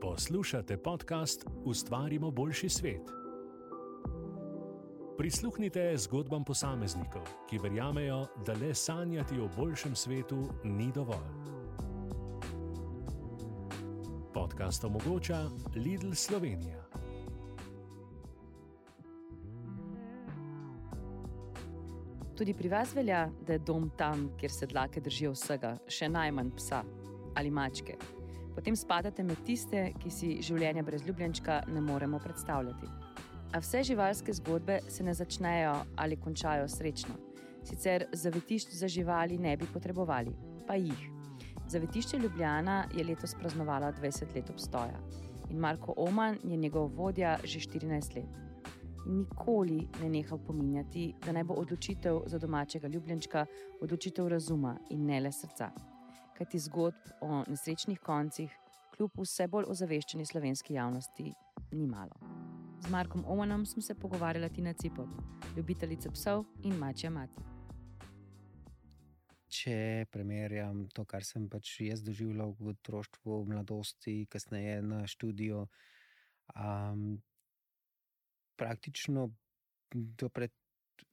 Poslušate 0.00 0.76
podcast 0.76 1.46
Ustvarimo 1.64 2.30
boljši 2.30 2.68
svet. 2.68 3.10
Prisluhnite 5.18 5.96
zgodbam 5.96 6.44
posameznikov, 6.44 7.22
ki 7.50 7.58
verjamejo, 7.58 8.26
da 8.46 8.52
le 8.52 8.74
sanjati 8.74 9.40
o 9.40 9.48
boljšem 9.56 9.94
svetu 9.94 10.48
ni 10.64 10.92
dovolj. 10.94 11.34
Podcast 14.34 14.84
omogoča 14.84 15.44
Lidl 15.76 16.12
Slovenija. 16.14 16.84
Tudi 22.36 22.54
pri 22.54 22.68
vas 22.68 22.94
velja, 22.94 23.28
da 23.46 23.52
je 23.52 23.58
dom 23.58 23.90
tam, 23.96 24.30
kjer 24.40 24.50
se 24.50 24.66
dlake 24.66 25.00
držijo 25.00 25.32
vsega, 25.32 25.76
še 25.88 26.08
najmanj 26.08 26.50
psa 26.56 26.82
ali 27.34 27.50
mačke. 27.50 27.94
Potem 28.54 28.76
spadate 28.76 29.22
med 29.22 29.40
tiste, 29.46 29.88
ki 29.98 30.10
si 30.10 30.30
življenja 30.42 30.84
brez 30.86 31.02
ljubljenčka 31.06 31.62
ne 31.68 31.80
moremo 31.82 32.20
predstavljati. 32.22 32.90
A 33.54 33.60
vse 33.62 33.82
živalske 33.86 34.34
zgodbe 34.34 34.80
se 34.88 35.04
ne 35.06 35.14
začnejo 35.14 35.74
ali 35.96 36.16
končajo 36.16 36.68
srečno. 36.68 37.16
Sicer 37.64 38.06
zavetišč 38.12 38.74
za 38.78 38.88
živali 38.88 39.38
ne 39.38 39.56
bi 39.56 39.66
potrebovali, 39.72 40.34
pa 40.66 40.78
jih. 40.78 41.10
Zavetišče 41.68 42.18
Ljubljana 42.18 42.84
je 42.94 43.04
letos 43.04 43.34
praznovalo 43.40 43.92
20 44.00 44.34
let 44.36 44.50
obstoja 44.50 45.00
in 45.50 45.58
Marko 45.58 45.94
Oman 45.96 46.38
je 46.44 46.56
njegov 46.56 46.90
vodja 46.96 47.38
že 47.44 47.60
14 47.60 48.16
let 48.16 48.44
nikoli 49.06 49.88
ne 50.02 50.08
nehal 50.08 50.38
pominjati, 50.38 51.14
da 51.26 51.32
naj 51.32 51.44
bo 51.44 51.54
odločitev 51.54 52.20
za 52.26 52.38
domačega 52.38 52.88
ljubljenčka 52.88 53.46
odločitev 53.80 54.28
razuma 54.28 54.76
in 54.90 55.06
ne 55.06 55.20
le 55.20 55.32
srca. 55.32 55.70
Kaj 56.34 56.48
ti 56.50 56.58
zgodb 56.58 57.12
o 57.22 57.44
nesrečnih 57.46 58.00
koncih, 58.02 58.50
kljub 58.96 59.20
vse 59.22 59.46
bolj 59.50 59.68
ozaveščeni 59.70 60.26
slovenski 60.26 60.74
javnosti, 60.74 61.32
ni 61.72 61.86
malo. 61.86 62.18
Z 62.82 62.90
Markom 62.90 63.24
Omanom 63.26 63.66
smo 63.66 63.82
se 63.82 63.94
pogovarjali 63.94 64.62
na 64.62 64.72
Cipot, 64.72 65.08
ljubiteljica 65.56 66.10
psov 66.10 66.44
in 66.62 66.74
mačja 66.78 67.10
mati. 67.10 67.42
Če 69.54 70.06
primerjam 70.10 70.88
to, 70.90 71.04
kar 71.06 71.22
sem 71.24 71.46
pač 71.48 71.76
jaz 71.86 72.02
doživljal 72.02 72.56
v 72.58 72.72
otroštvu, 72.74 73.38
v 73.44 73.52
mladosti, 73.52 74.16
kasneje 74.26 74.80
na 74.82 75.04
študiju, 75.06 75.62
um, 76.58 77.06
praktično 78.58 79.30
do 79.94 80.28
pred. 80.28 80.52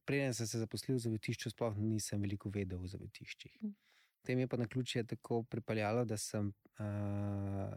Preden 0.06 0.34
sem 0.34 0.48
se 0.50 0.60
zaposlil 0.60 0.98
v 0.98 1.06
zavetišču, 1.06 1.54
sploh 1.54 1.78
nisem 1.78 2.22
veliko 2.22 2.50
vedel 2.54 2.82
o 2.82 2.90
zavetiščih. 2.90 3.54
Mm. 3.62 3.76
Tem 4.22 4.40
je 4.40 4.48
pa 4.48 4.58
na 4.58 4.68
ključ 4.68 4.98
tako 5.08 5.44
pripeljalo, 5.44 6.06
da 6.06 6.18
sem, 6.18 6.54
uh, 6.80 7.74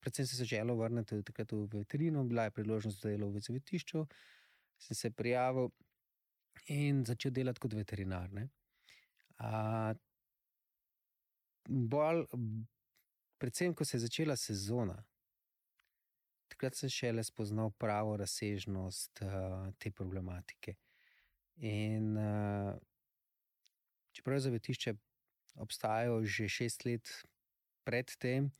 predvsem 0.00 0.26
se 0.26 0.44
želel 0.44 0.76
vrniti 0.76 1.22
takrat 1.22 1.52
v 1.52 1.66
veterino, 1.72 2.24
bila 2.24 2.44
je 2.44 2.50
priložnost 2.50 3.02
za 3.02 3.08
delo 3.08 3.30
v 3.30 3.40
zavetišču, 3.40 4.06
sem 4.78 4.96
se 4.96 5.10
prijavil 5.10 5.70
in 6.66 7.04
začel 7.04 7.32
delati 7.34 7.60
kot 7.60 7.74
veterinar. 7.74 8.30
Uh, 9.38 9.96
bolj, 11.68 12.24
predvsem, 13.38 13.74
ko 13.74 13.84
se 13.84 13.96
je 13.96 14.06
začela 14.06 14.36
sezona, 14.36 14.96
takrat 16.48 16.74
sem 16.74 16.90
šele 16.90 17.24
spoznal 17.24 17.70
pravo 17.70 18.16
razsežnost 18.16 19.22
uh, 19.22 19.72
te 19.78 19.90
problematike. 19.90 20.76
In 21.66 22.16
uh, 22.16 22.78
čeprav 24.14 24.38
zavetišče 24.40 24.94
obstajajo 25.60 26.22
že 26.24 26.48
šest 26.48 26.84
let 26.84 27.08
predtem, 27.84 28.50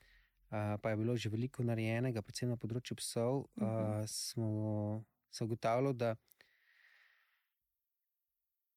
uh, 0.50 0.77
pa 0.82 0.91
je 0.91 0.96
bilo 0.96 1.16
že 1.16 1.28
veliko 1.28 1.64
narejenega, 1.64 2.22
predvsem 2.22 2.48
na 2.48 2.56
področju 2.56 2.96
psov, 3.00 3.46
uh, 3.60 3.62
uh, 3.62 4.02
smo 4.06 5.05
se 5.30 5.44
ugotavljali, 5.44 5.94
da 5.94 6.16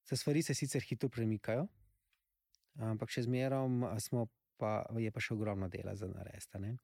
se 0.03 0.17
stvari 0.17 0.43
se 0.43 0.53
sicer 0.53 0.83
hitro 0.83 1.09
premikajo, 1.09 1.67
ampak 2.79 3.09
še 3.09 3.27
zmeraj 3.29 3.99
smo. 3.99 4.27
Pa 4.61 4.83
je 5.01 5.09
pa 5.09 5.17
še 5.17 5.33
ogromno 5.33 5.65
dela 5.73 5.95
za 5.97 6.05
narediti. 6.05 6.75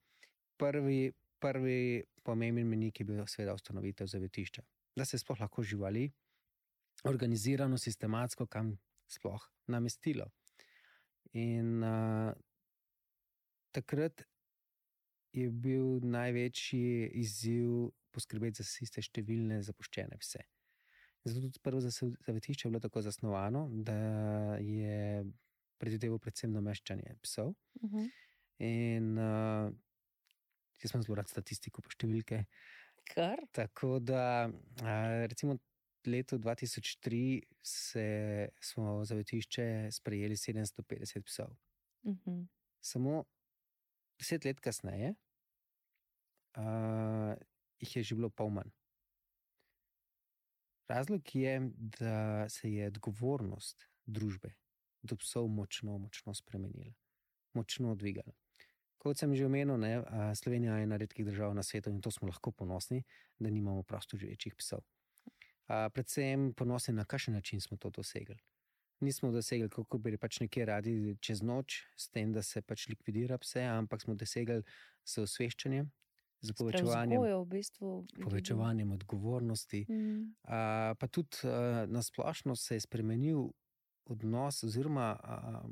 Prvi, 0.57 1.11
prvi 1.37 2.01
pomemben 2.25 2.65
menik 2.65 2.97
je 2.97 3.05
bil, 3.05 3.19
seveda, 3.29 3.53
ustanovitev 3.53 4.09
zavetišča. 4.09 4.63
Da 4.97 5.05
se 5.05 5.19
sploh 5.21 5.37
lahko 5.43 5.61
živali, 5.61 6.07
organizirano, 7.05 7.77
sistematsko, 7.77 8.47
kam 8.49 8.73
sploh 9.05 9.45
namestilo. 9.67 10.25
In 11.33 11.83
uh, 11.83 12.33
takrat 13.71 14.23
je 15.35 15.49
bil 15.51 15.99
največji 16.07 17.11
izziv 17.19 17.89
poskrbeti 18.15 18.63
za 18.63 18.69
tiste 18.79 19.03
številne 19.03 19.59
zapuščene 19.65 20.17
pse. 20.21 20.45
Zato 21.27 21.43
tudi 21.43 21.59
prvo 21.61 21.81
zavetišče 21.83 22.67
je 22.67 22.71
bilo 22.71 22.79
tako 22.81 23.03
zasnovano, 23.03 23.67
da 23.69 23.97
je 24.63 25.25
predvideval 25.77 26.21
predvsem 26.23 26.53
nameščanje 26.55 27.17
psov. 27.25 27.53
Uh 27.81 27.89
mhm. 27.89 27.97
-huh. 27.97 28.09
In 28.59 29.17
uh, 29.17 29.69
jaz 30.81 30.91
sem 30.91 31.03
zelo 31.03 31.17
rad 31.19 31.29
statistiko, 31.29 31.81
pa 31.81 31.93
številke. 31.93 32.45
Kar? 33.07 33.39
Tako 33.51 33.99
da, 33.99 34.49
recimo, 35.29 35.57
leto 36.05 36.37
2003 36.37 37.41
se, 37.63 38.49
smo 38.61 38.99
v 38.99 39.05
zavetišče 39.05 39.89
sprejeli 39.91 40.35
750 40.35 41.21
psov. 41.21 41.49
Uh 42.03 42.11
mhm. 42.11 42.19
-huh. 42.25 42.47
Samo 42.81 43.23
deset 44.19 44.45
let 44.45 44.59
kasneje 44.59 45.15
uh, 46.57 47.35
jih 47.79 47.95
je 47.95 48.03
že 48.03 48.15
bilo 48.15 48.29
pol 48.29 48.49
manj. 48.49 48.69
Razlog 50.87 51.35
je, 51.35 51.71
da 51.75 52.49
se 52.49 52.71
je 52.71 52.87
odgovornost 52.87 53.89
družbe 54.05 54.55
do 55.03 55.15
psov 55.15 55.47
močno, 55.47 55.97
močno 55.97 56.33
spremenila, 56.33 56.93
močno 57.53 57.95
dvigala. 57.95 58.33
Kot 58.97 59.19
sem 59.19 59.35
že 59.35 59.45
omenil, 59.45 59.77
ne, 59.77 60.03
Slovenija 60.35 60.77
je 60.77 60.83
ena 60.83 60.97
redkih 60.97 61.25
držav 61.25 61.53
na 61.55 61.63
svetu 61.63 61.89
in 61.89 62.01
to 62.01 62.11
smo 62.11 62.27
lahko 62.27 62.51
ponosni, 62.51 63.03
da 63.39 63.49
nimamo 63.49 63.83
prosto 63.83 64.17
živečih 64.17 64.55
psov. 64.55 64.81
A, 65.67 65.89
predvsem 65.89 66.53
ponosni 66.53 66.93
na 66.93 67.05
kakšen 67.05 67.33
način 67.33 67.61
smo 67.61 67.77
to 67.77 67.89
dosegli. 67.89 68.37
Nismo 68.99 69.31
dosegli, 69.31 69.69
kako 69.69 69.97
bi 69.97 70.17
pač 70.17 70.39
nekje 70.39 70.65
radi 70.65 71.15
čez 71.21 71.41
noč, 71.41 71.83
s 71.97 72.09
tem, 72.09 72.33
da 72.33 72.41
se 72.43 72.61
pač 72.61 72.87
likvidira 72.89 73.37
pse, 73.37 73.61
ampak 73.61 74.01
smo 74.01 74.15
dosegli 74.15 74.63
z 75.05 75.21
osveščanjem, 75.21 75.91
z 76.41 76.53
povečevanjem, 76.57 77.21
v 77.21 77.45
bistvu 77.51 77.91
povečevanjem 78.23 78.91
odgovornosti. 78.97 79.85
Mm. 79.89 80.33
A, 80.49 80.95
pa 80.99 81.07
tudi 81.07 81.45
na 81.87 82.01
splošno 82.01 82.55
se 82.55 82.75
je 82.75 82.87
spremenil 82.87 83.49
odnos, 84.09 84.63
oziroma, 84.63 85.13
a, 85.13 85.63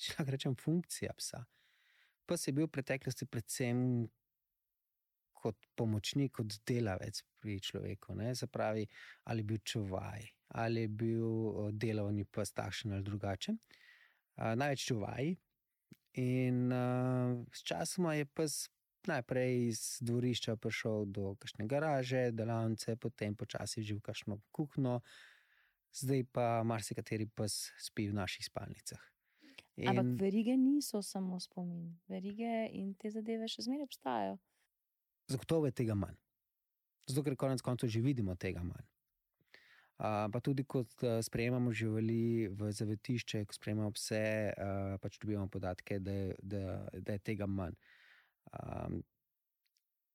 če 0.00 0.14
lahko 0.18 0.36
rečem, 0.38 0.56
funkcija 0.56 1.12
psa 1.18 1.44
pes 2.30 2.46
je 2.46 2.54
bil 2.54 2.68
v 2.70 2.74
preteklosti 2.78 3.26
predvsem 3.26 4.06
kot 5.40 5.56
pomočnik, 5.76 6.36
kot 6.38 6.58
delavec 6.68 7.22
pri 7.40 7.58
človeku. 7.60 8.16
Zapravi, 8.36 8.86
ali 9.24 9.44
je 9.44 9.48
bil 9.52 9.60
čuvaj, 9.64 10.26
ali 10.60 10.86
je 10.86 10.88
bil 10.88 11.70
delovni 11.72 12.24
pes 12.24 12.52
takšen 12.52 12.92
ali 12.92 13.06
drugačen. 13.06 13.58
Uh, 14.36 14.52
največ 14.56 14.84
čuvaj. 14.92 15.32
In 16.20 16.72
uh, 16.72 17.40
s 17.54 17.62
časom 17.62 18.10
je 18.12 18.26
pes 18.26 18.68
najprej 19.06 19.68
iz 19.68 19.80
dvorišča 20.00 20.56
prišel 20.56 21.06
do 21.08 21.34
kakšne 21.40 21.66
garaže, 21.66 22.30
delavnice, 22.32 22.96
potem 22.96 23.34
počasi 23.36 23.82
že 23.82 23.96
v 23.96 24.04
kakšno 24.04 24.40
kuhno, 24.52 25.00
zdaj 25.94 26.24
pa 26.32 26.60
marsikateri 26.66 27.26
pes 27.26 27.72
spi 27.80 28.10
v 28.10 28.18
naših 28.20 28.44
spalnicah. 28.44 29.00
In... 29.80 29.88
Ampak 29.88 30.20
verige 30.20 30.56
niso 30.56 31.00
samo 31.02 31.40
spomin, 31.40 31.96
verige 32.08 32.68
in 32.76 32.92
te 32.94 33.08
zadeve 33.08 33.48
še 33.48 33.64
zmeraj 33.64 33.88
obstajajo. 33.88 34.36
Zagotovo 35.30 35.66
je 35.66 35.76
tega 35.82 35.94
manj. 35.94 36.16
Zato, 37.06 37.22
ker 37.26 37.36
konec 37.38 37.62
koncev 37.62 37.90
že 37.90 38.02
vidimo 38.02 38.34
tega 38.34 38.62
manj. 38.66 38.86
Uh, 40.00 40.30
pa 40.32 40.40
tudi, 40.40 40.64
ko 40.64 40.80
sprejemamo 40.96 41.74
živali 41.76 42.48
v 42.48 42.70
zavetišče, 42.72 43.44
ko 43.44 43.52
sprejemamo 43.52 43.92
pse, 43.92 44.22
uh, 44.56 44.94
pač 45.02 45.18
dobivamo 45.20 45.50
podatke, 45.52 45.98
da 46.00 46.14
je, 46.14 46.36
da, 46.40 46.62
da 46.96 47.18
je 47.18 47.20
tega 47.20 47.46
manj. 47.46 47.76
Um, 48.56 49.02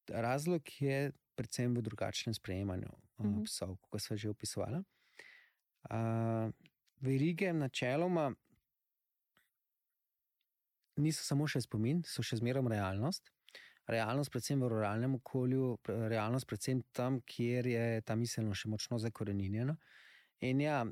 razlog 0.10 0.66
je 0.82 1.12
predvsem 1.38 1.76
v 1.78 1.84
drugačnem 1.86 2.34
sprejemanju 2.34 2.90
uh, 2.90 3.26
uh 3.26 3.26
-huh. 3.26 3.44
psov, 3.46 3.78
kot 3.90 4.02
smo 4.02 4.18
že 4.18 4.30
opisovali. 4.30 4.82
Uh, 5.86 6.50
verige, 7.02 7.54
načeloma, 7.54 8.34
niso 10.98 11.24
samo 11.24 11.48
še 11.48 11.62
spomin, 11.62 12.04
so 12.08 12.24
še 12.24 12.40
zmeraj 12.42 12.68
realnost. 12.72 13.35
Realnost, 13.88 14.32
predvsem 14.34 14.62
v 14.62 14.68
ruralnem 14.72 15.16
okolju, 15.20 15.78
realnost, 16.10 16.48
predvsem 16.50 16.82
tam, 16.92 17.20
kjer 17.22 17.68
je 17.68 18.02
ta 18.02 18.16
miselnost 18.16 18.62
še 18.64 18.70
močno 18.70 18.98
zakorenjena. 19.00 19.76
In 20.42 20.62
ja, 20.62 20.84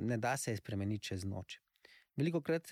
ne 0.00 0.16
da 0.20 0.36
se 0.36 0.50
je 0.52 0.56
spremeniti 0.60 1.08
čez 1.10 1.24
noč. 1.24 1.58
Veliko 2.16 2.40
krat 2.44 2.66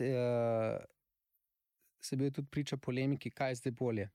se 2.00 2.12
je 2.12 2.19
bil 2.19 2.31
tudi 2.31 2.49
priča 2.50 2.77
polemiki, 2.77 3.31
kaj 3.31 3.50
je 3.50 3.61
zdaj 3.62 3.73
bolje. 3.73 4.11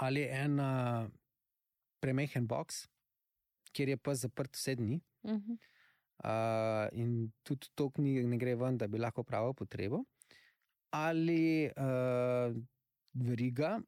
ali 0.00 0.22
en 0.22 0.60
uh, 0.60 1.08
premehen 2.00 2.46
box, 2.48 2.86
kjer 3.76 3.88
je 3.92 3.96
pa 3.96 4.14
zaprt 4.14 4.56
vse 4.56 4.74
dni. 4.74 5.00
Uh 5.22 5.30
-huh. 5.32 5.58
Uh, 6.24 6.88
in 6.92 7.32
tudi 7.42 7.68
to 7.74 7.90
knjige 7.90 8.22
ne 8.22 8.36
gre 8.36 8.54
ven, 8.54 8.78
da 8.78 8.88
bi 8.88 8.98
lahko 8.98 9.22
pravil 9.24 9.54
potrebo. 9.54 10.04
Ali 10.90 11.70
uh, 11.76 12.56
veriga, 13.12 13.80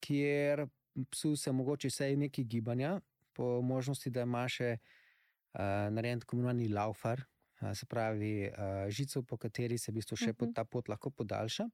kjer 0.00 0.66
psu 1.10 1.36
se 1.36 1.52
mogoče 1.52 1.88
vse 1.88 2.16
nekaj 2.16 2.44
gibanja, 2.44 3.00
po 3.32 3.60
možnosti, 3.62 4.10
da 4.10 4.26
ima 4.26 4.46
še 4.48 4.74
uh, 4.76 5.60
narejen 5.94 6.20
tako 6.20 6.36
imenovani 6.36 6.68
laufar, 6.68 7.22
uh, 7.60 7.70
se 7.74 7.86
pravi 7.86 8.34
uh, 8.48 8.88
žico, 8.92 9.22
po 9.22 9.38
kateri 9.40 9.78
se 9.78 9.92
v 9.92 10.00
bistvu 10.00 10.16
še 10.16 10.30
uh 10.30 10.36
-huh. 10.36 10.54
ta 10.54 10.64
pot 10.64 10.88
lahko 10.88 11.10
podaljša. 11.10 11.68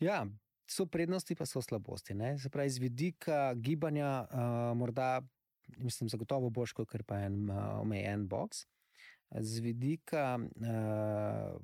Ja, 0.00 0.26
so 0.66 0.86
prednosti, 0.86 1.34
pa 1.34 1.46
so 1.46 1.62
slabosti. 1.62 2.14
Ne? 2.14 2.38
Se 2.38 2.50
pravi, 2.50 2.66
iz 2.66 2.78
vidika 2.78 3.54
gibanja, 3.54 4.26
uh, 4.30 4.76
morda, 4.76 5.22
mislim, 5.78 6.08
zagotovo 6.08 6.50
boš, 6.50 6.72
kot 6.72 6.90
pa 7.06 7.20
en 7.20 7.50
uh, 7.50 7.80
omejen 7.80 8.28
box. 8.28 8.66
Z 9.30 9.60
vidika, 9.60 10.38
uh, 10.38 11.62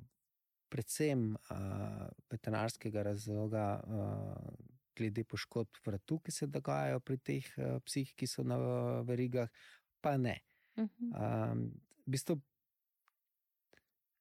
predvsem 0.69 1.35
uh, 1.35 2.07
veterinarskega 2.31 3.03
razloga, 3.03 3.83
uh, 3.87 4.72
glede 4.97 5.23
poškodb 5.23 5.81
vratu, 5.85 6.19
ki 6.19 6.31
se 6.31 6.47
dogajajo 6.47 6.99
pri 6.99 7.17
teh 7.17 7.51
uh, 7.57 7.77
psih, 7.85 8.13
ki 8.15 8.27
so 8.27 8.43
na 8.43 8.57
uh, 8.57 9.03
verigah, 9.07 9.49
pa 10.01 10.17
ne. 10.17 10.39
Uh 10.75 10.85
-huh. 10.85 11.51
um, 11.51 11.69
v 12.05 12.15
bistvu, 12.15 12.41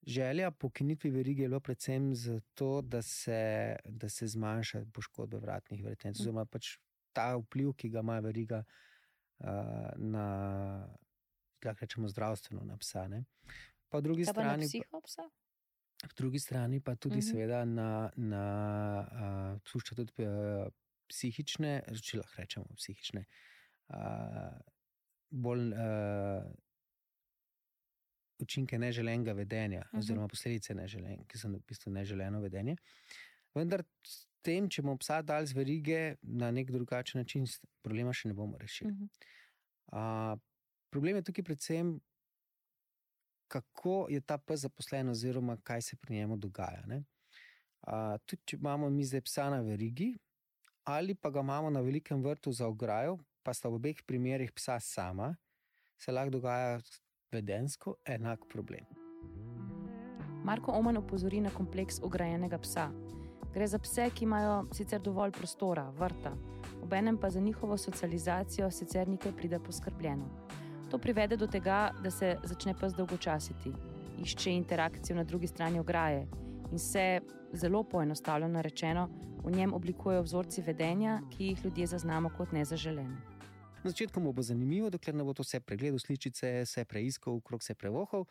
Želja 0.07 0.51
po 0.51 0.71
kinitvi 0.71 1.11
verige 1.11 1.43
je 1.43 1.49
bila 1.49 1.61
predvsem 1.61 2.15
zato, 2.15 2.81
da 2.83 3.03
se, 3.03 3.77
da 3.85 4.09
se 4.09 4.27
zmanjša 4.27 4.85
poškodbe 4.93 5.39
vratnih 5.39 5.85
vretenc, 5.85 6.19
mm. 6.19 6.23
oziroma 6.23 6.45
pač 6.45 6.79
ta 7.13 7.37
vpliv, 7.37 7.73
ki 7.73 7.89
ga 7.89 8.01
ima 8.01 8.19
veriga 8.19 8.65
uh, 9.39 9.47
na, 9.97 10.27
lahko 11.65 11.81
rečemo, 11.81 12.09
zdravstveno 12.09 12.65
na 12.65 12.77
psa. 12.77 13.07
Ne. 13.09 13.25
Po 13.89 14.01
drugi 14.01 14.25
Kaj 14.25 14.33
strani. 14.33 14.69
Pa 14.91 15.01
po 16.09 16.17
drugi 16.17 16.39
strani 16.39 16.81
pa 16.81 16.95
tudi, 16.97 17.17
mm 17.17 17.21
-hmm. 17.21 17.31
seveda, 17.31 17.65
na, 17.65 18.11
na 18.17 18.45
uh, 19.55 19.61
pušča 19.73 19.95
tudi 19.95 20.13
uh, 20.19 20.67
psihične, 21.09 21.83
če 22.03 22.19
lahko 22.19 22.41
rečemo, 22.43 22.67
psihične. 22.77 23.25
Uh, 23.89 24.59
bolj, 25.31 25.73
uh, 25.73 26.53
učinke 28.43 28.79
neželenega 28.79 29.33
vedenja, 29.33 29.81
uh 29.81 29.87
mhm. 29.87 29.97
-huh. 29.97 29.99
oziroma 29.99 30.29
posledice 30.29 30.75
neželenega, 30.75 31.25
ki 31.29 31.39
so 31.39 31.49
v 31.49 31.63
bistvu 31.69 31.93
neželeno 31.93 32.41
vedenje. 32.41 32.77
Vendar, 33.55 33.85
s 34.07 34.27
tem, 34.43 34.69
če 34.69 34.83
bomo 34.83 34.97
psa 34.99 35.23
dali 35.23 35.47
z 35.47 35.53
verige 35.53 36.17
na 36.23 36.51
nek 36.51 36.71
drugačen 36.71 37.21
način, 37.21 37.47
problema 37.83 38.13
še 38.13 38.29
ne 38.29 38.35
bomo 38.35 38.59
rešili. 38.59 38.91
Uh 38.91 38.99
-huh. 38.99 40.33
uh, 40.33 40.41
problem 40.91 41.17
je 41.17 41.23
tukaj 41.23 41.45
predvsem, 41.45 42.01
kako 43.53 44.07
je 44.09 44.21
ta 44.21 44.39
pes 44.39 44.65
zaposlen, 44.65 45.09
oziroma 45.13 45.59
kaj 45.63 45.83
se 45.83 45.97
pri 45.97 46.17
njemu 46.17 46.37
dogaja. 46.37 46.83
Uh, 46.89 48.17
tudi, 48.27 48.43
če 48.47 48.57
imamo 48.57 48.91
mi 48.91 49.05
zdaj 49.05 49.21
psa 49.27 49.51
na 49.51 49.61
verigi, 49.61 50.15
ali 50.89 51.15
pa 51.15 51.31
ga 51.31 51.41
imamo 51.45 51.71
na 51.71 51.81
velikem 51.81 52.23
vrtu 52.25 52.53
za 52.53 52.67
ograjo, 52.67 53.19
pa 53.43 53.53
sta 53.55 53.69
v 53.69 53.77
obeh 53.81 54.03
primerih 54.07 54.53
psa 54.57 54.79
sama, 54.81 55.35
se 55.99 56.13
lahko 56.13 56.39
dogaja 56.39 56.81
vedensko 57.33 57.97
enak 58.05 58.47
problem. 58.49 58.87
Marko 60.45 60.73
Oman 60.73 60.97
opozori 60.97 61.41
na 61.41 61.51
kompleks 61.55 62.01
ograjenega 62.03 62.59
psa. 62.59 62.89
Gre 63.53 63.67
za 63.69 63.79
pse, 63.79 64.09
ki 64.15 64.25
imajo 64.25 64.63
sicer 64.73 65.01
dovolj 65.01 65.35
prostora, 65.37 65.91
vrta, 65.99 66.33
obenem 66.83 67.19
pa 67.21 67.31
za 67.31 67.41
njihovo 67.41 67.77
socializacijo 67.79 68.71
sicer 68.71 69.09
nekaj 69.09 69.37
pride 69.37 69.61
poskrbljeno. 69.61 70.42
To 70.93 70.99
privede 70.99 71.37
do 71.37 71.47
tega, 71.47 71.91
da 72.05 72.11
se 72.11 72.35
začne 72.45 72.75
pes 72.77 72.93
dolgočasiti, 72.93 73.71
išče 74.21 74.51
interakcijo 74.53 75.17
na 75.17 75.25
drugi 75.25 75.49
strani 75.49 75.81
ograje 75.81 76.27
in 76.73 76.79
se, 76.79 77.21
zelo 77.53 77.81
poenostavljeno 77.85 78.63
rečeno, 78.63 79.07
v 79.45 79.51
njem 79.57 79.73
oblikujejo 79.75 80.23
vzorci 80.23 80.63
vedenja, 80.63 81.21
ki 81.31 81.47
jih 81.47 81.65
ljudje 81.65 81.87
zaznamo 81.87 82.31
kot 82.37 82.53
nezaželene. 82.53 83.17
Na 83.85 83.91
začetku 83.91 84.21
mu 84.21 84.33
bo 84.33 84.43
zanimivo, 84.43 84.91
dokler 84.91 85.17
ne 85.17 85.25
bo 85.25 85.33
to 85.33 85.43
vse 85.43 85.61
pregledal, 85.61 85.99
sličice, 85.99 86.53
vse 86.67 86.85
preiskal, 86.85 87.41
krok 87.41 87.63
se 87.63 87.75
prevohal, 87.75 88.29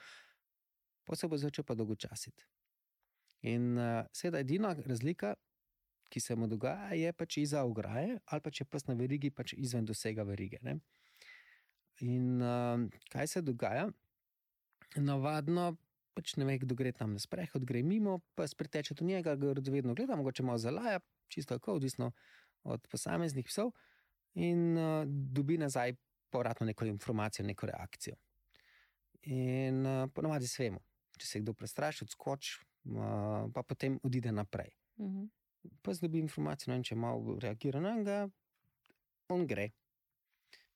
pa 1.03 1.15
se 1.15 1.27
bo 1.27 1.37
začel 1.37 1.65
pa 1.65 1.73
dolgočasiti. 1.73 2.45
In 3.41 3.77
uh, 3.77 4.05
seveda 4.13 4.45
edina 4.45 4.75
razlika, 4.85 5.33
ki 6.13 6.19
se 6.19 6.35
mu 6.35 6.47
dogaja, 6.47 6.93
je 6.93 7.13
pač 7.13 7.37
iza 7.37 7.65
ograje 7.65 8.19
ali 8.25 8.41
pa 8.41 8.51
če 8.53 8.69
pes 8.69 8.85
na 8.85 8.93
verigi, 8.93 9.33
pač 9.33 9.57
izven 9.57 9.85
dosega 9.85 10.23
verige. 10.23 10.61
Ne? 10.61 10.77
In 12.01 12.41
uh, 12.41 12.89
kaj 13.13 13.27
se 13.27 13.41
dogaja? 13.41 13.87
Navadno. 14.95 15.75
Pač 16.11 16.35
ne 16.35 16.45
ve, 16.45 16.57
kdo 16.59 16.75
gre 16.75 16.91
tam 16.91 17.13
na 17.15 17.21
sprehod, 17.23 17.63
gre 17.63 17.79
mimo, 17.87 18.17
pa 18.35 18.43
spriteče 18.47 18.97
do 18.99 19.05
njega, 19.07 19.37
ga 19.39 19.53
vedno 19.71 19.93
gleda, 19.95 20.17
mogoče 20.19 20.43
malo 20.43 20.59
zalaja, 20.59 20.99
čisto 21.31 21.55
tako, 21.55 21.77
odvisno 21.79 22.09
od 22.67 22.83
posameznih 22.91 23.47
psov 23.47 23.71
in 24.35 24.75
uh, 24.77 25.05
dobi 25.07 25.57
nazaj 25.57 25.93
povratno 26.29 26.65
neko 26.65 26.85
informacijo, 26.85 27.45
neko 27.45 27.65
reakcijo. 27.65 28.15
In 29.31 29.85
uh, 29.85 30.09
ponovadi 30.13 30.47
se 30.47 30.63
vemo, 30.63 30.83
če 31.17 31.27
se 31.27 31.39
kdo 31.39 31.53
prestraši, 31.53 32.03
odskoči, 32.03 32.59
uh, 32.91 33.47
pa 33.53 33.63
potem 33.63 33.99
odide 34.03 34.31
naprej. 34.31 34.75
Uh 34.97 35.05
mhm. 35.05 35.21
-huh. 35.21 35.29
Pa 35.81 35.93
zdobi 35.93 36.19
informacijo, 36.19 36.75
no, 36.75 36.83
če 36.83 36.95
malo 36.95 37.37
reagira 37.39 37.79
na 37.79 37.95
njega, 37.95 38.29
on 39.29 39.47
gre. 39.47 39.69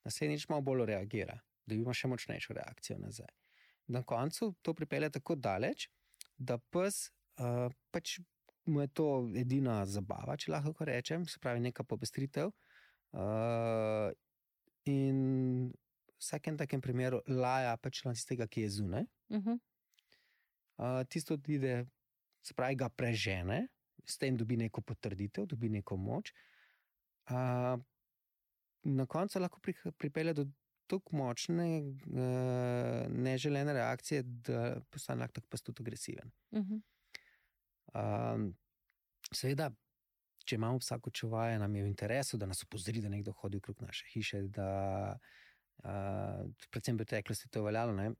Naslednjič 0.06 0.48
malo 0.48 0.62
bolj 0.62 0.86
reagira, 0.92 1.34
da 1.66 1.74
ima 1.74 1.94
še 1.94 2.08
močnejšo 2.08 2.54
reakcijo 2.54 2.98
nazaj. 3.02 3.30
Na 3.90 4.02
koncu 4.02 4.52
to 4.62 4.74
pripelje 4.74 5.10
tako 5.18 5.34
daleč, 5.38 5.88
da 6.38 6.58
pes 6.58 7.08
uh, 7.40 7.66
pač 7.94 8.18
mu 8.66 8.82
je 8.82 8.90
to 8.98 9.08
edina 9.38 9.80
zabava, 9.86 10.36
če 10.36 10.50
lahko 10.52 10.86
rečem, 10.86 11.26
se 11.30 11.38
pravi, 11.42 11.62
neka 11.68 11.86
popestritev. 11.86 12.50
Uh, 13.14 14.10
in 14.90 15.70
v 15.70 16.18
vsakem 16.18 16.58
takem 16.58 16.82
primeru 16.82 17.20
laja 17.30 17.76
pač 17.82 18.02
na 18.06 18.14
tistega, 18.16 18.46
ki 18.50 18.66
je 18.66 18.70
zunaj. 18.78 19.06
Uh 19.30 19.42
-huh. 19.42 19.58
uh, 20.78 21.02
tisto 21.08 21.34
odide, 21.34 21.86
se 22.42 22.54
pravi, 22.54 22.74
ga 22.74 22.88
prežene, 22.88 23.66
s 24.04 24.18
tem 24.18 24.36
dobi 24.36 24.56
neko 24.56 24.80
potrditev, 24.80 25.46
dobi 25.46 25.68
neko 25.68 25.96
moč. 25.96 26.32
Uh, 27.30 27.78
na 28.86 29.06
koncu 29.06 29.40
lahko 29.40 29.60
pripelje 29.98 30.32
do 30.32 30.46
tako 30.86 31.16
močne, 31.16 31.80
uh, 31.80 33.06
neželene 33.10 33.72
reakcije, 33.72 34.22
da 34.22 34.80
postane 34.90 35.20
lahko 35.20 35.40
tako 35.40 35.72
tudi 35.72 35.82
agresiven. 35.82 36.30
Uh 36.50 36.62
-huh. 36.62 36.80
uh, 37.94 38.52
seveda, 39.32 39.70
če 40.44 40.54
imamo 40.54 40.78
vsako 40.78 41.10
čuvaje, 41.10 41.58
nam 41.58 41.76
je 41.76 41.82
v 41.82 41.86
interesu, 41.86 42.36
da 42.36 42.46
nas 42.46 42.62
opozori, 42.62 43.00
da 43.00 43.08
nekdo 43.08 43.32
hodi 43.32 43.56
okrog 43.56 43.82
naše 43.82 44.06
hiše. 44.12 44.42
Da, 44.42 45.18
uh, 45.84 46.46
predvsem 46.70 46.94
v 46.94 46.98
preteklosti 46.98 47.48
to 47.48 47.62
veljalo. 47.62 47.92
Ne? 47.92 48.12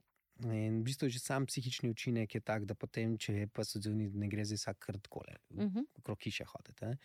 In 0.45 0.81
v 0.81 0.85
bistvu 0.85 1.09
že 1.09 1.19
sam 1.19 1.47
psihični 1.47 1.91
učinek 1.91 2.35
je 2.35 2.41
tak, 2.41 2.65
da 2.65 2.75
potem, 2.75 3.17
če 3.19 3.33
je 3.33 3.47
pa 3.49 3.65
se 3.65 3.79
odzivni, 3.79 4.11
ne 4.13 4.29
gre 4.29 4.45
za 4.45 4.55
vsak 4.55 4.79
krat 4.79 5.07
kole, 5.07 5.39
uh 5.51 5.65
mhm. 5.65 5.79
-huh. 5.79 5.85
okrog 5.95 6.19
hiše 6.23 6.45
hodite. 6.45 6.97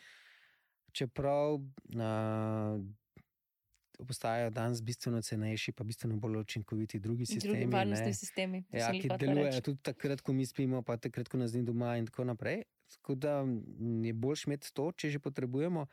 Čeprav 0.92 1.54
uh, 1.54 2.82
postajajo 4.06 4.50
danes 4.50 4.82
bistveno 4.82 5.22
cenejši, 5.22 5.72
pa 5.72 5.84
bistveno 5.84 6.16
bolj 6.18 6.38
učinkoviti 6.38 7.00
drugi 7.00 7.26
sistemi. 7.26 7.54
Drugi 7.54 7.74
varnostni 7.74 8.14
sistemi. 8.14 8.64
Ja, 8.72 8.92
ki 8.92 9.10
delujejo 9.20 9.62
tudi 9.62 9.82
takrat, 9.84 10.22
ko 10.22 10.34
mi 10.34 10.46
spimo, 10.46 10.82
pa 10.82 10.98
takrat, 10.98 11.30
ko 11.30 11.38
nas 11.38 11.54
ni 11.54 11.64
doma 11.64 11.96
in 11.98 12.08
tako 12.10 12.26
naprej. 12.30 12.64
Tako 12.96 13.16
da 13.16 13.36
je 14.04 14.14
boljš 14.14 14.46
imeti 14.48 14.74
to, 14.74 14.92
če 14.92 15.10
že 15.10 15.20
potrebujemo. 15.20 15.86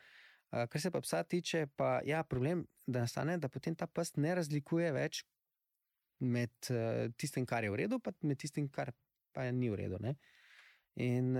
Kar 0.50 0.80
se 0.80 0.90
pa 0.90 1.00
psa 1.04 1.22
tiče, 1.22 1.66
pa 1.76 1.98
ja, 2.08 2.22
problem, 2.24 2.64
da 2.86 3.04
nastane, 3.04 3.36
da 3.38 3.48
potem 3.52 3.76
ta 3.76 3.86
pes 3.86 4.14
ne 4.16 4.34
razlikuje 4.34 4.92
več 4.96 5.22
med 6.18 6.50
tistim, 7.16 7.46
kar 7.46 7.64
je 7.64 7.70
v 7.70 7.82
redu, 7.84 8.00
pa 8.00 8.12
med 8.22 8.40
tistim, 8.40 8.68
kar 8.72 8.94
pa 9.32 9.44
ni 9.52 9.68
v 9.70 9.82
redu. 9.84 10.00
Ne? 10.02 10.16
In 10.96 11.36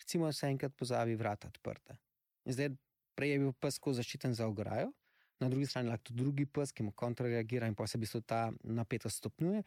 recimo, 0.00 0.32
se 0.32 0.48
enkrat 0.48 0.74
pozabi 0.74 1.14
vrata 1.14 1.52
odprta. 1.52 1.98
In 2.46 2.56
zdaj, 2.56 2.72
prej 3.14 3.36
je 3.36 3.42
bil 3.44 3.52
pes 3.60 3.78
tako 3.78 3.94
zaščiten 3.96 4.34
za 4.34 4.48
ograjo, 4.48 4.90
na 5.40 5.48
drugi 5.48 5.66
strani 5.66 5.88
lahko 5.88 6.10
tudi 6.10 6.22
drugi 6.22 6.46
pes, 6.46 6.72
ki 6.72 6.86
mu 6.86 6.92
kontrareagira 6.92 7.68
in 7.68 7.74
pa 7.74 7.86
se 7.86 7.98
v 7.98 8.04
bistvu 8.04 8.22
ta 8.22 8.46
napetost 8.62 9.20
stopnjuje, 9.20 9.62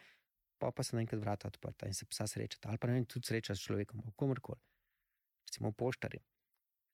pa 0.59 0.71
pa 0.71 0.83
se 0.83 0.95
naenkrat 0.95 1.21
vrata 1.21 1.47
odprta 1.47 1.87
in 1.87 1.93
se 1.93 2.05
psa 2.05 2.27
sreča. 2.27 2.59
Ali 2.63 2.77
pa 2.77 2.87
ne 2.87 3.05
tudi 3.05 3.27
sreča 3.27 3.55
s 3.55 3.63
človekom, 3.67 4.11
komorkoli 4.15 4.59
recimo 5.49 5.71
poštari. 5.71 6.19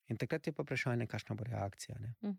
In 0.08 0.17
takrat 0.17 0.48
je 0.48 0.53
pa 0.53 0.63
vprašanje, 0.63 1.08
kakšna 1.08 1.36
bo 1.36 1.44
reakcija. 1.44 1.98
Uh. 2.22 2.36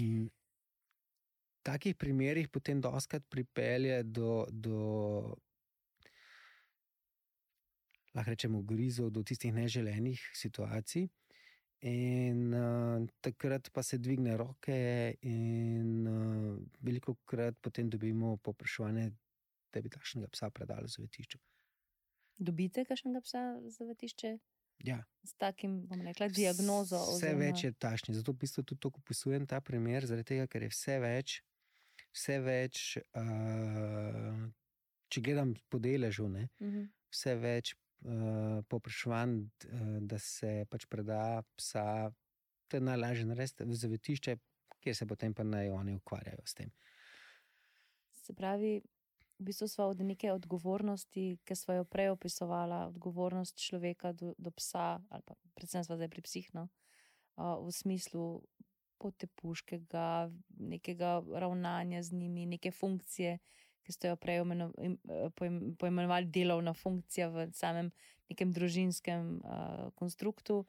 In 0.00 0.26
v 0.26 1.62
takih 1.62 1.96
primerih 1.96 2.48
potem 2.48 2.80
doskrat 2.80 3.22
pripelje 3.30 4.02
do, 4.02 4.46
do 4.50 5.36
lahko 8.14 8.30
rečemo, 8.30 8.62
grizov, 8.62 9.12
do 9.12 9.22
tistih 9.22 9.52
neželenih 9.54 10.20
situacij. 10.34 11.08
In 11.82 12.52
uh, 12.54 13.08
takrat 13.20 13.70
pa 13.72 13.82
se 13.82 13.98
dvigne 13.98 14.36
roke, 14.36 14.76
in 15.20 16.06
uh, 16.06 16.58
veliko 16.80 17.16
krat 17.24 17.56
potem 17.60 17.88
dobimo 17.90 18.36
popraševanje, 18.36 19.08
da 19.72 19.80
bi 19.82 19.90
takšnega 19.90 20.28
psa 20.28 20.50
predali 20.50 20.86
v 20.86 20.94
zavetišču. 20.94 21.38
Dobite 22.38 22.84
kakšnega 22.84 23.20
psa 23.20 23.42
za 23.60 23.70
zavetišče 23.70 24.38
Ja, 24.78 24.96
s 25.22 25.34
takim, 25.34 25.86
bom 25.86 26.00
rekla, 26.00 26.26
diagnozo? 26.28 26.98
Vse 26.98 27.26
oziroma- 27.26 27.38
več 27.40 27.64
je 27.64 27.72
takšnih, 27.72 28.16
zato 28.16 28.32
v 28.32 28.38
bistvu 28.38 28.62
tudi 28.62 28.80
tako 28.80 28.98
opisujem 28.98 29.46
ta 29.46 29.60
primer, 29.60 30.06
zaradi 30.06 30.24
tega, 30.26 30.46
ker 30.46 30.62
je 30.62 30.68
vse 30.68 30.96
več, 30.98 31.36
vse 32.12 32.38
več, 32.40 32.78
uh, 33.14 34.48
če 35.08 35.20
gledam 35.20 35.54
po 35.68 35.78
deležu, 35.78 36.28
ne, 36.28 36.48
Mhm. 36.60 36.88
vse 37.10 37.34
več 37.36 37.74
uh, 38.04 38.64
popraševanj, 38.68 39.36
uh, 39.38 39.98
da 40.00 40.18
se 40.18 40.64
pač 40.70 40.86
preda 40.86 41.42
psa, 41.56 42.12
to 42.68 42.76
je 42.76 42.80
najlažje 42.80 43.26
narediti 43.28 43.64
v 43.68 43.74
zavetišče, 43.74 44.36
kjer 44.82 44.96
se 44.96 45.06
potem 45.06 45.34
pa 45.34 45.44
naj 45.44 45.70
oni 45.70 45.94
ukvarjajo 45.96 46.42
s 46.44 46.54
tem. 46.54 46.72
Se 48.22 48.34
pravi, 48.34 48.80
v 49.38 49.44
bistvu 49.44 49.68
smo 49.68 49.84
od 49.92 50.00
neke 50.00 50.32
odgovornosti, 50.32 51.38
ki 51.44 51.56
smo 51.56 51.74
jo 51.74 51.84
prej 51.84 52.12
opisovala, 52.14 52.86
odgovornost 52.86 53.58
človeka 53.58 54.12
do, 54.12 54.34
do 54.38 54.50
psa, 54.50 55.00
ali 55.10 55.22
pa 55.26 55.34
predvsem 55.54 55.84
smo 55.84 55.98
zdaj 55.98 56.08
pri 56.08 56.22
psih, 56.22 56.50
no, 56.54 56.68
uh, 57.36 57.58
v 57.62 57.72
smislu 57.74 58.26
potepuškega, 59.02 60.30
nekega 60.58 61.22
ravnanja 61.26 62.02
z 62.02 62.12
njimi, 62.12 62.46
neke 62.46 62.70
funkcije, 62.70 63.38
ki 63.92 63.98
ste 63.98 64.08
jo 64.08 64.16
prej 64.16 64.40
eh, 64.40 65.28
poim- 65.36 65.74
poimenovali 65.76 66.32
delovna 66.32 66.72
funkcija 66.72 67.28
v 67.28 67.50
samem 67.52 67.92
nekem 68.32 68.52
družinskem 68.52 69.42
uh, 69.44 69.90
konstruktu. 69.94 70.62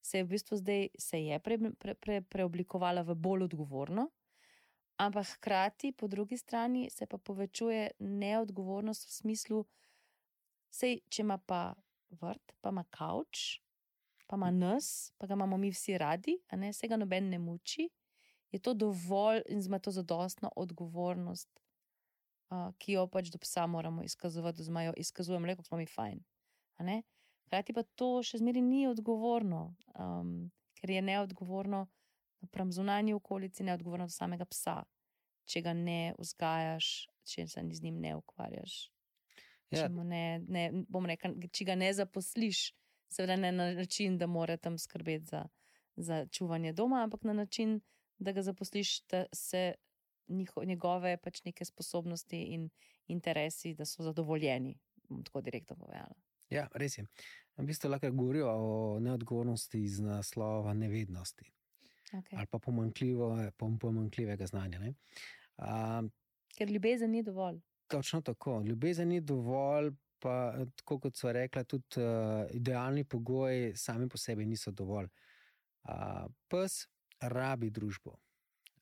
Se 0.00 0.18
je 0.18 0.24
v 0.24 0.32
bistvu 0.32 0.56
zdaj 0.56 0.88
se 0.96 1.18
je 1.20 1.36
pre, 1.44 1.58
pre, 1.76 1.94
pre, 1.94 2.22
preoblikovala 2.24 3.04
v 3.04 3.14
bolj 3.14 3.44
odgovorno, 3.50 4.08
Ampak 5.00 5.26
hkrati, 5.26 5.92
po 5.92 6.08
drugi 6.08 6.36
strani, 6.36 6.90
se 6.90 7.06
pa 7.06 7.16
povečuje 7.18 7.90
neodgovornost 7.98 9.06
v 9.08 9.12
smislu, 9.12 9.60
sej, 10.68 11.00
če 11.08 11.22
ima 11.24 11.38
pa 11.40 11.72
vrt, 12.20 12.52
pa 12.60 12.68
ima 12.68 12.84
kavč, 12.92 13.62
pa 14.28 14.36
ima 14.36 14.50
nas, 14.52 15.14
pa 15.16 15.24
ga 15.24 15.38
imamo 15.38 15.56
mi 15.56 15.70
vsi 15.72 15.96
radi, 15.98 16.36
a 16.52 16.56
ne 16.60 16.74
se 16.76 16.88
ga 16.88 17.00
noben 17.00 17.30
ne 17.32 17.38
muči, 17.40 17.88
je 18.52 18.60
to 18.60 18.74
dovolj 18.74 19.40
in 19.48 19.64
ima 19.64 19.80
to 19.80 19.90
zadostno 19.90 20.52
odgovornost, 20.56 21.48
uh, 22.50 22.70
ki 22.78 22.98
jo 22.98 23.06
pač 23.10 23.30
do 23.32 23.38
psa 23.38 23.66
moramo 23.66 24.04
izkazovati, 24.06 24.62
oziroma 24.62 24.84
jo 24.88 24.94
izkazujemo, 24.96 25.46
le 25.46 25.56
kako 25.56 25.68
smo 25.68 25.80
mi 25.80 25.86
fajn. 25.86 26.20
Hkrati 27.46 27.74
pa 27.74 27.82
to 27.98 28.20
še 28.22 28.38
zmeraj 28.38 28.62
ni 28.62 28.84
odgovorno, 28.88 29.74
um, 29.98 30.50
ker 30.78 30.92
je 30.94 31.02
neodgovorno 31.02 31.86
napram 32.40 32.72
zunanji 32.72 33.14
okolici, 33.14 33.66
neodgovorno 33.66 34.06
do 34.06 34.14
samega 34.14 34.46
psa, 34.48 34.80
če 35.50 35.62
ga 35.66 35.74
ne 35.76 36.14
vzgajaš, 36.18 36.90
če 37.26 37.46
se 37.50 37.64
z 37.72 37.82
njim 37.84 38.00
ne 38.00 38.14
ukvarjaš. 38.16 38.76
Ja. 39.70 39.84
Če, 39.84 39.88
ne, 39.88 40.22
ne, 40.48 40.64
rekel, 41.10 41.36
če 41.52 41.66
ga 41.68 41.76
ne 41.78 41.90
zaposliš, 41.94 42.70
seveda 43.12 43.36
ne 43.36 43.52
na 43.52 43.68
način, 43.76 44.16
da 44.18 44.26
mora 44.30 44.56
tam 44.56 44.78
skrbeti 44.78 45.30
za, 45.30 45.44
za 45.96 46.24
čuvanje 46.30 46.72
doma, 46.72 47.04
ampak 47.04 47.26
na 47.28 47.34
način, 47.42 47.80
da 48.18 48.32
ga 48.32 48.42
zaposliš, 48.46 49.00
da 49.10 49.24
se 49.34 49.74
njiho, 50.30 50.64
njegove 50.64 51.16
pač 51.16 51.44
neke 51.44 51.64
sposobnosti 51.64 52.42
in 52.44 52.70
interesi, 53.06 53.74
da 53.74 53.84
so 53.84 54.02
zadovoljeni. 54.02 54.78
Bom 55.08 55.24
tako 55.24 55.40
direktno 55.40 55.76
povedala. 55.76 56.14
Ja, 56.50 56.68
res 56.72 56.98
je. 56.98 57.06
V 57.56 57.64
bistvu 57.64 57.90
lahko 57.90 58.10
govorijo 58.10 58.48
o 58.48 59.00
neodgovornosti 59.00 59.82
iz 59.82 60.00
naslova 60.00 60.74
nevednosti 60.74 61.50
Okay. 62.12 62.36
ali 62.36 62.46
pa 62.46 62.58
pomanjkljivo- 62.58 63.50
pom- 63.50 63.78
pomanjkljivega 63.78 64.46
znanja. 64.46 64.78
ne. 64.78 64.94
A, 65.56 66.02
Ker 66.56 66.70
ljubezen 66.70 67.10
ni 67.10 67.22
dovolj. 67.22 67.60
Točno 67.86 68.20
tako. 68.20 68.62
Ljubezen 68.62 69.08
ni 69.08 69.20
dovolj, 69.20 69.90
pa 70.18 70.54
tako 70.76 70.98
kot 70.98 71.16
so 71.16 71.32
rekla, 71.32 71.64
tudi 71.64 71.86
uh, 71.96 72.02
idealni 72.50 73.04
pogoji 73.04 73.76
sami 73.76 74.08
po 74.08 74.18
sebi 74.18 74.46
niso 74.46 74.70
dovolj. 74.70 75.06
Uh, 75.84 75.92
pes 76.48 76.86
rabi 77.20 77.70
družbo. 77.70 78.18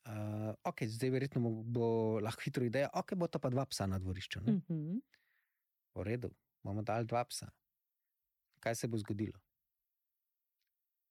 Uh, 0.09 0.55
okay, 0.65 0.89
zdaj, 0.89 1.11
verjetno 1.11 1.41
mo- 1.45 1.63
bo 1.65 2.17
lahko 2.25 2.41
hitro 2.47 2.65
ideja, 2.65 2.89
ok, 2.97 3.13
bo 3.15 3.27
to 3.29 3.39
pa 3.39 3.51
dva 3.53 3.67
psa 3.69 3.87
na 3.87 3.99
dvorišču. 3.99 4.41
Ne? 4.41 4.53
Mm 4.53 4.63
-hmm. 4.69 5.01
V 5.95 6.03
redu, 6.03 6.31
bomo 6.63 6.83
dali 6.83 7.07
dva 7.07 7.25
psa. 7.25 7.51
Kaj 8.61 8.75
se 8.75 8.89
bo 8.89 8.99
zgodilo? 8.99 9.39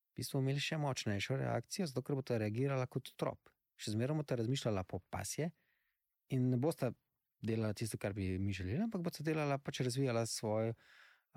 V 0.09 0.15
bistvu 0.17 0.37
bomo 0.37 0.49
imeli 0.49 0.59
še 0.59 0.77
močnejšo 0.77 1.37
reakcijo, 1.37 1.85
zato 1.87 2.01
ker 2.01 2.15
bo 2.15 2.21
ta 2.21 2.37
reagirala 2.37 2.87
kot 2.87 3.13
trop. 3.15 3.49
Še 3.77 3.91
zmeraj 3.91 4.17
bo 4.17 4.23
ta 4.23 4.35
razmišljala 4.35 4.83
po 4.83 4.99
pasje 4.99 5.51
in 6.29 6.49
ne 6.49 6.57
bosta 6.57 6.91
delala 7.41 7.73
tisto, 7.73 7.97
kar 7.97 8.13
bi 8.13 8.39
mi 8.39 8.53
želeli, 8.53 8.81
ampak 8.83 9.01
bo 9.01 9.09
ta 9.09 9.23
delala 9.23 9.57
pač 9.57 9.79
razvijala 9.79 10.25
svojo. 10.25 10.73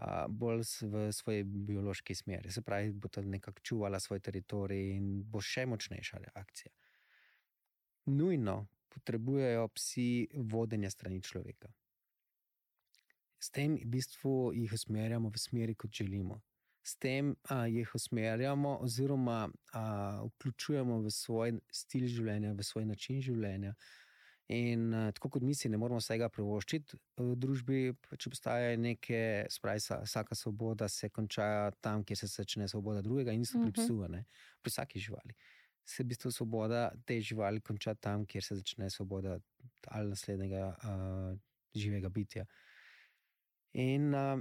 Uh, 0.01 0.25
bolj 0.29 0.63
v 0.81 1.13
svoji 1.13 1.45
biološki 1.45 2.15
smeri, 2.15 2.53
se 2.53 2.63
pravi, 2.63 2.93
bo 2.93 3.09
ta 3.09 3.21
nekako 3.21 3.61
čuvala 3.61 4.01
svoj 4.01 4.21
teritorij 4.21 4.97
in 4.97 5.23
bo 5.23 5.41
še 5.41 5.67
močnejša 5.67 6.19
reakcija. 6.19 6.73
Nujno 8.11 8.57
potrebujejo 8.89 9.69
psi 9.71 10.09
vodenja 10.35 10.91
strani 10.91 11.23
človeka. 11.23 11.71
S 13.39 13.49
tem 13.51 13.77
v 13.77 13.87
bistvu 13.89 14.53
jih 14.53 14.73
usmerjamo 14.73 15.31
v 15.31 15.39
smeri, 15.39 15.75
kot 15.75 15.91
želimo. 15.93 16.41
S 16.83 16.97
tem 16.97 17.37
a, 17.45 17.67
jih 17.67 17.89
usmerjamo, 17.95 18.79
oziroma 18.79 19.39
a, 19.73 19.85
vključujemo 20.27 21.01
v 21.01 21.11
svoj 21.13 21.55
stil 21.73 22.07
življenja, 22.09 22.53
v 22.53 22.65
svoj 22.65 22.87
način 22.87 23.21
življenja. 23.21 23.75
In 24.51 24.89
a, 24.93 25.07
tako 25.13 25.31
kot 25.31 25.43
mi 25.43 25.55
si 25.55 25.69
ne 25.69 25.79
moramo 25.79 26.01
vsega 26.01 26.29
privoščiti 26.29 26.99
v 27.17 27.37
družbi, 27.37 27.81
če 28.13 28.29
obstaja 28.29 28.75
nekaj, 28.77 29.47
spravi, 29.49 29.81
vsa- 29.81 30.01
vsaka 30.03 30.35
svoboda 30.35 30.89
se 30.89 31.09
konča 31.09 31.47
tam, 31.81 32.05
kjer 32.05 32.19
se 32.19 32.29
začne 32.29 32.69
svoboda 32.69 33.01
drugega, 33.03 33.33
in 33.33 33.43
isto 33.43 33.59
pri 33.59 33.71
Mhm. 33.71 33.77
psu, 33.77 34.01
ne? 34.09 34.25
pri 34.61 34.71
vsaki 34.71 35.01
živali. 35.01 35.37
Se 35.85 36.03
v 36.03 36.13
bistvu 36.13 36.31
svoboda 36.31 36.91
te 37.07 37.21
živali 37.21 37.61
konča 37.61 37.95
tam, 37.95 38.27
kjer 38.27 38.45
se 38.45 38.57
začne 38.57 38.91
svoboda 38.91 39.39
ali 39.89 40.09
naslednjega 40.09 40.77
uh, 40.77 41.39
živega 41.75 42.09
bitja. 42.09 42.45
In 43.73 44.15
uh, 44.15 44.41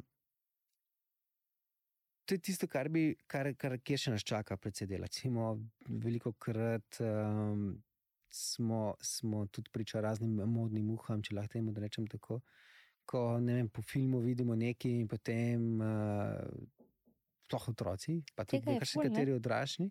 to 2.25 2.35
je 2.35 2.39
tisto, 2.39 2.67
kar, 2.67 2.89
bi, 2.89 3.15
kar, 3.27 3.53
kar 3.57 3.77
kjer 3.81 4.01
še 4.03 4.11
nas 4.13 4.25
čaka, 4.25 4.57
predvsej 4.61 4.89
dela. 4.91 5.07
Recimo, 5.09 5.55
veliko 5.89 6.35
krat 6.37 6.99
um, 7.01 7.71
smo, 8.29 8.95
smo 9.01 9.47
tudi 9.47 9.71
priča 9.73 10.03
raznim 10.05 10.35
modnim 10.45 10.91
uham, 10.93 11.23
če 11.25 11.33
lahko 11.33 11.55
temu 11.55 11.73
rečem 11.73 12.05
tako. 12.07 12.41
Ko 13.09 13.23
vem, 13.41 13.71
po 13.73 13.81
filmu 13.81 14.19
vidimo 14.21 14.53
nekaj 14.53 14.99
in 14.99 15.07
potem. 15.09 15.71
Uh, 15.81 16.78
Sploh 17.49 17.71
otroci, 17.71 18.19
pa 18.37 18.45
tudi 18.45 18.61
Tega 18.61 18.85
še 18.85 18.93
ful, 18.93 19.07
ne? 19.07 19.09
nekateri 19.09 19.33
odrasli. 19.33 19.87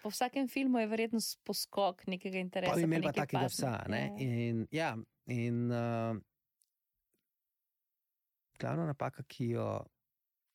Po 0.00 0.08
vsakem 0.08 0.46
filmu 0.48 0.80
je 0.80 0.88
verjetno 0.88 1.20
poskok 1.44 2.06
nekega 2.08 2.40
interesa. 2.40 2.72
Pa 2.72 2.80
bi 2.80 2.86
imeli 2.88 3.04
pa 3.04 3.12
nekaj 3.12 3.26
takega 3.26 3.42
pasme. 3.44 3.58
psa. 3.60 3.72
Ne? 3.92 4.00
Ja. 4.08 4.24
In, 4.24 4.62
ja, 4.72 4.90
in 5.34 5.58
uh, 5.68 6.16
glavna 8.56 8.88
napaka, 8.88 9.26
ki 9.28 9.50
jo 9.52 9.68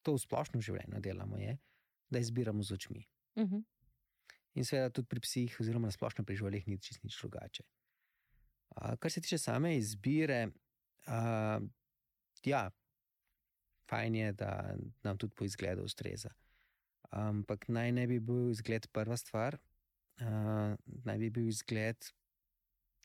to 0.02 0.16
v 0.18 0.24
splošnem 0.26 0.64
življenju 0.66 1.04
delamo, 1.06 1.38
je, 1.38 1.54
da 2.10 2.24
izbiramo 2.24 2.66
z 2.66 2.80
očmi. 2.80 3.06
Mhm. 3.38 3.62
In 4.58 4.66
seveda 4.66 4.90
tudi 4.90 5.08
pri 5.14 5.22
psih, 5.22 5.54
oziroma 5.62 5.88
na 5.88 5.94
splošno 5.94 6.26
pri 6.26 6.40
živalih, 6.40 6.66
ni 6.66 6.82
čist 6.82 7.06
nič 7.06 7.14
drugače. 7.22 7.62
Uh, 8.74 8.98
kar 8.98 9.14
se 9.14 9.22
tiče 9.22 9.38
same 9.38 9.76
izbire, 9.78 10.48
uh, 11.06 11.62
ja, 12.42 12.66
fajn 13.90 14.16
je, 14.16 14.32
da 14.34 14.76
nam 15.04 15.18
tudi 15.18 15.36
po 15.36 15.46
izgledu 15.46 15.84
ustreza. 15.84 16.30
Ampak 17.10 17.68
naj 17.68 17.92
ne 17.92 18.06
bi 18.08 18.20
bil 18.20 18.52
izgled 18.52 18.88
prva 18.94 19.18
stvar, 19.18 19.58
uh, 20.22 20.78
naj 21.06 21.18
bi 21.18 21.30
bil 21.30 21.48
izgled, 21.50 22.12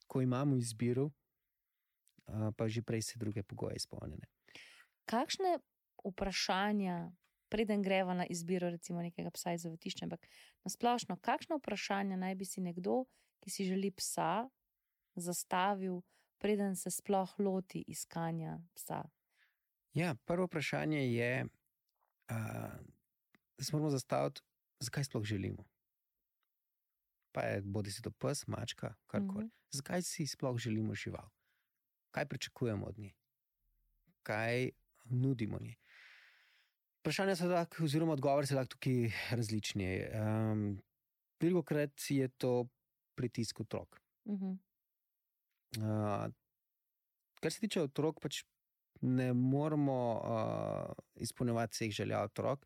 ko 0.07 0.21
imamo 0.21 0.57
izbiro, 0.57 1.09
uh, 1.09 2.51
pa 2.57 2.69
že 2.69 2.83
prej 2.83 3.03
se 3.03 3.19
druge 3.19 3.43
pogoje 3.43 3.81
izpolnjene. 3.81 4.29
Kakšne 5.09 5.59
vprašanja, 6.05 7.11
preden 7.49 7.83
greva 7.83 8.15
na 8.15 8.27
izbiro 8.27 8.71
recimo 8.71 9.03
nekega 9.03 9.31
psa 9.31 9.55
iz 9.55 9.65
zavetišča, 9.65 10.05
ampak 10.05 10.29
nasplošno, 10.65 11.17
kakšno 11.17 11.61
vprašanje 11.61 12.17
naj 12.17 12.35
bi 12.35 12.45
si 12.45 12.61
nekdo, 12.61 13.05
ki 13.41 13.51
si 13.51 13.65
želi 13.69 13.91
psa, 13.91 14.49
zastavil, 15.15 16.03
preden 16.39 16.77
se 16.77 16.91
sploh 16.91 17.31
loti 17.39 17.85
iskanja 17.89 18.59
psa? 18.75 19.05
Ja, 19.95 20.15
prvo 20.15 20.47
vprašanje 20.47 21.13
je, 21.13 21.45
uh, 21.45 22.37
da 23.59 23.65
se 23.65 23.71
moramo 23.73 23.91
zastaviti, 23.91 24.41
zakaj 24.81 25.05
sploh 25.05 25.25
želimo. 25.25 25.65
Pa 27.33 27.41
je 27.41 27.61
bodi 27.63 27.91
si 27.91 28.03
to 28.03 28.11
pes, 28.11 28.47
mačka, 28.47 28.95
karkoli. 29.07 29.45
Mhm. 29.45 29.55
Zakaj 29.71 30.03
si 30.03 30.27
sploh 30.27 30.59
želimo 30.59 30.95
žival? 30.95 31.29
Kaj 32.11 32.27
pričakujemo 32.27 32.87
od 32.87 32.99
nje? 32.99 33.13
Kaj 34.23 34.71
nudimo 35.05 35.59
njej? 35.61 35.75
Vprašanja 37.01 37.37
so 37.37 37.47
lahko, 37.47 37.85
oziroma 37.85 38.13
odgovori 38.13 38.47
so 38.47 38.55
lahko 38.55 38.69
tukaj 38.69 39.11
različni. 39.31 40.07
Um, 40.21 40.83
Veliko 41.41 41.63
krat 41.63 42.01
je 42.09 42.29
to 42.29 42.67
pritisk 43.15 43.61
otrok. 43.61 44.01
Uh 44.25 44.41
-huh. 44.41 44.59
Uh, 45.77 46.33
kar 47.41 47.53
se 47.53 47.61
tiče 47.61 47.83
otrok, 47.83 48.21
pač 48.21 48.45
ne 49.05 49.33
moramo 49.37 49.99
uh, 50.17 51.05
izpolnjevati 51.23 51.77
vseh 51.77 51.93
želja 51.93 52.23
otrok, 52.25 52.65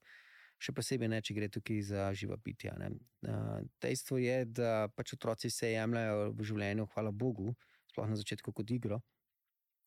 še 0.58 0.74
posebej 0.74 1.10
ne, 1.10 1.20
če 1.22 1.34
gre 1.36 1.48
tukaj 1.52 1.82
za 1.90 2.08
živa 2.18 2.38
bitja. 2.42 2.74
Uh, 2.78 3.58
dejstvo 3.82 4.20
je, 4.22 4.38
da 4.60 4.88
pač 4.94 5.14
otroci 5.18 5.50
se 5.50 5.72
jemljajo 5.74 6.30
v 6.38 6.48
življenju, 6.50 6.88
hvala 6.94 7.12
Bogu, 7.14 7.54
sploh 7.90 8.08
na 8.10 8.18
začetku 8.18 8.54
kot 8.54 8.70
igro 8.74 9.02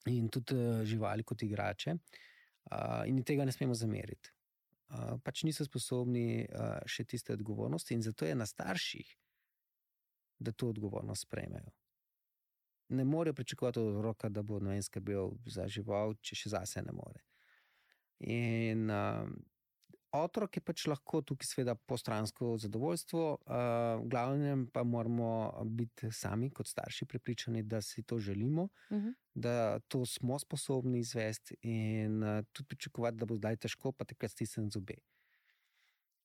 in 0.10 0.30
tudi 0.34 0.58
uh, 0.58 0.84
živali 0.88 1.24
kot 1.28 1.44
igrače. 1.46 1.98
Uh, 2.72 3.02
in 3.10 3.24
tega 3.26 3.46
ne 3.46 3.54
smemo 3.54 3.76
zameriti. 3.78 4.34
Uh, 4.92 5.18
pač 5.24 5.46
niso 5.48 5.66
sposobni 5.66 6.44
uh, 6.44 6.82
še 6.90 7.06
tiste 7.08 7.34
odgovornosti, 7.34 7.96
in 7.96 8.04
zato 8.06 8.28
je 8.28 8.36
na 8.36 8.48
starših, 8.50 9.08
da 10.42 10.52
to 10.52 10.72
odgovornost 10.74 11.30
sprejmejo. 11.30 11.72
Ne 12.92 13.06
morejo 13.08 13.34
pričakovati 13.34 13.80
od 13.80 14.02
roka, 14.04 14.30
da 14.30 14.44
bo 14.44 14.60
vem, 14.60 14.82
skrbel 14.84 15.32
za 15.48 15.68
žival, 15.68 16.16
če 16.22 16.36
še 16.36 16.52
zase 16.58 16.84
ne 16.84 16.92
more. 16.96 17.24
In 18.28 18.90
uh, 18.92 19.24
otrok 20.12 20.58
je 20.58 20.62
pač 20.62 20.86
lahko 20.92 21.22
tukaj, 21.26 21.48
seveda, 21.48 21.76
postransko 21.88 22.54
zadovoljstvo, 22.62 23.24
uh, 23.32 23.54
v 24.04 24.10
glavnem 24.12 24.66
pa 24.74 24.84
moramo 24.84 25.30
biti 25.66 26.12
sami, 26.12 26.52
kot 26.52 26.68
starši, 26.68 27.08
prepričani, 27.10 27.64
da 27.64 27.82
si 27.82 28.04
to 28.04 28.20
želimo, 28.20 28.68
uh 28.90 28.98
-huh. 28.98 29.14
da 29.34 29.80
to 29.80 30.06
smo 30.06 30.40
sposobni 30.40 31.00
izvesti 31.00 31.56
in 31.62 32.24
uh, 32.24 32.44
tudi 32.52 32.68
pričakovati, 32.68 33.18
da 33.18 33.26
bo 33.26 33.36
zdaj 33.36 33.58
težko, 33.58 33.92
pa 33.92 34.06
takrat 34.06 34.32
stisnjen 34.32 34.70
zobe. 34.70 35.00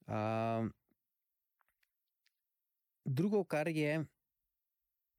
Uh, 0.06 0.66
drugo, 3.04 3.44
kar 3.44 3.68
je. 3.68 4.04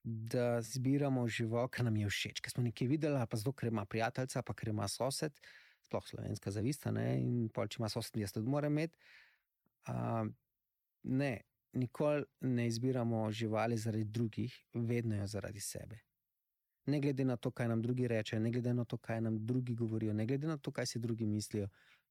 Da 0.10 0.62
zbiramo 0.62 1.26
žival, 1.28 1.68
ki 1.68 1.84
nam 1.84 1.98
je 2.00 2.08
všeč, 2.08 2.40
ki 2.40 2.52
smo 2.54 2.64
nekaj 2.64 2.88
videli, 2.88 3.20
pa 3.28 3.38
zato, 3.38 3.52
ker 3.52 3.68
ima 3.68 3.84
prijateljica, 3.86 4.40
pa 4.42 4.54
ker 4.56 4.70
ima 4.72 4.88
sosed, 4.88 5.40
sploh 5.84 6.06
slovenska 6.08 6.52
zavista, 6.52 6.94
ne? 6.96 7.10
in 7.20 7.50
pol, 7.52 7.68
če 7.68 7.82
ima 7.82 7.90
sosed, 7.92 8.16
jaz 8.16 8.32
tudi 8.32 8.48
moram 8.48 8.72
imeti. 8.78 8.96
Uh, 9.92 10.30
ne, 11.04 11.32
nikoli 11.76 12.24
ne 12.48 12.68
izbiramo 12.68 13.26
živali 13.32 13.78
zaradi 13.78 14.04
drugih, 14.04 14.56
vedno 14.74 15.16
jo 15.16 15.28
zaradi 15.28 15.60
sebe. 15.60 16.00
Ne 16.88 17.02
glede 17.04 17.26
na 17.26 17.36
to, 17.36 17.52
kaj 17.52 17.68
nam 17.68 17.84
drugi 17.84 18.08
rečejo, 18.08 18.40
ne 18.40 18.52
glede 18.52 18.74
na 18.74 18.86
to, 18.86 18.98
kaj 18.98 19.22
nam 19.22 19.42
drugi 19.46 19.76
govorijo, 19.76 20.14
ne 20.14 20.26
glede 20.26 20.48
na 20.48 20.58
to, 20.58 20.72
kaj 20.72 20.86
si 20.86 21.00
drugi 21.04 21.26
mislijo, 21.26 21.68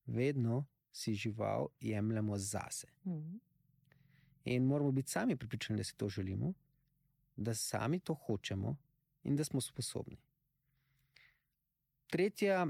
vedno 0.07 0.67
si 0.93 1.15
žival 1.15 1.69
jemljemo 1.81 2.39
zase. 2.39 2.93
Mm 3.05 3.13
-hmm. 3.13 3.39
In 4.45 4.65
moramo 4.65 4.93
biti 4.93 5.11
sami 5.11 5.37
pripričani, 5.37 5.77
da 5.77 5.85
si 5.85 5.97
to 5.97 6.09
želimo, 6.09 6.53
da 7.37 7.55
sami 7.55 8.01
to 8.01 8.15
hočemo 8.15 8.77
in 9.23 9.37
da 9.37 9.45
smo 9.45 9.61
sposobni. 9.61 10.17
Tretja 12.11 12.67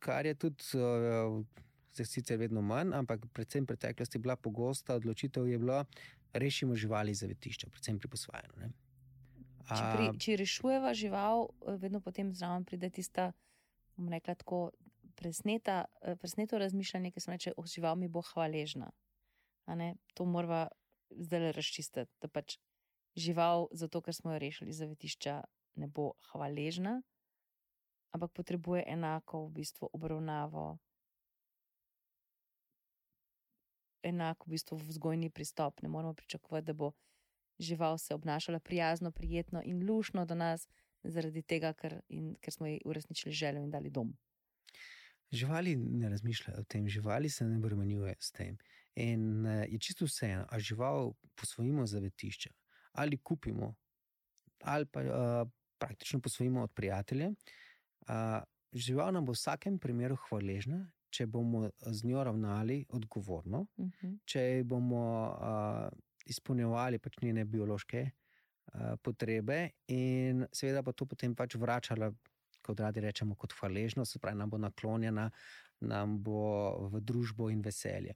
kar 0.00 0.26
je 0.26 0.34
tudi, 0.34 0.64
uh, 0.74 1.44
sicer 1.92 2.38
vedno 2.38 2.62
manj, 2.62 2.94
ampak 2.96 3.26
predvsem 3.34 3.64
v 3.64 3.74
preteklosti 3.74 4.18
bila 4.18 4.36
pogosta 4.36 4.96
odločitev, 4.96 5.48
je 5.48 5.58
bila, 5.58 5.84
rešimo 6.32 6.74
živali 6.74 7.14
za 7.14 7.26
vetišče, 7.26 7.68
predvsem 7.70 7.98
pri 7.98 8.08
posvajanju. 8.08 8.70
Če, 9.70 9.82
pri, 9.94 10.06
če 10.18 10.36
rešujeva 10.40 10.94
žival, 10.98 11.50
eh, 11.50 11.76
vedno 11.78 12.00
potem 12.00 12.32
zraven 12.34 12.64
pride 12.64 12.90
tista, 12.90 13.30
bomo 13.96 14.10
rekla 14.10 14.34
tako, 14.34 14.70
presneta, 15.18 15.84
eh, 16.00 16.16
presneto 16.16 16.58
razmišljanje, 16.58 17.12
ki 17.12 17.20
se 17.20 17.30
reče, 17.30 17.52
o 17.56 17.66
žival 17.66 17.96
mi 17.96 18.08
bo 18.08 18.22
hvaležna. 18.22 18.90
To 20.14 20.24
moramo 20.24 20.66
zdaj 21.10 21.52
razčistiti, 21.52 22.10
da 22.22 22.28
pač 22.28 22.56
žival, 23.16 23.68
zato 23.72 24.00
ker 24.00 24.14
smo 24.14 24.32
jo 24.32 24.38
rešili 24.38 24.72
za 24.72 24.86
vetišča, 24.86 25.40
ne 25.74 25.86
bo 25.86 26.12
hvaležna, 26.32 27.00
ampak 28.10 28.32
potrebuje 28.32 28.84
enako 28.86 29.46
v 29.46 29.50
bistvu 29.60 29.90
obravnavo, 29.92 30.78
enako 34.02 34.46
v 34.46 34.50
bistvu 34.50 34.76
vzgojni 34.76 35.30
pristop. 35.30 35.82
Ne 35.82 35.88
moramo 35.88 36.14
pričakovati, 36.14 36.66
da 36.66 36.72
bo 36.72 36.92
žival 37.58 37.98
se 37.98 38.14
obnašala 38.14 38.60
prijazno, 38.60 39.12
prijetno 39.12 39.62
in 39.64 39.90
lušno 39.90 40.26
do 40.26 40.34
nas, 40.34 40.68
zaradi 41.02 41.42
tega, 41.42 41.72
ker, 41.72 42.00
in, 42.08 42.34
ker 42.40 42.52
smo 42.52 42.66
ji 42.66 42.80
uresničili 42.84 43.32
željo 43.32 43.62
in 43.62 43.70
dali 43.70 43.90
dom. 43.90 44.16
Živali 45.32 45.76
ne 45.76 46.08
razmišljajo 46.08 46.60
o 46.60 46.64
tem, 46.64 46.88
živali 46.88 47.30
se 47.30 47.44
ne 47.44 47.58
bremenjujejo 47.58 48.14
s 48.20 48.32
tem. 48.32 48.56
In 48.94 49.46
uh, 49.46 49.62
je 49.68 49.78
čisto 49.78 50.04
vseeno, 50.04 50.46
ali 50.50 50.62
žival 50.62 51.12
posvojimo 51.34 51.86
za 51.86 51.98
vetišče, 51.98 52.50
ali 52.92 53.18
kupimo, 53.18 53.74
ali 54.62 54.86
pa 54.86 55.00
uh, 55.00 55.48
praktično 55.78 56.20
posvojimo 56.20 56.62
od 56.62 56.72
prijateljev. 56.72 57.30
Uh, 57.30 58.42
žival 58.72 59.12
nam 59.12 59.24
bo 59.24 59.32
v 59.32 59.38
vsakem 59.38 59.78
primeru 59.78 60.16
hvaležna, 60.28 60.84
če 61.10 61.26
bomo 61.26 61.68
z 61.80 62.06
njo 62.06 62.24
ravnali 62.24 62.84
odgovorno, 62.88 63.66
uh 63.76 63.84
mhm. 63.84 63.90
-huh. 64.02 64.18
če 64.24 64.62
bomo 64.64 65.04
uh, 65.28 65.98
izpolnjevali 66.26 66.98
pač 66.98 67.18
njene 67.22 67.44
biološke 67.44 68.10
uh, 68.10 68.94
potrebe, 69.02 69.70
in 69.86 70.46
seveda 70.52 70.82
pa 70.82 70.92
to 70.92 71.06
potem 71.06 71.34
pač 71.34 71.54
vračala, 71.54 72.12
kot 72.62 72.80
radi 72.80 73.00
rečemo, 73.00 73.34
kot 73.34 73.52
hvaležnost, 73.60 74.12
se 74.12 74.18
pravi, 74.18 74.38
nam 74.38 74.50
bo 74.50 74.58
naklonjena, 74.58 75.30
nam 75.80 76.22
bo 76.22 76.88
v 76.88 77.00
družbo 77.00 77.50
in 77.50 77.62
veselje. 77.62 78.14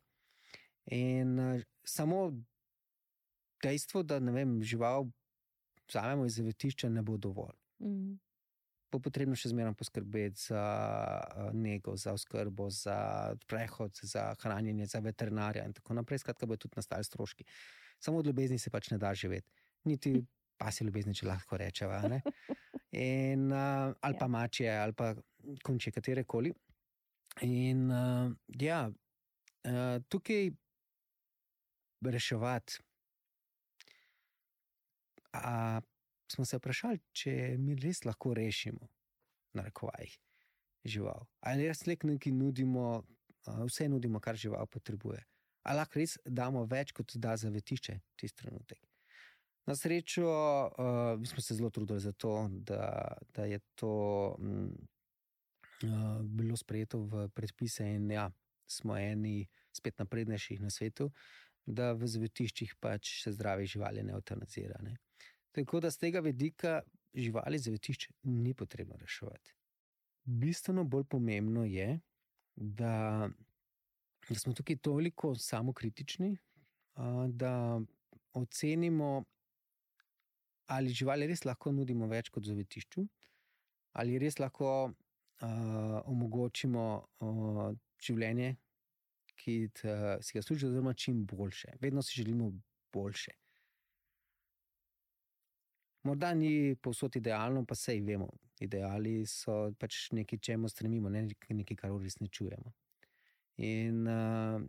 In 0.86 1.38
uh, 1.38 1.62
samo 1.84 2.30
dejstvo, 3.62 4.02
da 4.02 4.18
vem, 4.18 4.62
žival 4.62 5.06
vzamemo 5.88 6.26
iz 6.26 6.38
zavetišča, 6.40 6.88
ne 6.88 7.02
bo 7.02 7.16
dovolj. 7.16 7.56
-huh 7.80 8.18
bo 8.94 9.00
potrebno 9.02 9.34
še 9.38 9.50
zmeraj 9.50 9.74
poskrbeti 9.78 10.46
za 10.48 10.62
uh, 10.62 11.50
nego, 11.56 11.96
za 11.98 12.14
oskrbo, 12.14 12.68
za 12.70 12.96
prehod, 13.50 13.98
za 14.06 14.28
hranjenje, 14.42 14.86
za 14.92 15.02
veterinarja 15.02 15.64
in 15.66 15.74
tako 15.74 15.98
naprej. 15.98 16.22
Skratka, 16.22 16.46
bo 16.46 16.58
tudi 16.60 16.78
nastali 16.78 17.06
stroški. 17.06 17.46
Samo 18.02 18.22
od 18.22 18.30
ljubezni 18.30 18.60
se 18.60 18.70
pač 18.70 18.92
ne 18.92 19.00
da 19.02 19.14
živeti, 19.14 19.50
niti 19.90 20.14
pasi 20.60 20.86
ljubezni, 20.86 21.14
če 21.18 21.26
lahko 21.26 21.58
rečemo. 21.58 22.20
In, 22.94 23.48
uh, 23.50 23.90
ali 24.06 24.18
pa 24.20 24.28
ja. 24.28 24.32
mače, 24.36 24.68
ali 24.70 24.94
pa 24.94 25.14
konče, 25.66 25.90
katere 25.90 26.22
koli. 26.22 26.52
In 27.42 27.88
uh, 27.90 28.30
ja, 28.62 28.84
uh, 28.86 29.96
tukaj 30.06 30.52
reševati. 32.14 32.78
A 35.34 35.80
smo 36.30 36.44
se 36.44 36.58
vprašali, 36.58 37.00
če 37.12 37.56
mi 37.58 37.74
res 37.74 38.04
lahko 38.06 38.34
rešimo, 38.34 38.88
na 39.54 39.66
rekovajih, 39.66 40.14
žival. 40.86 41.26
Ali 41.42 41.68
res 41.68 41.84
nekaj 41.86 42.32
nudimo, 42.32 43.02
vse 43.66 43.88
nudimo, 43.88 44.20
kar 44.20 44.38
žival 44.38 44.66
potrebuje. 44.70 45.22
Ali 45.64 45.80
lahko 45.80 46.00
res 46.00 46.18
damo 46.24 46.64
več, 46.70 46.92
kot 46.96 47.16
da 47.16 47.36
zavetišče 47.40 47.98
tisti 48.20 48.42
trenutek. 48.42 48.80
Na 49.64 49.72
srečo, 49.76 50.28
uh, 50.28 51.20
mi 51.20 51.26
smo 51.26 51.40
se 51.40 51.54
zelo 51.56 51.70
trudili 51.70 52.00
za 52.00 52.12
to, 52.12 52.50
da, 52.52 53.16
da 53.34 53.46
je 53.48 53.60
to 53.74 54.36
um, 54.38 54.74
uh, 55.82 56.20
bilo 56.20 56.56
sprejeto 56.56 57.00
v 57.08 57.28
predpise, 57.32 57.86
in 57.96 58.10
ja, 58.12 58.28
smo 58.68 58.96
eni 58.96 59.46
spet 59.72 59.98
naprednejših 59.98 60.60
na 60.60 60.70
svetu, 60.70 61.08
da 61.64 61.94
v 61.96 62.06
zavetiščih 62.06 62.76
pač 62.76 63.22
se 63.22 63.32
zdrave 63.32 63.64
živali 63.64 64.04
ne 64.04 64.12
eutanazirajo. 64.12 64.96
Tako 65.54 65.80
da 65.80 65.90
z 65.90 65.98
tega 65.98 66.20
vidika 66.20 66.80
živali 67.14 67.58
zavetišče 67.58 68.12
ni 68.22 68.54
potrebno 68.54 68.96
reševati. 68.96 69.54
Bistveno 70.24 70.84
bolj 70.84 71.04
pomembno 71.04 71.64
je, 71.64 72.00
da, 72.56 73.28
da 74.28 74.34
smo 74.34 74.54
tukaj 74.54 74.76
toliko 74.76 75.34
samokritični, 75.34 76.36
da 77.28 77.80
ocenimo, 78.32 79.24
ali 80.66 80.88
živali 80.88 81.26
res 81.26 81.44
lahko 81.44 81.72
nudimo 81.72 82.08
več 82.10 82.32
kot 82.34 82.46
zavetišču, 82.46 83.06
ali 83.92 84.18
res 84.18 84.38
lahko 84.38 84.70
uh, 84.90 85.46
omogočimo 86.10 86.86
uh, 86.98 87.70
življenje, 88.02 88.56
ki 89.38 89.54
si 89.74 90.34
ga 90.34 90.42
služi, 90.42 90.66
oziroma 90.66 90.94
čim 90.94 91.24
boljše. 91.26 91.76
Vedno 91.82 92.02
si 92.02 92.16
želimo 92.16 92.50
boljše. 92.92 93.34
Morda 96.04 96.34
ni 96.34 96.76
povsod 96.76 97.16
idealno, 97.16 97.64
pa 97.64 97.74
sej 97.74 98.02
vemo. 98.04 98.28
Ideali 98.60 99.24
so 99.26 99.72
pač 99.80 100.10
nekaj, 100.12 100.38
čemu 100.38 100.68
stremimo, 100.68 101.08
ne 101.08 101.24
nekaj, 101.28 101.76
kar 101.76 101.92
uresničujemo. 101.92 102.72
In 103.64 104.02
uh, 104.10 104.60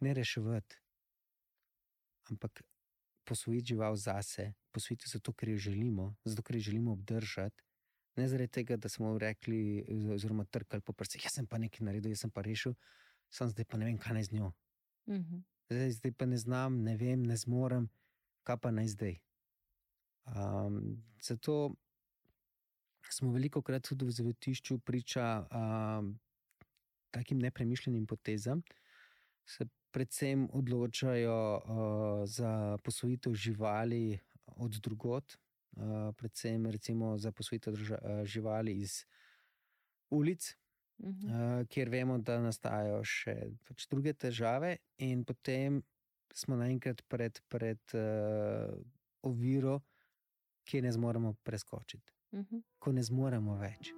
ne 0.00 0.14
reševati, 0.14 0.78
ampak 2.30 2.62
posvojiti 3.24 3.72
žival 3.72 3.96
zase, 3.96 4.52
posvojiti 4.70 5.08
zato, 5.08 5.32
ker 5.32 5.48
jo 5.48 5.58
želimo, 5.58 6.14
zato, 6.24 6.42
ker 6.42 6.56
jo 6.56 6.68
želimo 6.70 6.92
obdržati. 6.92 7.64
Ne 8.16 8.28
zaradi 8.28 8.52
tega, 8.52 8.76
da 8.76 8.88
smo 8.88 9.16
rekli, 9.18 9.84
oziroma 10.14 10.44
trkali 10.44 10.82
po 10.82 10.92
prsih, 10.92 11.24
jaz 11.24 11.40
sem 11.40 11.46
pa 11.46 11.58
nekaj 11.58 11.82
naredil, 11.88 12.12
jaz 12.14 12.22
sem 12.22 12.30
pa 12.30 12.44
rešil, 12.46 12.76
sem 13.34 13.50
zdaj 13.50 13.66
pa 13.66 13.80
ne 13.80 13.90
vem, 13.90 13.98
kaj 13.98 14.14
naj 14.14 14.28
z 14.28 14.38
njo. 14.38 14.52
Mm 15.06 15.14
-hmm. 15.14 15.42
zdaj, 15.70 15.90
zdaj 15.90 16.12
pa 16.12 16.26
ne 16.26 16.36
znam, 16.36 16.82
ne 16.82 16.96
vem, 16.96 17.22
ne 17.22 17.36
zmorem, 17.36 17.88
kaj 18.44 18.60
pa 18.60 18.70
naj 18.70 18.92
zdaj. 18.94 19.16
Um, 20.24 21.02
zato 21.22 21.74
smo 23.10 23.32
veliko 23.32 23.62
krat 23.62 23.84
tudi 23.88 24.06
v 24.08 24.10
zavetišču 24.10 24.78
priča 24.78 25.44
um, 25.44 26.14
takim 27.10 27.38
nepremišljenim 27.38 28.06
potezam. 28.06 28.62
Se 29.44 29.66
predvsem 29.90 30.48
odločajo 30.52 31.38
uh, 31.56 31.62
za 32.26 32.78
posvojitev 32.84 33.34
živali 33.34 34.18
od 34.56 34.80
drugot, 34.82 35.36
uh, 35.76 36.14
predvsem 36.16 36.66
recimo 36.66 37.18
za 37.18 37.32
posvojitev 37.32 37.74
uh, 37.74 38.24
živali 38.24 38.72
iz 38.72 39.04
ulic, 40.10 40.56
uh 40.98 41.08
-huh. 41.08 41.60
uh, 41.60 41.66
kjer 41.68 41.88
vemo, 41.88 42.18
da 42.18 42.40
nastajajo 42.40 43.04
še 43.04 43.36
pač 43.64 43.86
druge 43.90 44.12
težave, 44.12 44.76
in 44.98 45.24
potem 45.24 45.82
smo 46.34 46.56
naenkrat 46.56 47.02
pred, 47.08 47.40
pred 47.48 47.80
uh, 47.94 48.74
oviro, 49.22 49.80
ki 50.64 50.82
ne 50.82 50.92
zmoremo 50.92 51.34
preskočiti, 51.42 52.12
uh 52.32 52.40
-huh. 52.40 52.62
ko 52.78 52.92
ne 52.92 53.02
zmoremo 53.02 53.56
več. 53.56 53.92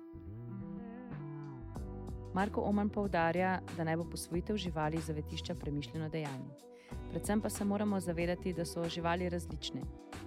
Marko 2.35 2.61
Oman 2.61 2.91
poudarja, 2.91 3.61
da 3.77 3.85
naj 3.85 3.97
bo 3.97 4.05
posvojitev 4.11 4.57
živali 4.57 5.01
zavetišča 5.01 5.55
premišljeno 5.55 6.09
dejanje. 6.09 6.55
Predvsem 7.11 7.41
pa 7.41 7.51
se 7.51 7.65
moramo 7.65 8.01
zavedati, 8.01 8.53
da 8.53 8.65
so 8.65 8.89
živali 8.89 9.29
različne 9.29 9.81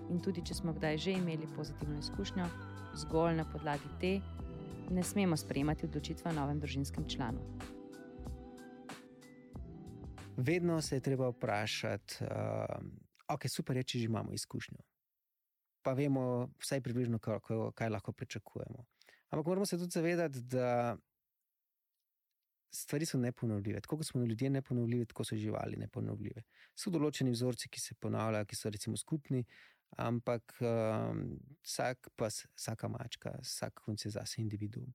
in 0.09 0.19
tudi, 0.19 0.41
če 0.45 0.53
smo 0.53 0.73
kdaj 0.73 0.97
že 0.97 1.11
imeli 1.11 1.47
pozitivno 1.55 1.99
izkušnjo, 1.99 2.45
zgolj 2.95 3.35
na 3.35 3.45
podlagi 3.51 3.89
te, 4.01 4.21
ne 4.89 5.03
smemo 5.03 5.37
sprejemati 5.37 5.85
odločitve 5.85 6.31
o 6.31 6.33
novem 6.33 6.59
družinskem 6.59 7.05
članu. 7.09 7.39
Vedno 10.39 10.81
se 10.81 10.95
je 10.95 11.03
treba 11.03 11.27
vprašati, 11.29 12.23
uh, 12.23 12.79
ok, 13.27 13.47
super 13.51 13.77
je, 13.77 13.83
če 13.83 13.99
že 13.99 14.05
imamo 14.07 14.33
izkušnjo. 14.33 14.79
Pa 15.83 15.93
vemo, 15.93 16.49
vsaj 16.63 16.81
približno, 16.81 17.19
kaj, 17.19 17.39
kaj 17.75 17.89
lahko 17.89 18.11
pričakujemo. 18.11 18.85
Ampak 19.29 19.47
moramo 19.47 19.65
se 19.65 19.77
tudi 19.77 19.91
zavedati, 19.91 20.41
da 20.41 20.97
stvari 22.71 23.05
so 23.05 23.17
neponovljive. 23.17 23.81
Tako 23.81 23.97
kot 23.97 24.07
smo 24.07 24.23
ljudje 24.25 24.49
neponovljivi, 24.49 25.05
tako 25.05 25.23
so 25.23 25.35
živali 25.35 25.77
neponovljive. 25.77 26.43
So 26.75 26.91
določeni 26.93 27.33
vzorci, 27.33 27.69
ki 27.69 27.81
se 27.81 27.95
ponavljajo, 27.99 28.45
ki 28.45 28.55
so 28.55 28.69
recimo 28.69 28.97
skupni, 28.97 29.43
ampak 29.97 30.55
um, 30.61 31.23
vsak 31.65 32.11
pas, 32.15 32.43
vsaka 32.55 32.87
mačka, 32.87 33.35
vsak 33.43 33.81
konc 33.85 34.05
je 34.05 34.11
zase 34.13 34.41
individuum. 34.41 34.93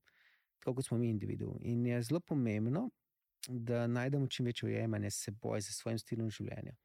Tako 0.63 0.79
kot 0.79 0.89
smo 0.89 0.99
mi 0.99 1.11
individuum. 1.11 1.59
In 1.61 1.87
je 1.87 2.03
zelo 2.03 2.21
pomembno, 2.21 2.89
da 3.49 3.87
najdemo 3.87 4.27
čim 4.27 4.47
večje 4.47 4.67
ujemanje 4.67 5.11
s 5.11 5.25
seboj, 5.25 5.61
z 5.61 5.73
svojim 5.73 5.99
stilom 5.99 6.31
življenja. 6.31 6.77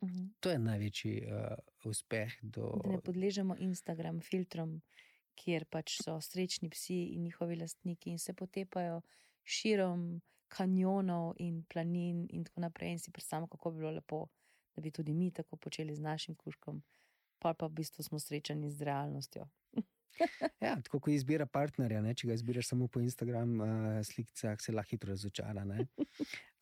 Uh 0.00 0.08
mhm. 0.08 0.18
-huh. 0.18 0.28
To 0.40 0.50
je 0.50 0.58
največji 0.58 1.22
uh, 1.26 1.56
uspeh. 1.84 2.32
Do... 2.42 2.80
Da 2.84 2.90
ne 2.90 3.00
podležemo 3.00 3.56
Instagram 3.58 4.20
filtrom, 4.20 4.82
kjer 5.34 5.64
pač 5.64 5.96
so 6.02 6.20
srečni 6.20 6.70
psi 6.70 7.04
in 7.14 7.22
njihovi 7.22 7.56
lastniki 7.56 8.10
in 8.10 8.18
se 8.18 8.34
potepajo 8.34 9.00
širom 9.44 10.20
kanjonov 10.48 11.34
in 11.38 11.64
planin 11.64 12.26
in 12.30 12.44
tako 12.44 12.60
naprej. 12.60 12.92
In 12.92 12.98
si 12.98 13.12
predstavljamo, 13.12 13.46
kako 13.46 13.70
bi 13.70 13.78
bilo 13.78 13.90
lepo, 13.90 14.26
da 14.74 14.82
bi 14.82 14.90
tudi 14.90 15.12
mi 15.12 15.30
tako 15.30 15.56
počeli 15.56 15.94
z 15.94 16.00
našim 16.00 16.34
kužkom, 16.34 16.82
pa 17.38 17.54
pa 17.54 17.66
v 17.66 17.70
bistvu 17.70 18.02
smo 18.02 18.18
srečani 18.18 18.70
z 18.70 18.82
realnostjo. 18.82 19.48
ja, 20.66 20.74
tako 20.84 21.00
kot 21.00 21.12
izbira 21.12 21.46
partnerja, 21.46 22.02
ne? 22.04 22.14
če 22.14 22.28
ga 22.28 22.36
izbiraš 22.36 22.68
samo 22.72 22.88
po 22.92 23.00
Instagramu, 23.02 23.64
uh, 23.64 23.98
slikah 24.06 24.60
se 24.60 24.74
lahko 24.74 24.90
hitro 24.90 25.12
razočara. 25.12 25.64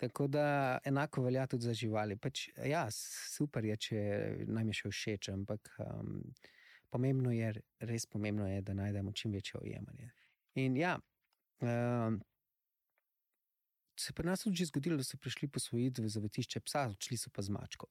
tako 0.03 0.27
da 0.27 0.79
enako 0.85 1.23
velja 1.23 1.47
tudi 1.47 1.69
za 1.69 1.75
živali. 1.75 2.17
Pač, 2.17 2.49
ja, 2.67 2.87
super 2.91 3.65
je, 3.65 3.77
če 3.77 4.01
nam 4.49 4.71
je 4.71 4.81
še 4.81 4.93
všeč, 4.95 5.31
ampak 5.35 5.73
um, 5.85 6.19
pomembno 6.91 7.35
je, 7.35 7.53
res 7.87 8.07
pomembno 8.07 8.49
je, 8.49 8.63
da 8.63 8.75
najdemo 8.75 9.13
čim 9.13 9.35
večje 9.37 9.61
ujemanje. 9.61 10.11
In 10.61 10.77
ja, 10.77 10.97
um, 11.63 12.21
se 14.01 14.13
pri 14.17 14.27
nas 14.27 14.47
tudi 14.47 14.65
zgodilo, 14.65 14.97
da 14.97 15.05
so 15.05 15.21
prišli 15.21 15.51
posvojiti 15.53 16.03
v 16.03 16.09
zavetišče 16.09 16.65
psa, 16.65 16.89
odšli 16.95 17.19
so 17.21 17.31
pa 17.35 17.45
z 17.45 17.53
mačko. 17.55 17.91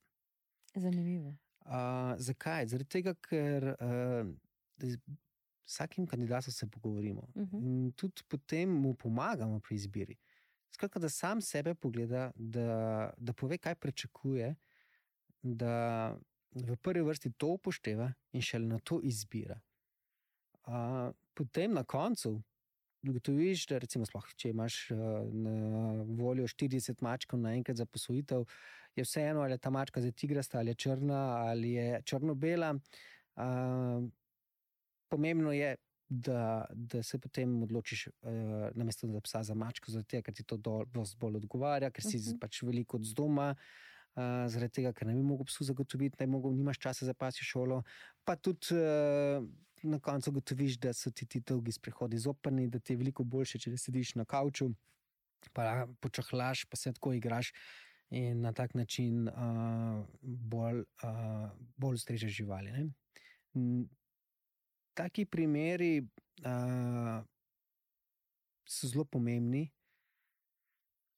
Zanimivo. 0.75 1.35
Uh, 1.69 2.15
zakaj? 2.17 2.67
Zaradi 2.71 2.89
tega, 2.89 3.13
ker 3.29 3.73
uh, 3.75 4.31
vsakim 5.69 6.07
kandidatom 6.07 6.53
se 6.53 6.67
pogovorimo 6.67 7.21
uh 7.21 7.41
mhm. 7.41 7.57
-huh. 7.57 7.63
in 7.63 7.91
tudi 7.91 8.21
potem 8.27 8.69
mu 8.69 8.93
pomagamo 8.93 9.59
pri 9.59 9.75
izbiri. 9.75 10.15
Skratka, 10.71 10.99
da 10.99 11.09
sam 11.09 11.41
sebe 11.41 11.75
pogleda, 11.75 12.31
da, 12.35 13.13
da 13.17 13.33
pove, 13.33 13.57
kaj 13.57 13.75
pričakuje, 13.75 14.55
da 15.41 16.15
v 16.51 16.75
prvi 16.75 17.01
vrsti 17.01 17.31
to 17.37 17.47
upošteva 17.47 18.13
in 18.31 18.41
šele 18.41 18.67
na 18.67 18.79
to 18.79 18.99
izbira. 19.03 19.59
Uh, 20.67 21.15
potem 21.33 21.73
na 21.73 21.83
koncu, 21.83 22.41
ugotoviš, 23.07 23.65
da 23.67 23.77
recimo, 23.77 24.05
sploh, 24.05 24.27
če 24.35 24.49
imaš 24.49 24.91
uh, 24.91 24.97
na 25.33 26.03
voljo 26.03 26.47
40 26.47 27.01
mačkov 27.01 27.39
naenkrat 27.39 27.77
za 27.77 27.85
posvojitev, 27.85 28.45
je 28.95 29.03
vseeno, 29.03 29.41
ali 29.41 29.51
je 29.51 29.57
ta 29.57 29.69
mačka 29.69 30.01
za 30.01 30.11
tigrasta, 30.11 30.59
ali 30.59 30.71
je 30.71 30.75
črna, 30.75 31.21
ali 31.49 31.71
je 31.71 32.01
črno-bela. 32.05 32.75
Uh, 33.35 34.09
pomembno 35.09 35.51
je, 35.51 35.75
da, 36.09 36.65
da 36.73 37.03
se 37.03 37.19
potem 37.19 37.63
odločiš, 37.63 38.07
uh, 38.07 38.33
namesto 38.75 39.07
da 39.07 39.21
psa 39.21 39.43
za 39.43 39.53
mačko, 39.53 39.91
zato 39.91 40.21
ker 40.21 40.33
ti 40.33 40.43
to 40.43 40.57
dosti 40.57 41.17
bolj 41.21 41.37
odgovarja, 41.37 41.91
ker 41.91 42.03
si 42.03 42.17
uh 42.17 42.23
mhm. 42.23 42.31
-huh. 42.31 42.39
pač 42.39 42.63
veliko 42.63 42.97
od 42.97 43.13
doma. 43.15 43.55
Uh, 44.15 44.49
zaradi 44.49 44.73
tega, 44.73 44.91
ker 44.93 45.07
ne 45.07 45.13
bi 45.13 45.21
mogel 45.21 45.45
psu 45.45 45.63
zagotoviti, 45.63 46.17
da 46.17 46.25
imaš 46.25 46.77
časa 46.77 47.05
za 47.05 47.13
pasjo 47.13 47.43
šolo, 47.43 47.83
pa 48.25 48.35
tudi 48.35 48.73
uh, 48.73 49.45
na 49.83 49.99
koncu 49.99 50.31
gotoviš, 50.31 50.77
da 50.79 50.93
so 50.93 51.11
ti 51.11 51.25
ti 51.25 51.39
dolgi 51.39 51.71
sprehodi 51.71 52.17
zoprni, 52.17 52.67
da 52.67 52.79
ti 52.79 52.93
je 52.93 52.97
veliko 52.97 53.23
boljše, 53.23 53.59
če 53.59 53.77
sediš 53.77 54.15
na 54.15 54.25
kavču, 54.25 54.69
pa 55.53 55.87
počahlaš, 55.99 56.65
pa 56.65 56.75
se 56.75 56.93
tako 56.93 57.13
igraš 57.13 57.53
in 58.09 58.41
na 58.41 58.53
tak 58.53 58.73
način 58.73 59.27
uh, 59.27 60.05
bolj, 60.21 60.83
uh, 61.03 61.49
bolj 61.77 61.97
strežeš 61.97 62.31
živali. 62.31 62.71
Ne? 62.71 62.89
Taki 64.99 65.25
primeri 65.31 65.93
uh, 66.43 67.19
so 68.67 68.87
zelo 68.91 69.05
pomembni, 69.07 69.63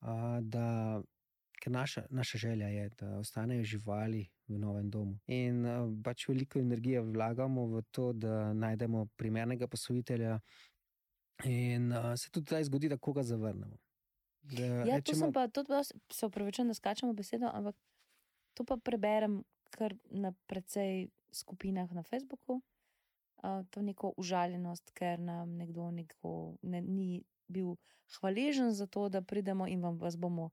uh, 0.05 0.37
da, 0.45 1.01
ker 1.57 1.73
naša, 1.73 2.05
naša 2.09 2.37
želja 2.37 2.67
je, 2.67 2.89
da 2.99 3.15
ostanejo 3.19 3.63
živali 3.63 4.27
v 4.47 4.59
novem 4.61 4.89
domu. 4.93 5.17
In 5.33 5.65
uh, 5.65 5.87
pač 6.05 6.27
veliko 6.29 6.61
energije 6.61 7.01
vlagamo 7.01 7.65
v 7.73 7.81
to, 7.91 8.11
da 8.13 8.53
najdemo 8.53 9.07
primernega 9.17 9.67
posvojitelja, 9.67 10.37
in 11.45 11.91
uh, 11.91 12.13
se 12.15 12.29
tudi 12.29 12.53
zdaj 12.53 12.69
zgodi, 12.69 12.89
da 12.89 12.97
koga 12.97 13.23
zavrnemo. 13.23 13.77
Da 14.41 14.65
ja, 14.65 14.95
rečemo, 14.95 15.25
to 15.25 15.31
pa, 15.31 15.47
to 15.47 15.63
pa 15.65 15.81
se 16.13 16.25
upravičujem, 16.25 16.67
da 16.67 16.73
skačemo 16.73 17.13
besedo, 17.13 17.49
ampak 17.53 17.75
to 18.53 18.65
pa 18.65 18.77
preberem 18.77 19.43
kar 19.69 19.95
na 20.09 20.33
precej 20.47 21.09
skupinah 21.31 21.91
na 21.91 22.03
Facebooku. 22.03 22.61
Uh, 23.41 23.65
to 23.69 23.81
neko 23.81 24.13
užaljenost, 24.21 24.91
ker 24.93 25.19
nam 25.19 25.55
nekdo 25.57 25.91
neko, 25.91 26.55
ne, 26.61 26.81
ni 26.81 27.23
bil 27.47 27.75
hvaležen 28.19 28.73
za 28.73 28.85
to, 28.87 29.09
da 29.09 29.21
pridemo 29.21 29.67
in 29.67 29.81
vam 29.81 29.99
bomo 30.17 30.49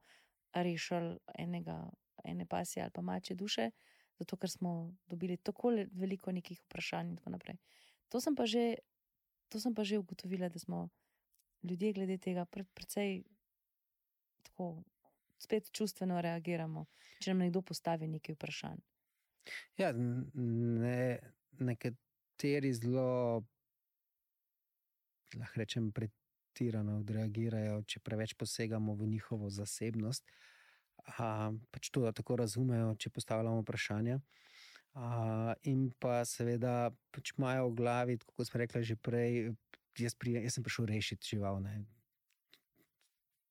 rešili 0.54 1.18
enega 1.38 1.90
ene 2.24 2.46
pasje 2.46 2.82
ali 2.82 2.90
pa 2.90 3.02
mače 3.02 3.34
duše, 3.34 3.70
zato 4.18 4.36
ker 4.36 4.50
smo 4.50 4.94
dobili 5.06 5.36
tako 5.36 5.70
veliko 5.92 6.32
nekih 6.32 6.60
vprašanj 6.64 7.08
in 7.08 7.16
tako 7.16 7.30
naprej. 7.30 7.56
To 8.08 8.20
sem 8.20 8.36
pa 8.36 8.46
že, 8.46 8.74
to 9.48 9.60
sem 9.60 9.74
pa 9.74 9.84
že 9.84 9.98
ugotovila, 9.98 10.48
da 10.48 10.58
smo 10.58 10.88
ljudje 11.62 11.92
glede 11.92 12.18
tega 12.18 12.44
pre, 12.44 12.64
precej 12.74 13.22
tako 14.42 14.82
spet 15.38 15.70
čustveno 15.72 16.20
reagiramo, 16.20 16.86
če 17.20 17.30
nam 17.30 17.44
nekdo 17.46 17.62
postavi 17.62 18.08
nekaj 18.08 18.34
vprašanj. 18.34 18.80
Ja, 19.78 19.92
ne, 19.94 21.20
nekateri 22.38 22.72
zelo, 22.72 23.42
lahko 25.34 25.58
rečem, 25.58 25.90
pretirano 25.92 27.00
odreagirajo, 27.00 27.82
če 27.86 28.00
preveč 28.00 28.34
posegamo 28.38 28.94
v 28.94 29.08
njihovo 29.08 29.50
zasebnost. 29.50 30.24
A, 31.18 31.50
pač 31.72 31.90
to 31.90 32.06
tako 32.12 32.36
razumejo, 32.36 32.94
če 32.98 33.10
postavljamo 33.10 33.62
vprašanja. 33.62 34.20
A, 34.94 35.54
in 35.64 35.90
pa 35.98 36.24
seveda 36.24 36.92
pač 37.10 37.32
imajo 37.36 37.70
v 37.70 37.74
glavi, 37.74 38.18
kot 38.18 38.46
smo 38.46 38.60
rekli 38.60 38.84
že 38.84 38.96
prej, 38.96 39.54
jaz, 39.98 40.14
pri, 40.14 40.38
jaz 40.42 40.54
sem 40.54 40.62
prišel 40.62 40.86
rešiti 40.86 41.34
žival. 41.34 41.62
Ne. 41.62 41.86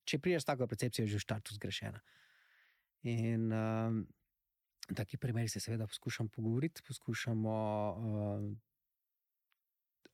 Če 0.08 0.18
priješ 0.18 0.44
tako 0.48 0.68
percepcijo, 0.68 1.04
je 1.04 1.12
že 1.12 1.20
v 1.20 1.26
štartu 1.26 1.52
zgrešena. 1.56 2.00
In 3.04 3.52
um, 3.52 4.06
v 4.88 4.94
takih 4.96 5.20
primerih 5.20 5.50
se 5.52 5.60
seveda 5.60 5.86
poskušamo 5.86 6.32
pogovoriti, 6.32 6.82
poskušamo 6.86 7.58
um, 7.96 8.56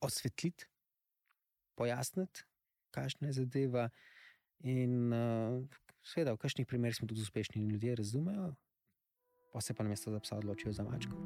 osvetliti, 0.00 0.68
pojasniti, 1.74 2.44
kakšne 2.94 3.32
zadeva. 3.32 3.88
In 4.64 5.12
uh, 5.12 5.80
Seveda, 6.04 6.34
v 6.36 6.40
kakšnih 6.44 6.68
primerih 6.68 6.96
smo 6.96 7.08
tudi 7.08 7.24
uspešni 7.24 7.62
in 7.62 7.70
ljudje 7.72 7.94
razumejo, 7.96 8.52
pa 9.52 9.60
se 9.60 9.74
pa 9.74 9.82
na 9.82 9.88
mesto 9.88 10.10
za 10.12 10.20
psa 10.20 10.36
odločijo 10.36 10.72
za 10.72 10.84
mačko. 10.84 11.16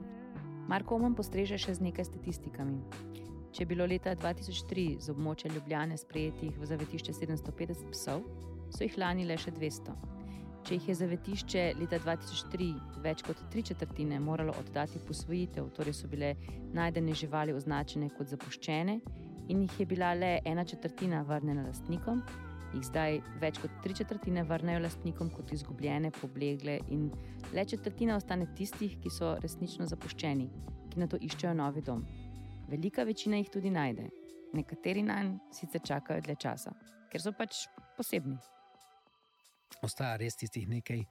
Marko 0.69 0.95
Oman 0.95 1.17
postreže 1.19 1.59
še 1.59 1.75
z 1.75 1.83
nekaj 1.83 2.07
statistikami. 2.07 2.79
Če 3.51 3.65
je 3.65 3.67
bilo 3.67 3.87
leta 3.89 4.15
2003 4.15 5.01
z 5.03 5.11
območja 5.11 5.51
Ljubljane 5.51 5.99
sprejetih 5.99 6.55
v 6.61 6.69
zavetišče 6.71 7.17
750 7.17 7.91
psov, 7.91 8.23
so 8.71 8.85
jih 8.85 8.99
lani 9.01 9.27
le 9.27 9.39
še 9.41 9.51
200. 9.57 10.18
Če 10.69 10.77
jih 10.77 10.89
je 10.91 10.95
zavetišče 10.99 11.61
leta 11.79 11.97
2003 12.05 12.65
več 13.01 13.23
kot 13.25 13.39
tri 13.49 13.63
četrtine 13.65 14.19
moralo 14.21 14.53
oddati 14.61 14.99
posvojitev, 15.01 15.71
torej 15.73 15.95
so 15.97 16.11
bile 16.13 16.35
najdene 16.77 17.15
živali 17.17 17.55
označene 17.57 18.11
kot 18.13 18.29
zapuščene 18.29 18.99
in 19.49 19.63
jih 19.65 19.79
je 19.81 19.87
bila 19.89 20.11
le 20.13 20.29
ena 20.45 20.67
četrtina 20.69 21.23
vrnjena 21.25 21.65
lastnikom, 21.71 22.21
jih 22.75 22.85
zdaj 22.85 23.17
več 23.41 23.63
kot 23.63 23.79
tri 23.87 23.97
četrtine 23.97 24.45
vrnejo 24.51 24.83
lastnikom 24.85 25.31
kot 25.33 25.55
izgubljene, 25.57 26.13
poblegle 26.21 26.77
in 26.93 27.09
le 27.57 27.65
četrtina 27.65 28.21
ostane 28.21 28.51
tistih, 28.61 28.99
ki 29.01 29.15
so 29.17 29.39
resnično 29.41 29.89
zapuščeni, 29.89 30.51
ki 30.93 31.01
na 31.01 31.09
to 31.09 31.17
iščejo 31.17 31.55
novi 31.57 31.87
dom. 31.89 32.05
Velika 32.69 33.09
večina 33.09 33.41
jih 33.41 33.49
tudi 33.57 33.73
najde, 33.73 34.11
nekateri 34.53 35.09
na 35.09 35.23
njih 35.31 35.49
sicer 35.63 35.81
čakajo 35.81 36.29
dlje 36.29 36.37
časa, 36.45 36.77
ker 37.09 37.25
so 37.25 37.33
pač 37.33 37.65
posebni. 37.97 38.37
Ostaja 39.83 40.17
res 40.19 40.37
tistih 40.37 40.67
nekaj 40.69 41.05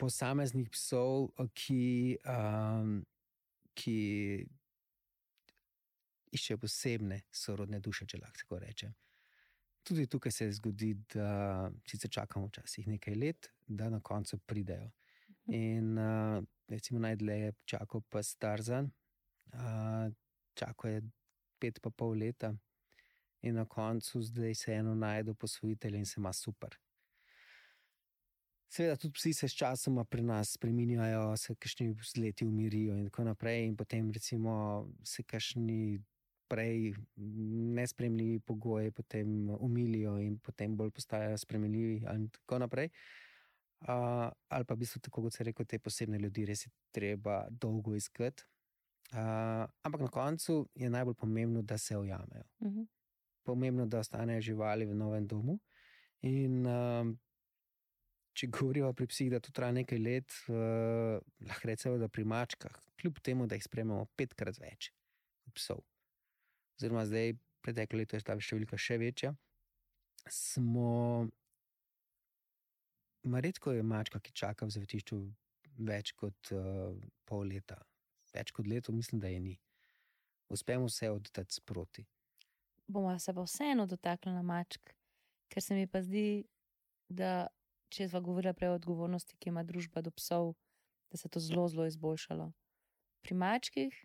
posameznih 0.00 0.70
psov, 0.72 1.30
ki, 1.54 2.16
um, 2.28 2.98
ki 3.76 3.96
iščejo 6.32 6.60
posebne 6.62 7.22
sorodne 7.32 7.80
duše, 7.84 8.06
če 8.08 8.20
lahko 8.22 8.42
tako 8.44 8.60
rečem. 8.62 8.94
Tudi 9.82 10.06
tukaj 10.06 10.32
se 10.32 10.48
zgodi, 10.56 10.92
da 11.14 11.68
sicer 11.88 12.10
čakamo 12.10 12.48
včasih 12.48 12.86
nekaj 12.88 13.16
let, 13.18 13.50
da 13.66 13.90
na 13.90 14.00
koncu 14.00 14.38
pridejo. 14.46 14.90
In 15.52 15.98
uh, 15.98 16.38
recimo 16.70 17.02
najdlje 17.02 17.38
je 17.40 17.54
čakal 17.74 18.04
pa 18.08 18.22
Starzan, 18.22 18.92
uh, 19.52 20.06
čakal 20.54 20.90
je 20.90 21.02
pet 21.58 21.80
pa 21.82 21.90
pol 21.90 22.14
leta, 22.22 22.52
in 23.42 23.58
na 23.58 23.66
koncu 23.66 24.22
zdaj 24.22 24.54
se 24.54 24.72
eno 24.72 24.94
najde 24.94 25.34
posvojitelj 25.34 25.98
in 25.98 26.06
se 26.06 26.20
ima 26.20 26.32
super. 26.32 26.78
Seveda, 28.72 28.96
tudi 28.96 29.12
psi 29.12 29.34
se 29.36 29.48
sčasoma 29.48 30.04
pri 30.08 30.22
nas 30.24 30.54
spremenjajo, 30.56 31.36
se 31.36 31.54
kašni 31.54 31.90
leti 32.16 32.44
umirijo 32.44 32.94
in 32.96 33.04
tako 33.10 33.24
naprej, 33.24 33.66
in 33.66 33.74
potem 33.76 34.10
recimo 34.10 34.54
se 35.04 35.22
kašni 35.22 36.00
prej 36.48 36.94
nespremljivi 37.76 38.40
pogoji 38.40 38.90
potem 38.90 39.50
umilijo 39.60 40.18
in 40.18 40.38
potem 40.38 40.76
bolj 40.76 40.90
postajajo 40.90 41.38
spremljivi 41.38 41.96
in 42.14 42.28
tako 42.28 42.58
naprej. 42.58 42.88
Uh, 43.80 44.30
ali 44.48 44.64
pa 44.64 44.74
v 44.74 44.78
bistvu, 44.78 45.00
tako 45.00 45.22
kot 45.22 45.34
se 45.34 45.44
reče, 45.44 45.64
te 45.64 45.78
posebne 45.78 46.18
ljudi 46.18 46.44
res 46.46 46.64
je 46.66 46.70
treba 46.94 47.42
dolgo 47.50 47.94
iskati. 47.94 48.44
Uh, 49.12 49.66
ampak 49.82 50.00
na 50.00 50.08
koncu 50.08 50.68
je 50.74 50.90
najbolj 50.90 51.14
pomembno, 51.14 51.62
da 51.62 51.78
se 51.78 51.96
ojamejo. 51.96 52.44
Uh 52.60 52.72
-huh. 52.72 52.86
Pomembno 53.42 53.82
je, 53.82 53.88
da 53.88 53.98
ostanejo 53.98 54.40
živali 54.40 54.86
v 54.86 54.94
novem 54.94 55.26
domu. 55.26 55.58
In 56.22 56.66
uh, 56.66 57.12
če 58.32 58.48
govorimo 58.48 58.92
pri 58.96 59.06
psih, 59.10 59.30
da 59.32 59.40
to 59.42 59.52
traja 59.54 59.76
nekaj 59.76 60.00
let, 60.00 60.34
uh, 60.48 61.20
lahko 61.48 61.68
rečemo, 61.68 61.98
da 62.00 62.08
pri 62.08 62.24
mačkah, 62.28 62.76
kljub 63.00 63.20
temu, 63.24 63.46
da 63.46 63.58
jih 63.58 63.66
sprememo 63.66 64.06
petkrat 64.16 64.60
več 64.62 64.90
kot 65.42 65.56
psov, 65.58 65.82
oziroma 66.78 67.04
zdaj, 67.08 67.34
preteklo 67.62 68.00
leto 68.00 68.18
je 68.18 68.26
ta 68.26 68.36
številka 68.40 68.78
še 68.80 68.98
večja, 69.02 69.34
smo. 70.30 71.28
Redko 73.22 73.70
je 73.70 73.82
mačka, 73.86 74.18
ki 74.18 74.32
čaka 74.34 74.66
v 74.66 74.74
zavetišču 74.74 75.16
več 75.86 76.10
kot 76.18 76.50
uh, 76.56 76.90
pol 77.28 77.52
leta, 77.52 77.76
več 78.34 78.50
kot 78.54 78.66
leto, 78.66 78.94
mislim, 78.94 79.20
da 79.22 79.30
je 79.30 79.38
ni. 79.40 79.54
Uspemo 80.52 80.88
vse 80.88 81.10
oddati 81.12 81.54
sproti. 81.54 82.02
Bomo 82.90 83.14
se 83.22 83.32
pa 83.32 83.44
vseeno 83.46 83.86
dotaknili 83.86 84.42
mačk, 84.42 84.90
ker 85.48 85.62
se 85.62 85.78
mi 85.78 85.86
pa 85.86 86.02
zdi, 86.02 86.42
da 87.08 87.46
če 87.92 88.08
smo 88.08 88.22
govorili 88.24 88.54
prej 88.56 88.72
o 88.72 88.78
odgovornosti, 88.80 89.36
ki 89.36 89.52
ima 89.52 89.62
družba 89.68 90.00
do 90.02 90.10
psov, 90.16 90.54
da 91.12 91.20
se 91.20 91.28
je 91.28 91.34
to 91.34 91.40
zelo, 91.44 91.68
zelo 91.68 91.86
izboljšalo. 91.86 92.48
Pri 93.22 93.34
mačkih 93.36 93.98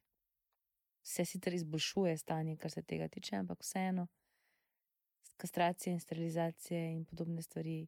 se 1.07 1.25
sicer 1.25 1.55
izboljšuje 1.55 2.17
stanje, 2.17 2.57
kar 2.59 2.71
se 2.71 2.83
tega 2.83 3.07
tiče, 3.07 3.39
ampak 3.39 3.63
vseeno, 3.63 4.07
kastracije 5.37 5.93
in 5.93 5.99
sterilizacije 5.99 6.81
in 6.91 7.05
podobne 7.05 7.41
stvari. 7.41 7.87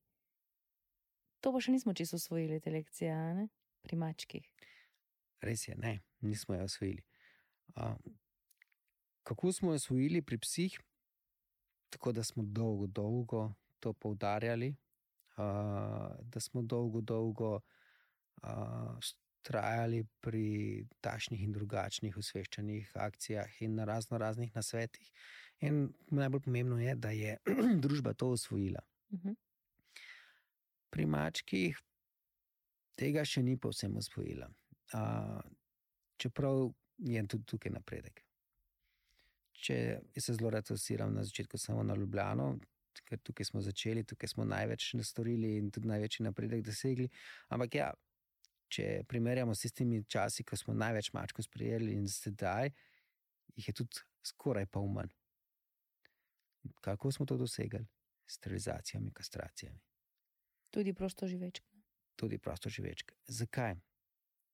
To 1.44 1.52
pa 1.52 1.60
še 1.60 1.76
nismo 1.76 1.94
čisto 1.94 2.20
usvojili, 2.20 2.62
te 2.64 2.72
lekcije, 2.72 3.16
ne? 3.36 3.50
pri 3.84 3.96
mačkih. 3.96 4.48
Res 5.44 5.68
je, 5.68 5.76
ne, 5.80 6.00
nismo 6.22 6.56
jo 6.56 6.66
osvojili. 6.68 7.04
Um, 7.76 8.18
kako 9.24 9.52
smo 9.52 9.72
jo 9.72 9.80
osvojili 9.80 10.22
pri 10.22 10.38
psih? 10.38 10.80
Tako 11.90 12.12
da 12.12 12.24
smo 12.24 12.44
dolgo, 12.44 12.88
dolgo 12.88 13.54
to 13.80 13.94
poudarjali, 13.94 14.76
da 16.24 16.40
smo 16.40 16.62
dolgo, 16.62 17.02
dolgo 17.02 17.60
trajali 19.42 20.04
pri 20.22 20.86
takšnih 21.02 21.42
in 21.44 21.54
drugačnih 21.56 22.18
usveščenih 22.18 22.92
akcijah 22.96 23.62
in 23.64 23.76
na 23.76 23.86
razno 23.86 24.18
raznih 24.18 24.56
nasvetih. 24.56 25.12
In 25.66 25.90
najbolj 26.12 26.42
pomembno 26.48 26.80
je, 26.80 26.96
da 26.96 27.12
je 27.12 27.38
družba 27.84 28.14
to 28.14 28.30
usvojila. 28.36 28.82
Uh 29.10 29.20
mhm. 29.20 29.30
-huh. 29.30 29.36
Pri 30.90 31.06
mačkih 31.06 31.80
tega 32.96 33.26
še 33.26 33.44
ni 33.44 33.58
povsem 33.58 33.98
usvojila. 33.98 34.50
Uh, 34.94 35.42
čeprav 36.18 36.72
je 36.98 37.28
tudi 37.28 37.46
tukaj 37.46 37.72
napredek. 37.72 38.24
Če 39.52 40.00
se 40.18 40.34
zelo 40.34 40.50
rad 40.50 40.72
osiram 40.72 41.14
na 41.14 41.24
začetku 41.24 41.58
samo 41.58 41.84
na 41.84 41.96
Ljubljano, 41.96 42.58
ker 43.06 43.20
tukaj 43.24 43.46
smo 43.46 43.62
začeli, 43.62 44.04
tukaj 44.04 44.32
smo 44.34 44.46
največ 44.46 44.94
nastorili 45.00 45.56
in 45.58 45.72
tudi 45.72 45.88
največji 45.88 46.26
napredek 46.26 46.64
dosegli. 46.66 47.10
Ampak 47.50 47.76
ja, 47.76 47.90
če 48.70 49.04
primerjamo 49.10 49.56
s 49.56 49.66
tistimi 49.66 50.04
časi, 50.06 50.44
ko 50.44 50.58
smo 50.60 50.76
največ 50.78 51.12
mačkov 51.14 51.48
sprejeli 51.48 51.96
in 51.98 52.08
sedaj, 52.08 52.72
jih 53.58 53.72
je 53.72 53.76
tudi 53.82 54.04
skoraj 54.26 54.68
pol 54.72 54.88
manj. 54.94 55.14
Kako 56.86 57.12
smo 57.12 57.26
to 57.26 57.38
dosegli? 57.40 57.86
Sterilizacijami, 58.30 59.12
kastracijami. 59.16 59.80
Tudi 60.70 60.94
prosto 60.94 61.28
živečke. 61.28 61.66
Tudi 62.16 62.38
prosto 62.38 62.70
živečke. 62.70 63.16
Zakaj? 63.28 63.80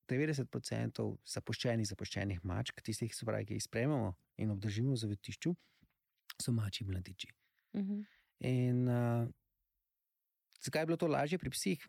90% 0.08 1.06
zapuščenih, 1.26 1.88
zapuščenih 1.90 2.44
mačk, 2.46 2.82
tistih, 2.86 3.12
ki 3.12 3.58
jih 3.58 3.64
sprejmemo 3.64 4.14
in 4.38 4.52
obdržimo 4.54 4.94
v 4.94 5.02
zavetišču, 5.02 5.56
so 6.42 6.54
mači 6.54 6.86
mladiči. 6.86 7.32
Uh 7.74 7.82
mhm. 7.82 7.94
-huh. 7.94 8.15
In 8.40 8.88
uh, 8.88 9.28
zakaj 10.64 10.82
je 10.82 10.86
bilo 10.86 10.98
to 10.98 11.08
lažje 11.08 11.40
pri 11.40 11.50
psih? 11.50 11.88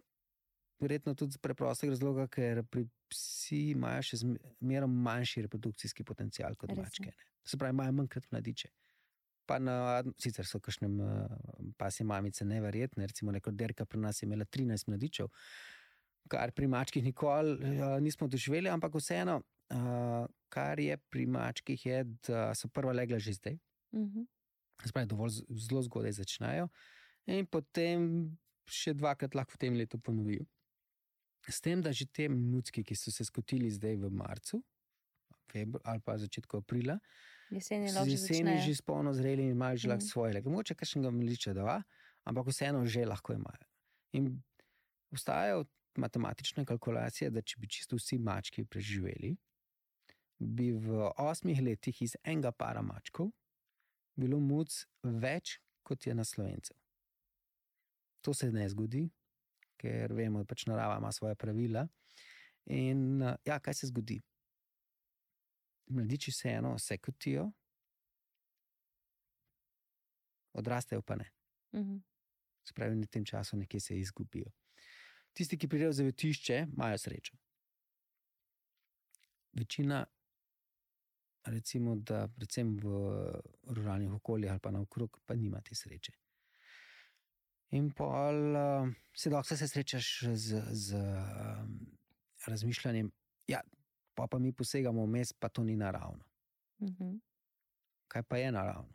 Verjetno 0.79 1.15
tudi 1.15 1.35
iz 1.35 1.41
preprostega 1.41 1.95
razloga, 1.95 2.27
ker 2.29 2.63
pri 2.71 2.85
psih 3.11 3.73
imajo 3.73 4.03
še 4.05 4.19
zmeraj 4.23 4.91
manjši 4.93 5.47
reprodukcijski 5.47 6.05
potencial 6.05 6.57
kot 6.61 6.71
Resne. 6.71 6.85
mačke. 6.85 7.13
Ne? 7.15 7.31
Se 7.47 7.57
pravi, 7.57 7.75
imajo 7.75 7.95
manjkrat 7.97 8.29
mladiče. 8.31 8.71
Pa 9.47 9.61
na, 9.63 10.03
sicer 10.21 10.47
so 10.47 10.61
kašnem 10.61 10.99
uh, 11.01 11.25
pasje 11.79 12.05
mamice 12.07 12.45
neverjetne, 12.45 13.07
recimo 13.07 13.33
neko 13.33 13.55
derka 13.55 13.87
pri 13.87 14.03
nas 14.03 14.21
je 14.21 14.27
imela 14.27 14.45
13 14.45 14.91
mladičev, 14.91 15.31
kar 16.29 16.53
pri 16.53 16.67
mačkih 16.69 17.05
nikoli 17.05 17.55
uh, 17.55 17.97
nismo 18.03 18.27
doživeli, 18.29 18.69
ampak 18.69 18.99
vseeno, 18.99 19.39
uh, 19.41 20.27
kar 20.53 20.83
je 20.83 20.99
pri 21.11 21.27
mačkih, 21.31 21.87
je, 21.87 22.03
da 22.29 22.51
so 22.59 22.69
prva 22.69 22.93
legla 22.93 23.19
že 23.19 23.39
zdaj. 23.39 23.59
Uh 23.93 24.01
mhm. 24.01 24.19
-huh. 24.19 24.27
Spravi, 24.85 25.09
dovolj 25.09 25.41
zelo 25.49 25.83
zgodaj 25.83 26.19
začnejo, 26.19 26.69
in 27.33 27.47
potem 27.49 28.37
še 28.67 28.95
dvakrat 28.95 29.35
lahko 29.35 29.57
v 29.57 29.62
tem 29.62 29.79
letu 29.79 29.99
ponovijo. 29.99 30.45
S 31.47 31.62
tem, 31.62 31.83
da 31.83 31.93
že 31.95 32.09
te 32.11 32.27
minutki, 32.29 32.83
ki 32.83 32.97
so 32.99 33.12
se 33.15 33.25
skotili 33.25 33.71
zdaj 33.71 33.97
v 34.03 34.11
marcu, 34.11 34.61
februar 35.53 35.83
ali 35.87 36.03
pa 36.03 36.19
začetku 36.19 36.59
aprila, 36.59 36.99
jeseni, 37.51 37.87
jeseni 38.11 38.59
že 38.59 38.75
spolno 38.75 39.15
zreli 39.15 39.47
in 39.47 39.55
imajo 39.55 39.77
že 39.77 39.89
lahko 39.89 40.05
mm. 40.05 40.11
svoje, 40.11 40.35
le 40.35 40.43
moče 40.43 40.75
kakšnega 40.75 41.11
mliča, 41.15 41.55
da, 41.55 41.79
ampak 42.27 42.51
vseeno 42.51 42.83
že 42.85 43.07
lahko 43.07 43.33
imajo. 43.39 43.67
In 44.19 44.43
obstajajo 45.15 45.65
matematične 45.97 46.67
kalkulacije, 46.67 47.31
da 47.31 47.43
če 47.43 47.61
bi 47.62 47.71
čisto 47.71 47.97
vsi 47.97 48.19
mački 48.19 48.65
preživeli, 48.65 49.37
bi 50.39 50.73
v 50.73 51.07
osmih 51.17 51.62
letih 51.62 52.03
iz 52.03 52.17
enega 52.25 52.53
para 52.53 52.83
mačkov 52.83 53.31
bilo 54.16 54.40
muc 54.40 54.72
več, 55.02 55.59
kot 55.87 56.07
je 56.07 56.14
na 56.14 56.24
slovencev. 56.24 56.76
To 58.24 58.35
se 58.35 58.50
ne 58.52 58.66
zgodi, 58.68 59.05
ker 59.79 60.12
vemo, 60.16 60.42
da 60.42 60.48
pač 60.48 60.66
narava 60.66 60.98
ima 60.98 61.12
svoje 61.12 61.37
pravila. 61.38 61.87
In 62.74 63.22
ja, 63.46 63.61
kaj 63.62 63.74
se 63.79 63.90
zgodi? 63.92 64.18
Mladiči 65.94 66.33
se 66.35 66.50
eno 66.50 66.72
se 66.83 66.98
kotijo, 66.98 67.46
odrastejo 70.59 71.02
pa 71.02 71.16
ne. 71.16 71.31
Uh 71.72 71.81
mhm. 71.81 71.94
-huh. 71.94 72.02
Spravi, 72.66 73.00
v 73.00 73.07
tem 73.07 73.24
času 73.24 73.57
nekje 73.57 73.81
se 73.81 73.98
izgubijo. 73.98 74.50
Tisti, 75.33 75.59
ki 75.59 75.68
pridejo 75.68 75.90
v 75.90 75.92
zavetišče, 75.92 76.66
imajo 76.72 76.98
srečo. 76.98 77.37
večina, 79.57 80.07
recimo, 81.47 81.97
da 81.97 82.29
predvsem 82.29 82.77
v 82.77 82.87
ruralnih 83.63 84.13
okoljih 84.13 84.51
ali 84.51 84.61
pa 84.61 84.71
naokrog, 84.71 85.21
pa 85.27 85.35
nima 85.35 85.61
te 85.61 85.75
sreče. 85.75 86.13
In 87.71 87.91
pol 87.91 88.57
uh, 88.57 88.89
se 89.15 89.31
lahko 89.31 89.57
se 89.57 89.69
srečaš 89.69 90.09
z, 90.35 90.63
z 90.71 90.95
um, 90.97 91.81
razmišljanjem, 92.47 93.11
ja, 93.49 93.61
pa, 94.15 94.27
pa 94.27 94.39
mi 94.39 94.53
posegamo 94.53 95.05
vmes, 95.07 95.33
pa 95.33 95.49
to 95.49 95.65
ni 95.65 95.77
naravno. 95.77 96.25
Uh 96.79 96.89
-huh. 96.89 97.21
Kaj 98.09 98.23
pa 98.23 98.37
je 98.37 98.53
naravno? 98.53 98.95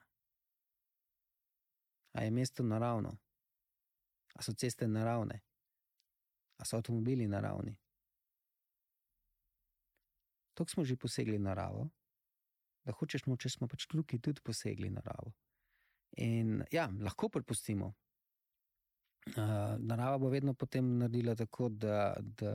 A 2.13 2.23
je 2.23 2.31
mesto 2.31 2.63
naravno? 2.63 3.17
A 4.35 4.41
so 4.41 4.53
ceste 4.53 4.87
naravne? 4.87 5.41
A 6.57 6.65
so 6.65 6.77
avtomobili 6.77 7.27
naravni? 7.27 7.77
Tok 10.53 10.69
smo 10.69 10.83
že 10.83 10.95
posegli 10.95 11.39
naravo, 11.39 11.89
da 12.83 12.93
hočeš 12.97 13.25
moče, 13.25 13.49
smo 13.49 13.67
pač 13.67 13.85
tukaj 13.89 14.19
tudi 14.19 14.41
posegli 14.43 14.89
naravo. 14.89 15.33
In 16.17 16.63
ja, 16.71 16.89
lahko 16.99 17.29
prepustimo. 17.29 17.93
Uh, 19.31 19.77
narava 19.77 20.17
bo 20.17 20.31
vedno 20.33 20.53
potem 20.57 20.97
naredila 20.97 21.35
tako, 21.37 21.69
da, 21.69 22.15
da, 22.19 22.53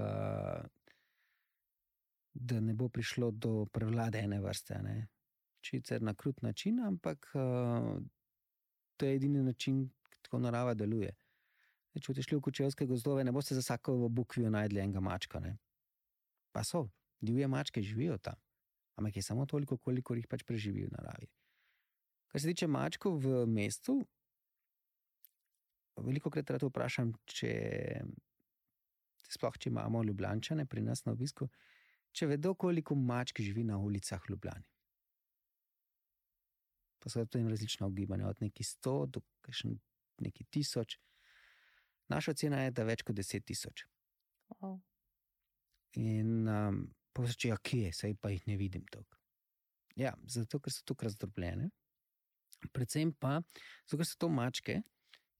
da 2.34 2.60
ne 2.60 2.74
bo 2.74 2.88
prišlo 2.88 3.30
do 3.30 3.66
prevlade 3.72 4.18
ene 4.18 4.40
vrste. 4.42 4.80
Ne? 4.82 4.96
Čicer 5.62 6.02
na 6.02 6.14
krut 6.14 6.42
način, 6.42 6.80
ampak 6.80 7.30
uh, 7.34 8.02
to 8.96 9.06
je 9.06 9.14
edini 9.16 9.42
način, 9.42 9.86
kako 10.22 10.42
narava 10.42 10.74
deluje. 10.74 11.14
Če 11.96 12.10
boste 12.10 12.24
šli 12.26 12.36
v 12.36 12.44
kočevske 12.44 12.86
gozdove, 12.86 13.24
ne 13.24 13.32
boste 13.32 13.54
za 13.56 13.62
vsako 13.62 13.94
v 14.02 14.08
bukvijo 14.12 14.50
najdli 14.52 14.82
enega 14.82 15.00
mačka. 15.00 15.40
Ne? 15.40 15.54
Pa 16.52 16.64
so, 16.64 16.88
divje 17.20 17.48
mačke 17.48 17.82
živijo 17.82 18.18
tam, 18.18 18.36
ampak 18.96 19.16
je 19.16 19.22
samo 19.22 19.46
toliko, 19.46 19.78
koliko 19.78 20.14
jih 20.14 20.28
pač 20.28 20.44
preživijo 20.44 20.88
v 20.90 20.96
naravi. 20.96 21.28
Kar 22.28 22.40
se 22.40 22.52
tiče 22.52 22.66
mačkov 22.66 23.18
v 23.22 23.46
mestu, 23.46 24.00
veliko 25.96 26.30
krat 26.30 26.50
rado 26.56 26.68
vprašam, 26.68 27.12
če 27.24 27.52
sploh 29.30 29.58
če 29.58 29.70
imamo 29.70 30.02
ljubljančane 30.04 30.66
pri 30.66 30.84
nas 30.86 31.04
na 31.06 31.14
obisku, 31.16 31.48
če 32.16 32.28
vedo, 32.30 32.54
koliko 32.54 32.94
mačk 32.94 33.40
živi 33.44 33.64
na 33.64 33.78
ulicah 33.78 34.22
Ljubljani. 34.28 34.68
Pa 37.00 37.10
so 37.12 37.22
jim 37.22 37.48
različna 37.48 37.86
ugibanja, 37.86 38.28
od 38.28 38.40
nekih 38.40 38.66
sto 38.66 39.06
do 39.06 39.20
nekaj 40.20 40.46
tisoč. 40.50 40.98
Naša 42.08 42.34
cena 42.34 42.62
je, 42.64 42.70
da 42.70 42.86
več 42.86 43.02
kot 43.02 43.16
deset 43.16 43.44
tisoč. 43.46 43.84
Wow. 44.60 44.78
In 45.98 46.48
um, 46.48 46.80
povzročijo, 47.16 47.54
ja, 47.54 47.60
kje 47.62 47.88
je, 47.88 47.92
saj 47.96 48.14
pa 48.20 48.30
jih 48.34 48.44
ne 48.50 48.56
vidim 48.60 48.84
tako. 48.92 49.16
Ja, 49.96 50.12
zato, 50.28 50.60
ker 50.60 50.74
so 50.74 50.84
tukaj 50.84 51.08
razdrobljene, 51.08 51.70
predvsem 52.72 53.14
pa 53.16 53.38
zato, 53.40 53.96
ker 53.96 54.08
so 54.08 54.20
to 54.20 54.28
mačke, 54.32 54.80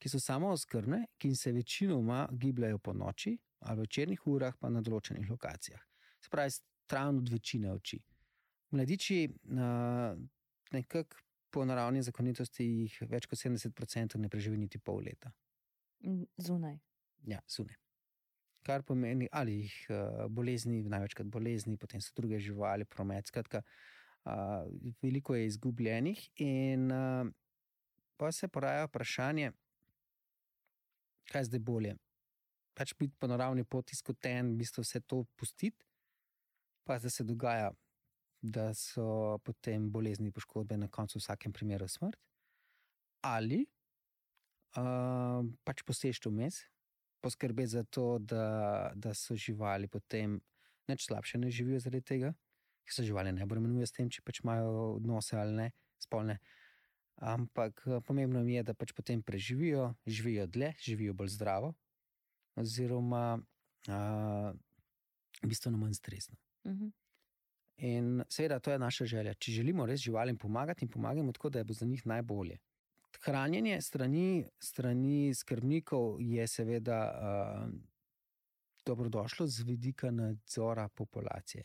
ki 0.00 0.12
so 0.12 0.20
samo 0.20 0.50
oskrbne, 0.56 1.02
ki 1.20 1.34
se 1.36 1.52
večinoma 1.52 2.26
gibljajo 2.32 2.78
po 2.78 2.92
noči 2.96 3.36
ali 3.66 3.80
v 3.80 3.86
večernih 3.86 4.26
urah, 4.28 4.56
pa 4.60 4.68
na 4.70 4.82
določenih 4.84 5.30
lokacijah. 5.30 5.80
Se 6.22 6.28
pravi, 6.30 6.52
stran 6.52 7.18
od 7.18 7.30
večine 7.32 7.72
oči. 7.72 7.98
Mladiči, 8.76 9.16
nekako 10.76 11.22
po 11.50 11.64
naravni 11.64 12.02
zakonitosti, 12.04 12.66
jih 12.84 12.98
več 13.10 13.26
kot 13.26 13.40
70% 13.40 14.20
ne 14.20 14.28
preživi 14.28 14.60
niti 14.60 14.78
pol 14.78 15.00
leta. 15.06 15.32
Zunaj. 16.36 16.76
Ja, 17.26 17.40
zunaj. 17.50 17.78
Kar 18.66 18.82
pomeni, 18.82 19.28
ali 19.30 19.60
jih 19.60 19.74
uh, 19.94 20.24
bolezni, 20.32 20.80
največkrat 20.90 21.28
bolezni, 21.30 21.76
potem 21.78 22.02
so 22.02 22.10
druge 22.18 22.40
živali, 22.42 22.84
promet. 22.90 23.28
Skratka, 23.30 23.60
uh, 24.26 24.66
veliko 25.02 25.36
je 25.36 25.46
izgubljenih, 25.46 26.24
in 26.42 26.90
uh, 26.90 27.30
pa 28.18 28.32
se 28.32 28.48
poraja 28.48 28.88
vprašanje, 28.88 29.52
kaj 31.30 31.40
je 31.44 31.50
zdaj 31.52 31.62
bolje. 31.62 31.94
Pač 32.76 32.92
biti 32.98 33.14
po 33.18 33.30
naravni 33.30 33.64
poti 33.64 33.96
skoten, 33.96 34.52
v 34.54 34.64
bistvu 34.64 34.82
vse 34.82 35.00
to 35.06 35.22
pustiti, 35.38 35.86
pa 36.84 36.98
da 36.98 37.10
se 37.10 37.24
dogaja, 37.24 37.70
da 38.42 38.72
so 38.74 39.38
potem 39.46 39.90
bolezni, 39.90 40.34
poškodbe, 40.34 40.76
na 40.76 40.90
koncu 40.90 41.18
v 41.18 41.22
vsakem 41.22 41.54
primeru 41.54 41.86
smrt. 41.88 42.18
Ali 43.22 43.62
uh, 44.76 45.46
pač 45.64 45.86
posežeš 45.86 46.26
vmes, 46.26 46.60
poskrbeti 47.26 47.74
za 47.74 47.82
to, 47.84 48.18
da, 48.18 48.92
da 48.94 49.14
so 49.14 49.34
živali 49.34 49.88
potem 49.90 50.38
neč 50.88 51.06
slabše 51.08 51.38
ne 51.42 51.50
živijo 51.50 51.80
zaradi 51.82 52.06
tega, 52.06 52.32
ker 52.86 52.94
se 52.94 53.06
živali 53.06 53.32
ne 53.34 53.46
bremenujejo 53.46 53.88
s 53.90 53.96
tem, 53.96 54.10
če 54.10 54.22
pač 54.22 54.44
imajo 54.44 54.92
odnose 55.00 55.34
ali 55.38 55.56
ne, 55.56 55.70
spolne. 56.02 56.38
Ampak 57.16 57.80
pomembno 58.06 58.44
je, 58.44 58.62
da 58.62 58.74
pač 58.76 58.92
potem 58.94 59.22
preživijo, 59.24 59.94
živijo 60.06 60.46
dlje, 60.46 60.74
živijo 60.84 61.14
bolj 61.16 61.32
zdravo, 61.34 61.72
oziroma 62.60 63.38
uh, 63.40 64.52
bistveno 65.42 65.80
manj 65.80 65.96
stresno. 65.96 66.36
Uh 66.64 66.72
-huh. 66.72 66.92
In 67.76 68.22
seveda, 68.28 68.60
to 68.60 68.72
je 68.72 68.78
naša 68.78 69.04
želja. 69.04 69.34
Če 69.34 69.52
želimo 69.52 69.86
res 69.86 70.00
živalim 70.00 70.38
pomagati 70.38 70.84
in 70.84 70.88
pomagati, 70.88 71.32
tako 71.32 71.50
da 71.50 71.58
je 71.58 71.64
bo 71.64 71.74
za 71.74 71.86
njih 71.86 72.06
najbolje. 72.06 72.58
Hranjenje 73.22 73.80
strani, 73.80 74.44
strani 74.58 75.34
skrbnikov 75.34 76.20
je 76.20 76.46
seveda 76.46 76.98
uh, 77.10 77.70
dobrodošlo 78.86 79.46
z 79.46 79.62
vidika 79.62 80.10
nadzora 80.10 80.88
populacije. 80.88 81.64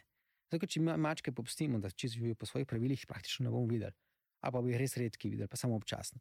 Zato, 0.52 0.68
če 0.68 0.82
mačke 0.82 1.32
popustimo, 1.32 1.80
da 1.80 1.90
če 1.90 2.08
živijo 2.16 2.36
po 2.36 2.46
svojih 2.46 2.68
pravilih, 2.68 3.06
praktično 3.08 3.46
ne 3.46 3.54
bomo 3.54 3.70
videli, 3.72 3.96
ali 4.42 4.54
pa 4.54 4.62
bi 4.62 4.74
jih 4.74 4.82
res 4.82 4.98
redki 4.98 5.30
videli, 5.32 5.48
pa 5.48 5.60
samo 5.60 5.78
občasno. 5.80 6.20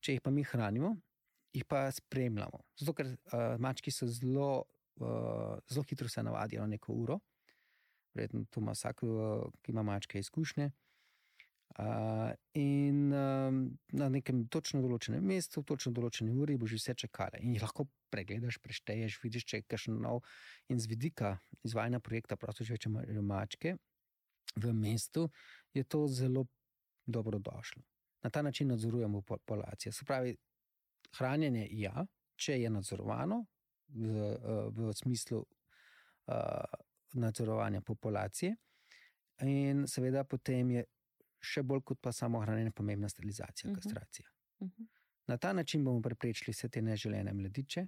Če 0.00 0.16
jih 0.16 0.24
pa 0.24 0.32
mi 0.34 0.42
hranimo, 0.46 0.96
jih 1.54 1.66
pa 1.68 1.86
spremljamo. 1.94 2.64
Zato, 2.80 2.96
ker 2.98 3.12
uh, 3.12 3.54
mački 3.62 3.94
so 3.94 4.08
zelo, 4.10 4.64
uh, 5.00 5.58
zelo 5.70 5.86
hitro 5.90 6.08
se 6.08 6.22
navadijo 6.22 6.64
na 6.64 6.74
neko 6.74 6.92
uro. 6.92 7.20
Verjetno 8.14 8.44
to 8.50 8.60
ima 8.60 8.74
vsak, 8.74 9.02
uh, 9.06 9.46
ki 9.62 9.74
ima 9.74 9.86
mačke 9.86 10.18
izkušnje. 10.18 10.70
Uh, 10.72 10.87
in 12.54 13.12
um, 13.12 13.58
na 13.92 14.08
nekem 14.10 14.48
točno 14.50 14.80
določenem 14.82 15.22
mestu, 15.22 15.62
točno 15.62 15.92
določeni 15.94 16.32
uri, 16.34 16.56
boš 16.58 16.74
vse 16.74 16.94
čakala 17.04 17.38
in 17.38 17.52
jih 17.54 17.62
lahko 17.62 17.86
pregledaš, 18.10 18.58
prešteješ, 18.64 19.20
vidiš, 19.22 19.44
če 19.46 19.60
je 19.60 19.66
kakšen 19.68 20.00
nov. 20.02 20.24
In 20.72 20.80
z 20.82 20.90
vidika 20.90 21.36
izvajanja 21.62 22.00
projekta 22.02 22.36
Prostoživeča 22.36 22.90
mačke 23.22 23.76
v 24.56 24.72
mestu 24.74 25.28
je 25.74 25.84
to 25.84 26.06
zelo 26.08 26.46
dobrodošlo. 27.06 27.82
Na 28.26 28.30
ta 28.30 28.42
način 28.42 28.68
nadzorujemo 28.68 29.22
populacijo. 29.22 29.92
Se 29.92 30.04
pravi, 30.04 30.34
hranjenje 31.14 31.68
je, 31.68 31.80
ja, 31.86 32.06
če 32.36 32.58
je 32.58 32.70
nadzorovano 32.74 33.44
v, 33.94 34.34
v, 34.42 34.88
v 34.90 34.94
smislu 34.98 35.38
uh, 35.38 36.80
nadzorovanja 37.14 37.80
populacije, 37.86 38.56
in 39.46 39.86
seveda 39.86 40.24
potem 40.24 40.70
je 40.70 40.84
še 41.48 41.64
bolj 41.66 41.84
kot 41.90 42.00
pa 42.04 42.12
samo 42.12 42.40
hranjenje, 42.44 42.74
pomembna 42.76 43.08
sterilizacija, 43.08 43.70
uh 43.70 43.72
mhm. 43.72 43.78
-huh. 43.78 43.82
kastracija. 43.82 44.28
Uh 44.58 44.66
mhm. 44.66 44.82
-huh. 44.82 44.98
Na 45.28 45.36
ta 45.36 45.52
način 45.52 45.84
bomo 45.84 46.00
preprečili 46.02 46.52
vse 46.52 46.68
te 46.68 46.82
neželene 46.82 47.32
mladiče. 47.32 47.86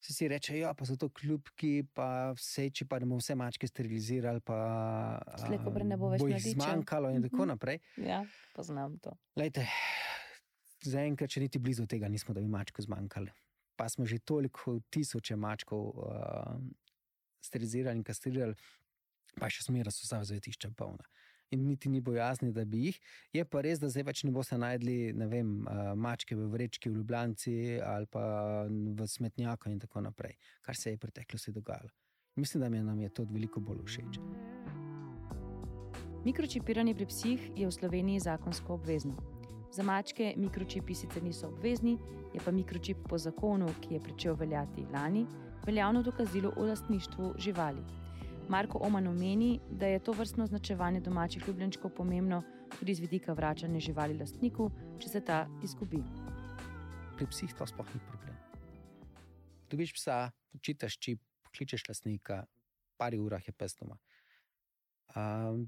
Se 0.00 0.12
si 0.12 0.28
reče, 0.28 0.58
ja, 0.58 0.74
pa 0.74 0.84
so 0.84 0.96
to 0.96 1.08
kljubki, 1.08 1.86
pa 1.94 2.32
vse, 2.36 2.66
če 2.70 2.84
pa 2.84 2.98
bomo 3.00 3.16
vse 3.16 3.34
mačke 3.34 3.66
sterilizirali, 3.66 4.42
pa 4.44 4.56
Sleko, 5.46 5.70
ne 5.80 5.96
bo 5.96 6.10
več 6.12 6.20
bo 6.20 6.28
zmanjkalo 6.38 7.10
in 7.14 7.22
tako 7.22 7.36
mhm. 7.36 7.48
naprej. 7.48 7.78
Ja, 7.96 8.24
poznam 8.54 8.98
to. 8.98 9.14
Lejte, 9.36 9.64
zaenkrat, 10.84 11.30
če 11.30 11.40
niti 11.40 11.58
blizu 11.58 11.86
tega 11.86 12.08
nismo, 12.08 12.34
da 12.34 12.40
bi 12.44 12.50
mačko 12.52 12.82
zmanjkali. 12.82 13.32
Pa 13.76 13.88
smo 13.88 14.04
že 14.06 14.18
toliko 14.18 14.76
tisoče 14.90 15.36
mačkov 15.36 15.86
uh, 15.88 16.58
sterilizirali 17.40 17.96
in 17.96 18.04
kastrirali, 18.04 18.54
pa 19.40 19.48
še 19.50 19.64
smer 19.64 19.90
so 19.90 20.04
vsa 20.04 20.20
zavetišča 20.24 20.74
polna 20.76 21.06
in 21.50 21.66
niti 21.66 21.88
ni 21.88 22.00
bojazni, 22.00 22.52
da 22.52 22.64
bi 22.64 22.86
jih. 22.86 23.00
Je 23.32 23.44
pa 23.44 23.60
res, 23.60 23.78
da 23.78 23.88
zdaj 23.88 24.02
več 24.02 24.24
ne 24.24 24.32
boste 24.34 24.58
najdli 24.58 25.12
vem, 25.28 25.66
mačke 25.96 26.36
v 26.36 26.48
vrečki 26.52 26.90
v 26.90 27.00
Ljubljani 27.00 27.80
ali 27.84 28.06
pa 28.06 28.64
v 28.68 29.06
smetnjaku 29.06 29.70
in 29.70 29.78
tako 29.80 30.00
naprej, 30.00 30.36
kar 30.62 30.76
se 30.76 30.90
je 30.90 30.96
v 30.96 31.00
preteklosti 31.06 31.52
dogajalo. 31.52 31.90
Mislim, 32.36 32.62
da 32.62 32.68
mi 32.68 32.82
nam 32.82 33.00
je 33.00 33.08
to 33.08 33.24
veliko 33.30 33.60
bolj 33.60 33.84
všeč. 33.84 34.18
Mikročipiranje 36.24 36.94
pri 36.94 37.06
psih 37.06 37.50
je 37.56 37.66
v 37.66 37.72
Sloveniji 37.72 38.20
zakonsko 38.20 38.74
obvezno. 38.74 39.14
Za 39.72 39.82
mačke 39.82 40.34
mikročipi 40.36 40.94
sicer 40.94 41.22
niso 41.22 41.48
obvezni, 41.48 41.98
je 42.34 42.40
pa 42.44 42.50
mikročip 42.50 42.96
po 43.08 43.18
zakonu, 43.18 43.68
ki 43.82 43.94
je 43.94 44.00
začel 44.00 44.34
veljati 44.34 44.86
lani, 44.92 45.26
veljavno 45.66 46.02
dokazilo 46.02 46.52
o 46.56 46.64
lastništvu 46.64 47.34
živali. 47.38 47.82
Marko 48.48 48.78
Oman 48.78 49.06
omeni, 49.06 49.60
da 49.70 49.86
je 49.86 49.98
to 49.98 50.12
vrstno 50.12 50.44
označevanje 50.44 51.00
domačih 51.00 51.48
ljubljenčkov 51.48 51.90
pomembno 51.90 52.42
tudi 52.78 52.94
z 52.94 53.00
vidika 53.00 53.32
vračanja 53.32 53.80
živali 53.80 54.18
lastniku, 54.18 54.70
če 55.00 55.08
se 55.08 55.20
ta 55.24 55.46
izgubi. 55.64 56.02
Pri 57.16 57.26
psih 57.30 57.54
to 57.56 57.66
sploh 57.66 57.88
ni 57.94 58.00
problem. 58.08 58.36
Dobiš 59.70 59.94
psa, 59.96 60.18
čitaš 60.60 60.98
čip, 60.98 61.22
kličeš 61.56 61.88
lastnika, 61.88 62.44
pari 63.00 63.18
urah 63.18 63.48
je 63.48 63.54
pes 63.56 63.76
doma. 63.80 63.96
Um, 65.16 65.64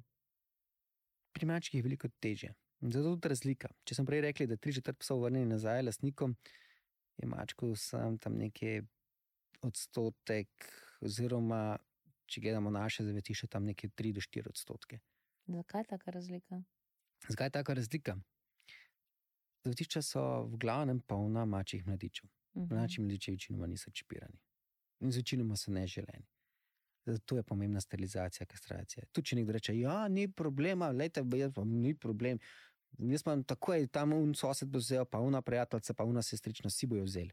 pri 1.32 1.48
mačkih 1.48 1.78
je 1.78 1.86
veliko 1.86 2.12
težje. 2.20 2.52
Zato 2.80 3.08
je 3.08 3.16
tudi 3.16 3.32
razlika. 3.32 3.72
Če 3.88 3.96
sem 3.96 4.06
prej 4.06 4.26
rekel, 4.28 4.50
da 4.50 4.60
tri 4.60 4.74
četrt 4.76 5.00
psov 5.00 5.24
vrnili 5.24 5.48
nazaj 5.48 5.86
lastnikom, 5.86 6.36
je 7.16 7.28
mačko 7.28 7.72
sam 7.80 8.18
tam 8.20 8.36
nekaj 8.36 8.82
odstotek, 9.64 10.68
oziroma 11.00 11.78
če 12.26 12.40
gledamo 12.40 12.70
naše 12.70 13.04
zavetišče, 13.04 13.46
tam 13.46 13.64
nekje 13.64 13.90
3 13.90 14.12
do 14.12 14.20
4 14.20 14.48
odstotke. 14.48 14.98
Zakaj 15.46 15.80
je 15.80 15.84
taka 15.84 16.10
razlika? 16.10 16.62
Zakaj 17.28 17.46
je 17.46 17.50
taka 17.50 17.74
razlika? 17.74 18.16
Zavetišča 19.64 20.02
so 20.02 20.24
v 20.50 20.58
glavnem 20.62 21.00
polna 21.00 21.44
mačjih 21.44 21.86
mladičev. 21.86 22.28
Mhm. 22.56 22.74
Mlajši 22.74 23.00
mladiči 23.00 23.30
večinoma 23.30 23.66
niso 23.66 23.90
čipirani 23.90 24.38
in 25.00 25.12
z 25.12 25.16
večinoma 25.16 25.56
so 25.56 25.70
neželeni. 25.70 26.26
Zato 27.06 27.36
je 27.36 27.42
pomembna 27.42 27.80
sterilizacija, 27.80 28.46
kastracija. 28.46 29.04
Tu, 29.12 29.22
če 29.22 29.36
nekdo 29.36 29.52
reče, 29.52 29.74
da 29.82 30.08
ni 30.08 30.26
problema, 30.32 30.90
lejte, 30.90 31.22
jaz 31.38 31.52
pa 31.54 31.64
ni 31.64 31.94
problem. 31.94 32.38
Jaz 32.98 33.22
imam 33.26 33.44
takoj 33.44 33.86
tam 33.92 34.12
un 34.12 34.34
sosed 34.34 34.68
bo 34.68 34.80
vzel, 34.82 35.04
pa 35.04 35.20
una 35.20 35.42
prijateljica, 35.42 35.94
pa 35.94 36.04
una 36.04 36.22
sestrična, 36.22 36.70
vsi 36.72 36.86
bojo 36.86 37.04
vzeli. 37.04 37.30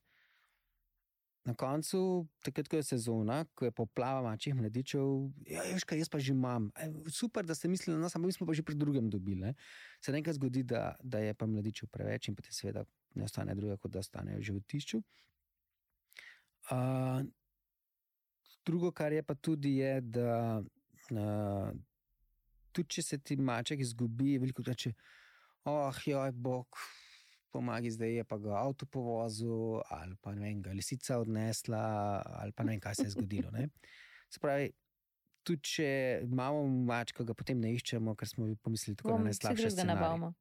Na 1.43 1.51
koncu, 1.59 2.23
takrat, 2.39 2.69
ko 2.71 2.79
je 2.79 2.85
sezona, 2.87 3.41
ko 3.51 3.67
je 3.67 3.73
poplava 3.75 4.21
mačjih 4.23 4.55
mladičev, 4.55 5.07
ja, 5.51 5.65
veš 5.73 5.83
kaj, 5.83 5.99
jaz 5.99 6.11
pa 6.11 6.21
že 6.23 6.31
imam. 6.31 6.69
E, 6.79 6.87
super, 7.11 7.43
da 7.43 7.55
ste 7.55 7.67
mislili 7.67 7.97
na 7.97 8.05
nas, 8.05 8.15
ampak 8.15 8.31
mi 8.31 8.35
smo 8.37 8.47
pa 8.47 8.55
že 8.55 8.63
pri 8.63 8.79
drugem 8.79 9.09
dobili. 9.11 9.41
Ne? 9.41 9.53
Se 9.99 10.15
nekaj 10.15 10.37
zgodi, 10.39 10.63
da, 10.63 10.95
da 11.03 11.19
je 11.19 11.33
pa 11.35 11.45
mladičev 11.45 11.91
preveč 11.91 12.31
in 12.31 12.37
potem 12.39 12.55
seveda 12.55 12.85
ne 13.19 13.27
ostane 13.27 13.55
druga, 13.59 13.75
kot 13.77 13.91
da 13.91 13.99
ostanejo 13.99 14.39
v 14.39 14.47
životišču. 14.47 15.01
Uh, 16.71 17.27
drugo, 18.65 18.93
kar 18.95 19.11
je 19.11 19.23
pa 19.23 19.35
tudi, 19.35 19.77
je, 19.83 19.99
da 20.01 20.63
uh, 21.11 21.75
tudi 22.71 22.95
če 22.97 23.03
se 23.03 23.19
ti 23.19 23.35
maček 23.35 23.83
izgubi, 23.83 24.37
veliko 24.39 24.63
reče, 24.63 24.93
oh, 25.67 25.99
joj, 26.07 26.31
bog, 26.31 26.79
pomagi, 27.53 27.91
zdaj 27.93 28.15
je 28.17 28.23
pa 28.27 28.37
ga 28.41 28.55
avto 28.59 28.87
povozil, 28.89 29.81
ali 29.93 30.15
pa 30.21 30.33
ne 30.35 30.47
vem, 30.47 30.61
ga 30.65 30.73
lisica 30.73 31.19
odnesla, 31.21 31.83
ali 32.41 32.51
pa 32.51 32.65
ne 32.65 32.75
vem, 32.75 32.81
kaj 32.83 32.97
se 32.99 33.05
je 33.07 33.13
zgodilo. 33.15 33.51
Ne? 33.53 33.67
Se 34.33 34.41
pravi, 34.41 34.71
tudi 35.45 35.61
če 35.75 35.89
imamo 36.25 36.63
mačka, 36.89 37.25
ga 37.27 37.35
potem 37.37 37.59
ne 37.61 37.73
iščemo, 37.77 38.15
ker 38.19 38.29
smo 38.29 38.49
pomislili, 38.65 38.97
da 39.01 39.13
je 39.13 39.27
najslabše. 39.29 39.67
vsi 39.67 39.75
drugega 39.75 39.89
nabavimo. 39.93 40.31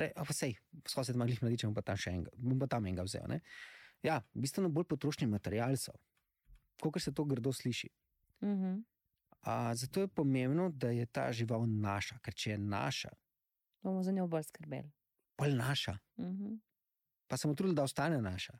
Re, 0.00 0.12
a 0.14 0.26
pa 0.26 0.36
sej, 0.36 0.54
sosed 0.86 1.18
ima 1.18 1.26
glih 1.26 1.40
mladičev, 1.42 1.72
bom 1.72 1.80
pa 1.80 1.82
tam 1.90 1.98
še 1.98 2.14
enega, 2.14 2.34
bom 2.38 2.60
pa 2.60 2.68
tam 2.70 2.86
enega 2.86 3.06
vzel. 3.08 3.26
Ne? 3.30 3.40
Ja, 4.06 4.20
bistveno 4.32 4.70
bolj 4.70 4.86
potrošni 4.92 5.26
material 5.28 5.74
so, 5.76 5.96
kot 6.80 7.02
se 7.02 7.12
to 7.12 7.26
grdo 7.26 7.52
sliši. 7.52 7.90
Mhm. 8.46 8.78
A, 9.48 9.72
zato 9.74 10.02
je 10.04 10.08
pomembno, 10.12 10.68
da 10.68 10.90
je 10.92 11.06
ta 11.08 11.30
žival 11.32 11.64
naša, 11.64 12.18
ker 12.20 12.34
če 12.36 12.50
je 12.52 12.58
naša, 12.60 13.10
Bomo 13.82 14.02
za 14.02 14.12
njo 14.12 14.26
bolj 14.26 14.42
skrbeli. 14.42 14.90
Pa 15.40 15.48
je 15.48 15.56
naša, 15.56 15.96
Mhm. 16.18 16.60
pa 17.28 17.36
se 17.36 17.48
bomo 17.48 17.56
trudili, 17.56 17.76
da 17.76 17.82
ostane 17.82 18.20
naša. 18.22 18.58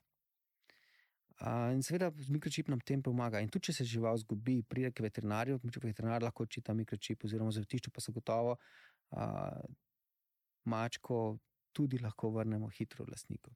A, 1.40 1.72
in 1.72 1.82
seveda 1.82 2.10
mikročip 2.28 2.68
nam 2.68 2.80
tem 2.80 3.02
pomaga. 3.02 3.40
In 3.40 3.48
tudi, 3.48 3.70
če 3.70 3.72
se 3.72 3.84
žival 3.84 4.16
zgubi, 4.20 4.62
pride 4.62 4.90
k 4.92 5.02
veterinarju, 5.02 5.60
veterinar 5.82 6.22
lahko 6.22 6.46
čita 6.46 6.74
mikročip, 6.76 7.24
oziroma 7.24 7.48
v 7.48 7.56
zavetišču, 7.58 7.90
pa 7.90 8.00
se 8.00 8.12
gotovo 8.12 8.56
a, 9.10 9.60
mačko 10.64 11.38
tudi 11.72 11.98
lahko 11.98 12.30
vrnemo 12.30 12.68
hitro 12.68 13.04
v 13.04 13.10
lastniku. 13.10 13.52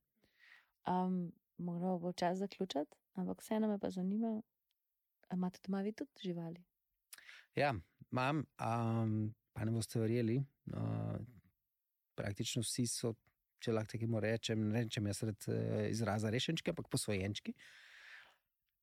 Um, 0.86 1.32
Moramo 1.58 1.98
bo 1.98 2.12
čas 2.12 2.38
zaključiti, 2.38 2.96
ampak 3.14 3.40
vseeno 3.40 3.68
me 3.68 3.78
pa 3.78 3.90
zanima, 3.90 4.42
a 5.30 5.34
imate 5.36 5.60
doma 5.66 5.82
vi 5.82 5.92
tudi 5.92 6.10
živali? 6.24 6.64
Ja, 7.54 7.74
imam, 8.12 8.44
um, 8.58 9.34
pa 9.52 9.64
ne 9.64 9.70
boste 9.70 10.00
verjeli. 10.00 10.40
Uh, 10.66 11.20
praktično 12.16 12.62
vsi 12.64 12.86
so, 12.90 13.14
če 13.64 13.72
lahko 13.72 13.96
tako 13.96 14.20
rečem, 14.20 14.68
ne 14.72 14.84
rečem 14.84 15.06
jaz 15.10 15.22
rad 15.24 15.48
eh, 15.48 15.88
izraza 15.90 16.32
rešenčki, 16.32 16.72
ampak 16.74 16.90
posvojenčki. 16.92 17.54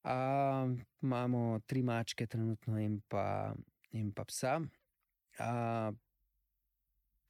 Uh, 0.01 0.71
imamo 1.05 1.59
tri 1.69 1.83
mačke, 1.85 2.25
trenutno 2.25 2.79
in 2.81 2.95
pa, 3.07 3.53
in 3.93 4.09
pa 4.11 4.25
psa. 4.25 4.55
Uh, 5.37 5.93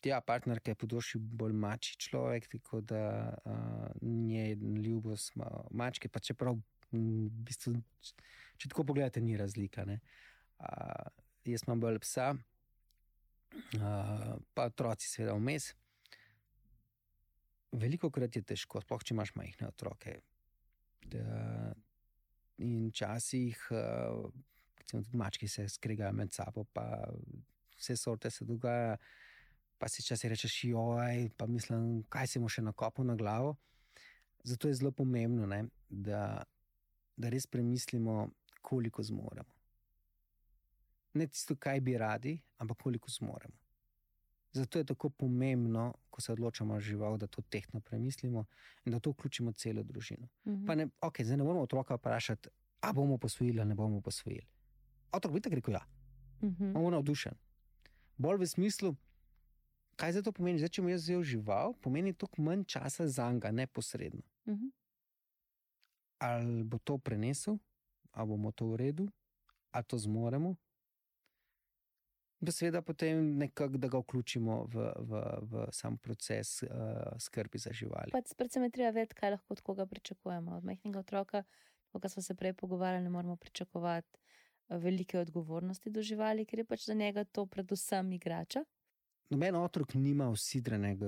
ja, 0.08 0.22
partnerka 0.22 0.72
je 0.72 0.80
podošil 0.80 1.22
bolj 1.22 1.54
mači 1.54 1.98
človek, 2.00 2.48
tako 2.48 2.82
da 2.82 3.36
uh, 3.46 3.90
njej 4.02 4.56
ljubo 4.56 5.18
smo 5.18 5.68
mačke, 5.72 6.10
pa 6.10 6.20
čeprav 6.20 6.56
v 6.92 7.28
bistvu, 7.46 7.76
če 8.58 8.72
tako 8.72 8.88
pogledate, 8.88 9.22
ni 9.22 9.38
razlika. 9.38 9.86
Ne? 9.86 10.00
Uh, 10.60 11.12
jaz 11.46 11.68
imam 11.68 11.84
bolj 11.84 12.00
psa, 12.06 12.32
uh, 13.76 14.34
pa 14.56 14.72
otroci, 14.72 15.12
seveda, 15.12 15.36
vmes. 15.36 15.74
Veliko 17.72 18.12
krat 18.12 18.36
je 18.36 18.44
težko, 18.44 18.82
sploh 18.84 19.04
če 19.04 19.14
imaš 19.16 19.34
majhne 19.38 19.70
otroke. 19.70 20.18
Da, 21.12 21.72
in 22.62 22.90
včasih, 22.92 23.62
uh, 23.72 24.28
tudi 24.92 25.18
mački 25.18 25.48
se 25.48 25.68
skregajo 25.72 26.14
med 26.14 26.34
sabo, 26.36 26.66
pa 26.74 26.86
vse 27.78 27.96
sorte 27.98 28.32
se 28.32 28.46
dogaja. 28.46 28.98
Pa 29.82 29.88
si 29.90 30.04
časi 30.06 30.30
rečeš, 30.30 30.60
joj, 30.70 31.32
pa 31.38 31.48
mislim, 31.50 32.04
kaj 32.10 32.28
se 32.28 32.40
mu 32.40 32.50
še 32.52 32.62
nakopo 32.62 33.04
na 33.04 33.16
glavo. 33.18 33.56
Zato 34.44 34.68
je 34.70 34.78
zelo 34.78 34.92
pomembno, 34.92 35.48
ne, 35.50 35.64
da, 35.90 36.44
da 37.18 37.30
res 37.34 37.48
premislimo, 37.50 38.28
koliko 38.62 39.04
zmoremo. 39.04 39.58
Ne 41.14 41.28
tisto, 41.28 41.58
kaj 41.58 41.82
bi 41.82 41.98
radi, 41.98 42.36
ampak 42.62 42.78
koliko 42.78 43.10
zmoremo. 43.12 43.61
Zato 44.52 44.78
je 44.78 44.86
tako 44.86 45.10
pomembno, 45.10 45.94
ko 46.10 46.22
se 46.22 46.32
odločamo 46.32 46.74
za 46.74 46.80
žival, 46.80 47.18
da 47.18 47.28
to 47.28 47.42
tehtno 47.42 47.80
premislimo 47.80 48.46
in 48.86 48.92
da 48.92 49.00
to 49.00 49.10
vključimo 49.12 49.52
celo 49.54 49.84
družino. 49.84 50.28
Mhm. 50.46 50.66
Pa 50.66 50.76
ne, 50.76 50.88
okay, 51.02 51.24
zdaj 51.24 51.38
ne 51.38 51.44
moramo 51.44 51.62
otroka 51.62 51.96
vprašati, 51.96 52.50
ali 52.82 52.94
bomo 52.94 53.18
posvojili 53.18 53.60
ali 53.60 53.70
ne 53.70 53.76
bomo 53.76 54.02
posvojili. 54.02 54.48
Otrok 55.12 55.34
bi 55.34 55.42
tako 55.42 55.56
rekel, 55.56 55.74
ja, 55.74 55.86
Mhm. 56.42 56.64
on 56.66 56.84
bo 56.84 56.90
navdušen. 56.90 57.34
Bolj 58.18 58.38
v 58.38 58.48
smislu, 58.48 58.96
kaj 59.96 60.12
zdaj 60.12 60.24
to 60.24 60.32
pomeni? 60.32 60.60
Zdaj, 60.60 60.70
če 60.70 60.82
mu 60.82 60.90
jaz 60.90 61.02
vzel 61.02 61.24
žival, 61.24 61.74
pomeni 61.76 62.14
to 62.14 62.28
manj 62.38 62.64
časa 62.66 63.08
za 63.08 63.32
njega, 63.32 63.52
neposredno. 63.52 64.22
Mhm. 64.48 64.68
Ali 66.20 66.64
bo 66.64 66.78
to 66.78 66.98
prenesel, 66.98 67.58
ali 68.12 68.28
bomo 68.28 68.52
to 68.52 68.66
uredili, 68.68 69.10
ali 69.72 69.84
to 69.84 69.98
zmoremo. 69.98 70.56
Pa 72.46 72.52
seveda 72.52 72.82
potem 72.82 73.38
nekako, 73.38 73.78
da 73.78 73.88
ga 73.88 74.00
vključimo 74.02 74.56
v, 74.74 74.86
v, 75.00 75.22
v 75.52 75.66
sam 75.72 75.98
proces 75.98 76.64
uh, 76.64 76.70
skrbi 77.20 77.62
za 77.62 77.70
živali. 77.74 78.12
Pač 78.12 78.34
predvsem 78.38 78.66
je 78.66 78.74
treba 78.74 78.90
vedeti, 78.96 79.16
kaj 79.20 79.36
lahko 79.36 79.54
od 79.54 79.62
koga 79.62 79.86
pričakujemo. 79.86 80.56
Od 80.58 80.66
majhnega 80.66 81.00
otroka, 81.00 81.44
kot 81.94 82.10
smo 82.10 82.24
se 82.24 82.36
prej 82.36 82.54
pogovarjali, 82.54 83.04
ne 83.04 83.14
moramo 83.14 83.36
pričakovati 83.36 84.18
eh, 84.18 84.78
velike 84.78 85.20
odgovornosti 85.20 85.90
do 85.90 86.02
živali, 86.02 86.46
ker 86.46 86.60
je 86.60 86.66
pač 86.66 86.86
za 86.86 86.94
njega 86.94 87.24
to 87.24 87.46
predvsem 87.46 88.12
igrača. 88.18 88.66
Noben 89.30 89.56
otrok 89.56 89.94
nima 89.94 90.28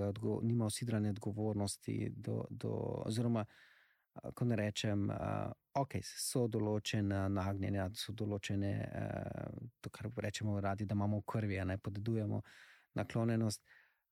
odgo 0.07 0.39
usidrane 0.65 1.09
odgovornosti, 1.09 2.13
do, 2.15 2.45
do, 2.49 2.69
oziroma, 3.05 3.45
ko 4.33 4.45
ne 4.45 4.55
rečem, 4.55 5.07
uh, 5.09 5.51
ok, 5.81 5.97
so 6.05 6.45
določene 6.47 7.23
nagnjenja, 7.33 7.89
so 7.97 8.13
določene, 8.13 8.73
uh, 8.83 9.63
to, 9.81 9.89
kar 9.93 10.11
rečemo 10.25 10.59
radi, 10.61 10.85
da 10.85 10.97
imamo 10.97 11.21
v 11.21 11.27
krvi, 11.33 11.59
ne 11.65 11.77
podedujemo 11.77 12.41
naklonjenost. 12.99 13.63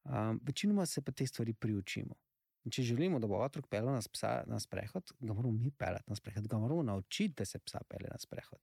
Um, 0.09 0.39
večinoma 0.43 0.85
se 0.85 1.03
pa 1.05 1.11
te 1.11 1.27
stvari 1.27 1.53
priučimo. 1.53 2.17
In 2.65 2.73
če 2.73 2.85
želimo, 2.85 3.19
da 3.19 3.29
bo 3.29 3.37
otrok 3.41 3.67
pelil 3.69 3.93
nas 3.93 4.09
psa 4.09 4.41
na 4.49 4.59
sprehod, 4.61 5.13
ga 5.19 5.33
moramo 5.33 5.53
mi 5.53 5.71
peljati 5.71 6.09
na 6.09 6.17
sprehod, 6.17 6.47
ga 6.49 6.57
moramo 6.61 6.83
naučiti, 6.83 7.33
da 7.37 7.45
se 7.45 7.59
psa 7.59 7.81
pelje 7.89 8.09
na 8.09 8.17
sprehod. 8.21 8.59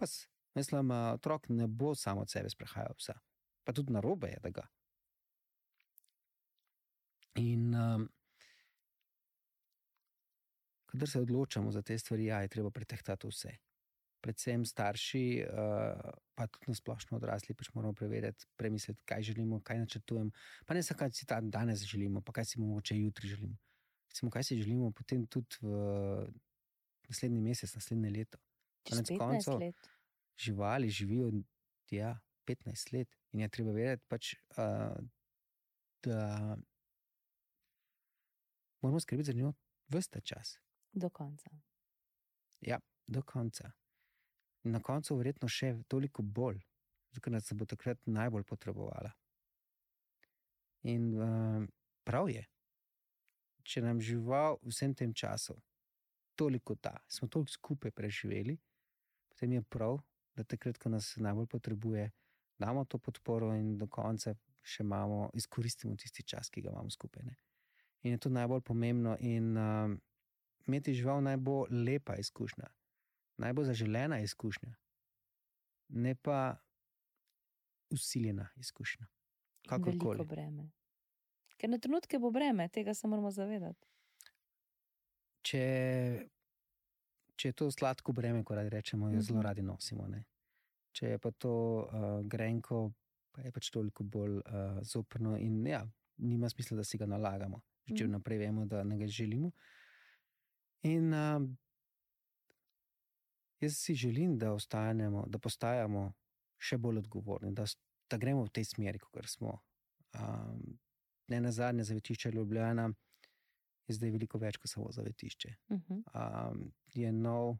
Pas, 0.00 0.22
mislim, 0.56 0.90
otrok 0.90 1.48
ne 1.48 1.66
bo 1.68 1.94
samo 1.94 2.24
od 2.24 2.32
sebe 2.32 2.52
sprehajal 2.52 2.96
psa 3.00 3.16
pa 3.70 3.72
tudi 3.72 3.92
na 3.92 4.00
robe 4.00 4.28
je, 4.28 4.38
da 4.42 4.50
ga. 4.50 4.66
In 7.38 7.74
um, 7.74 8.08
kadar 11.00 11.08
se 11.08 11.20
odločamo 11.20 11.72
za 11.72 11.82
te 11.82 11.98
stvari, 11.98 12.24
ja, 12.24 12.42
je 12.42 12.48
treba 12.48 12.70
pretehtati 12.70 13.28
vse. 13.28 13.54
Predvsem 14.20 14.64
starši, 14.68 15.46
uh, 15.48 16.10
pa 16.36 16.46
tudi 16.46 16.68
na 16.68 16.74
splošno 16.76 17.16
odrasli, 17.16 17.54
pač 17.56 17.70
moramo 17.72 17.96
preveriti, 17.96 18.44
premisliti, 18.56 19.00
kaj 19.08 19.22
želimo, 19.30 19.62
kaj 19.64 19.78
načrtujemo. 19.80 20.30
Pa 20.66 20.76
ne 20.76 20.82
samo, 20.82 20.98
kaj 20.98 21.14
si 21.16 21.26
ta 21.26 21.40
danes 21.40 21.86
želimo, 21.88 22.20
pa 22.20 22.32
kaj 22.36 22.44
si 22.44 22.60
mogoče 22.60 22.98
jutri 22.98 23.28
želimo. 23.28 23.56
Recimo, 24.10 24.30
kaj 24.30 24.44
si 24.44 24.60
želimo 24.60 24.90
potem 24.92 25.24
tudi 25.26 25.56
v 25.62 26.28
naslednji 27.08 27.40
mesec, 27.40 27.74
naslednje 27.74 28.10
leto. 28.10 28.38
Čez 28.84 28.98
Konec 28.98 29.10
15 29.10 29.18
koncev, 29.18 29.58
let. 29.58 29.90
Živali 30.36 30.90
živijo 30.90 31.32
ja, 31.90 32.18
15 32.46 32.92
let 32.92 33.16
in 33.32 33.40
je 33.40 33.48
treba 33.48 33.72
vedeti, 33.72 34.04
pač, 34.08 34.34
uh, 34.58 35.00
da 36.04 36.56
moramo 38.82 39.00
skrbeti 39.00 39.32
za 39.32 39.32
njo 39.32 39.54
vse 39.88 40.20
čas. 40.20 40.60
Do 40.92 41.10
konca. 41.10 41.50
Ja, 42.60 42.78
do 43.06 43.22
konca. 43.22 43.70
Na 44.62 44.80
koncu, 44.82 45.16
verjetno, 45.16 45.48
še 45.48 45.74
toliko 45.88 46.22
bolj. 46.22 46.60
ker 47.20 47.32
nas 47.32 47.52
bo 47.52 47.66
takrat 47.66 47.98
najbolj 48.06 48.44
potrebovala. 48.44 49.10
In 50.82 51.14
uh, 51.18 51.64
prav 52.04 52.30
je, 52.30 52.44
če 53.62 53.82
nam 53.82 54.00
žival 54.00 54.58
vsem 54.62 54.94
tem 54.94 55.14
času, 55.14 55.56
toliko 56.34 56.74
da, 56.74 56.94
smo 57.08 57.28
toliko 57.28 57.52
skupaj 57.52 57.90
preživeli, 57.90 58.56
potem 59.28 59.52
je 59.52 59.62
prav, 59.62 59.98
da 60.36 60.44
takrat, 60.44 60.78
ko 60.78 60.88
nas 60.88 61.16
najbolj 61.16 61.46
potrebuje, 61.46 62.10
damo 62.58 62.84
to 62.84 62.98
podporo 62.98 63.52
in 63.56 63.76
do 63.76 63.88
konca 63.88 64.34
še 64.62 64.84
imamo, 64.84 65.30
izkoristimo 65.34 65.96
tisti 65.96 66.22
čas, 66.22 66.50
ki 66.50 66.62
ga 66.62 66.70
imamo 66.70 66.90
skupaj. 66.90 67.24
Ne? 67.24 67.36
In 68.02 68.14
je 68.14 68.18
to 68.18 68.30
najbolj 68.32 68.62
pomembno. 68.64 69.16
In 69.20 69.56
uh, 69.56 69.92
imeti 70.70 70.94
žival 70.94 71.22
naj 71.26 71.36
bo 71.36 71.64
lepa 71.70 72.16
izkušnja, 72.22 72.70
naj 73.42 73.52
bo 73.58 73.66
zaželena 73.66 74.20
izkušnja, 74.22 74.74
ne 75.88 76.14
pa 76.14 76.56
usiljena 77.90 78.48
izkušnja. 78.56 79.06
Veliko 79.70 80.24
breme. 80.24 80.70
Ker 81.60 81.70
na 81.70 81.78
trenutke 81.78 82.18
bo 82.18 82.30
breme, 82.30 82.68
tega 82.72 82.94
se 82.94 83.08
moramo 83.08 83.30
zavedati. 83.30 83.88
Če, 85.44 85.64
če 87.36 87.50
je 87.50 87.56
to 87.56 87.68
sladko 87.72 88.14
breme, 88.16 88.44
kot 88.44 88.58
rečemo, 88.72 89.08
jo 89.08 89.12
mm 89.12 89.18
-hmm. 89.18 89.26
zelo 89.26 89.42
radi 89.42 89.62
nosimo. 89.62 90.06
Ne? 90.08 90.24
Če 90.92 91.06
je 91.06 91.18
pa 91.18 91.30
to 91.30 91.52
uh, 91.52 92.26
grenko, 92.26 92.92
pa 93.30 93.42
je 93.42 93.52
pač 93.52 93.70
toliko 93.70 94.04
bolj 94.04 94.36
uh, 94.38 94.80
zoprno 94.82 95.36
in 95.38 95.66
ja, 95.66 95.84
nima 96.16 96.48
smisla, 96.48 96.76
da 96.76 96.84
si 96.84 96.98
ga 96.98 97.06
nalagamo, 97.06 97.60
če 97.86 97.92
mm 97.92 97.96
-hmm. 97.96 98.08
vnaprej 98.08 98.38
vemo, 98.38 98.64
da 98.66 98.84
ne 98.84 98.98
ga 98.98 99.06
želimo. 99.06 99.50
In 100.82 101.12
uh, 101.12 101.42
jaz 103.60 103.76
si 103.76 103.94
želim, 103.94 104.38
da, 104.38 104.56
da 105.26 105.38
postajamo 105.38 106.12
še 106.60 106.78
bolj 106.78 107.02
odgovorni, 107.04 107.52
da, 107.56 107.66
da 108.10 108.18
gremo 108.20 108.44
v 108.46 108.54
tej 108.56 108.64
smeri, 108.64 108.98
kot 108.98 109.28
smo. 109.28 109.58
Um, 110.16 110.78
ne 111.30 111.40
na 111.40 111.52
zadnje 111.52 111.84
zavetišče 111.84 112.30
Ljubljana 112.30 112.88
je 113.86 113.94
zdaj 113.94 114.10
veliko 114.10 114.38
več 114.38 114.58
kot 114.58 114.70
samo 114.70 114.90
zavetišče. 114.92 115.54
Um, 115.68 116.72
je 116.94 117.12
nov, 117.12 117.56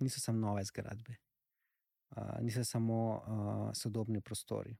niso 0.00 0.20
samo 0.20 0.40
nove 0.40 0.64
zgradbe, 0.64 1.16
uh, 2.16 2.40
niso 2.42 2.64
samo 2.64 2.98
uh, 3.14 3.68
sodobni 3.74 4.20
prostori, 4.20 4.76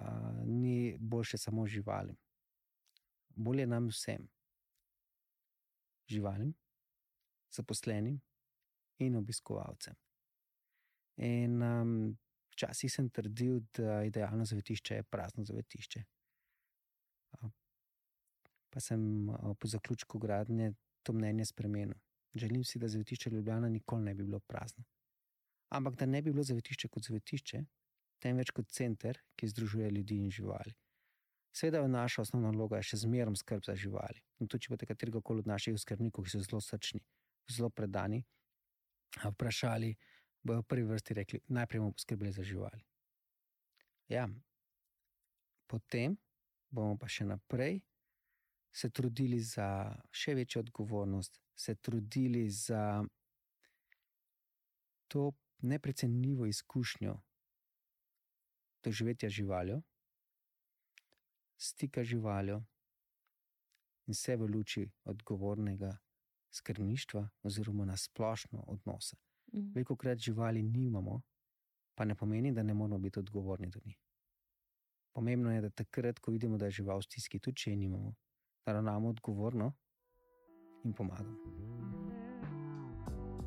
uh, 0.00 0.42
ni 0.46 0.96
boljše 0.98 1.38
samo 1.38 1.66
živalim. 1.66 2.16
Bolje 3.34 3.66
nam 3.66 3.88
vsem, 3.88 4.28
živalim, 6.10 6.52
zaposlenim 7.54 8.20
in 9.00 9.16
obiskovalcem. 9.16 9.96
In 11.20 11.62
um, 11.62 11.94
včasih 12.54 12.92
sem 12.92 13.08
trdil, 13.10 13.60
da 13.76 14.02
idealno 14.04 14.44
zavetišče 14.44 15.00
je 15.00 15.08
prazno 15.08 15.44
zavetišče. 15.44 16.04
Pa 18.70 18.80
sem 18.80 19.02
po 19.58 19.68
zaključku 19.68 20.18
gradnje 20.18 20.72
to 21.02 21.12
mnenje 21.12 21.44
spremenil. 21.44 21.98
Želim 22.34 22.64
si, 22.64 22.78
da 22.78 22.88
zavetišče 22.88 23.30
Ljubljana 23.30 23.68
nikoli 23.68 24.04
ne 24.04 24.14
bi 24.14 24.24
bilo 24.24 24.40
prazno. 24.40 24.84
Ampak 25.68 25.94
da 25.94 26.06
ne 26.06 26.22
bi 26.22 26.30
bilo 26.30 26.42
zavetišče 26.42 26.88
kot 26.88 27.08
zavetišče, 27.08 27.64
temveč 28.22 28.50
kot 28.50 28.68
center, 28.68 29.18
ki 29.36 29.48
združuje 29.48 29.90
ljudi 29.90 30.16
in 30.16 30.30
živali. 30.30 30.74
Seveda 31.52 31.82
je 31.82 31.88
naša 31.88 32.22
osnovna 32.22 32.52
naloga 32.52 32.82
še 32.82 33.00
zmerom 33.02 33.36
skrb 33.36 33.64
za 33.66 33.74
živali. 33.74 34.22
In 34.38 34.48
tudi, 34.48 34.66
če 34.66 34.74
boste 34.74 34.86
katerega 34.86 35.20
koli 35.20 35.42
od 35.42 35.50
naših 35.50 35.78
skrbnikov, 35.82 36.24
ki 36.24 36.34
so 36.36 36.42
zelo 36.44 36.60
srčni, 36.62 37.02
zelo 37.50 37.70
predani, 37.74 38.22
vprašali, 39.24 39.90
bojo 40.46 40.62
v 40.62 40.68
prvi 40.70 40.86
vrsti 40.86 41.18
rekli, 41.18 41.42
najprej 41.50 41.82
bomo 41.82 41.96
poskrbeli 41.98 42.32
za 42.32 42.46
živali. 42.46 42.84
Ja, 44.10 44.28
potem 45.66 46.16
bomo 46.70 46.96
pa 46.98 47.10
še 47.10 47.26
naprej 47.26 47.80
se 48.72 48.90
trudili 48.90 49.40
za 49.40 49.96
še 50.10 50.34
večjo 50.34 50.60
odgovornost, 50.60 51.40
se 51.54 51.74
trudili 51.74 52.50
za 52.50 53.04
to 55.08 55.32
neprecenljivo 55.58 56.46
izkušnjo 56.46 57.20
doživetja 58.84 59.28
živaljo, 59.28 59.82
stika 61.60 62.04
živaljo 62.04 62.62
in 64.06 64.14
vse 64.14 64.36
v 64.36 64.46
luči 64.48 64.90
odgovornega 65.04 65.92
skrbništva, 66.50 67.28
oziroma 67.42 67.84
na 67.84 67.96
splošno 67.96 68.64
odnosa. 68.66 69.16
Mhm. 69.54 69.72
Veliko 69.74 69.96
krat 69.96 70.18
živali 70.18 70.62
nimamo, 70.62 71.20
pa 71.94 72.04
ne 72.04 72.14
pomeni, 72.14 72.52
da 72.52 72.62
ne 72.62 72.74
moramo 72.74 72.98
biti 72.98 73.18
odgovorni 73.18 73.68
do 73.70 73.80
njih. 73.84 73.98
Pomembno 75.12 75.52
je, 75.52 75.60
da 75.60 75.70
takrat, 75.70 76.18
ko 76.18 76.30
vidimo, 76.30 76.58
da 76.58 76.64
je 76.64 76.70
žival 76.70 76.98
v 76.98 77.02
stiski, 77.02 77.38
tudi 77.38 77.56
če 77.56 77.70
je 77.70 77.76
nimamo, 77.76 78.14
da 78.66 78.72
ravnamo 78.72 79.08
odgovorno 79.08 79.72
in 80.84 80.92
pomagamo. 80.92 81.36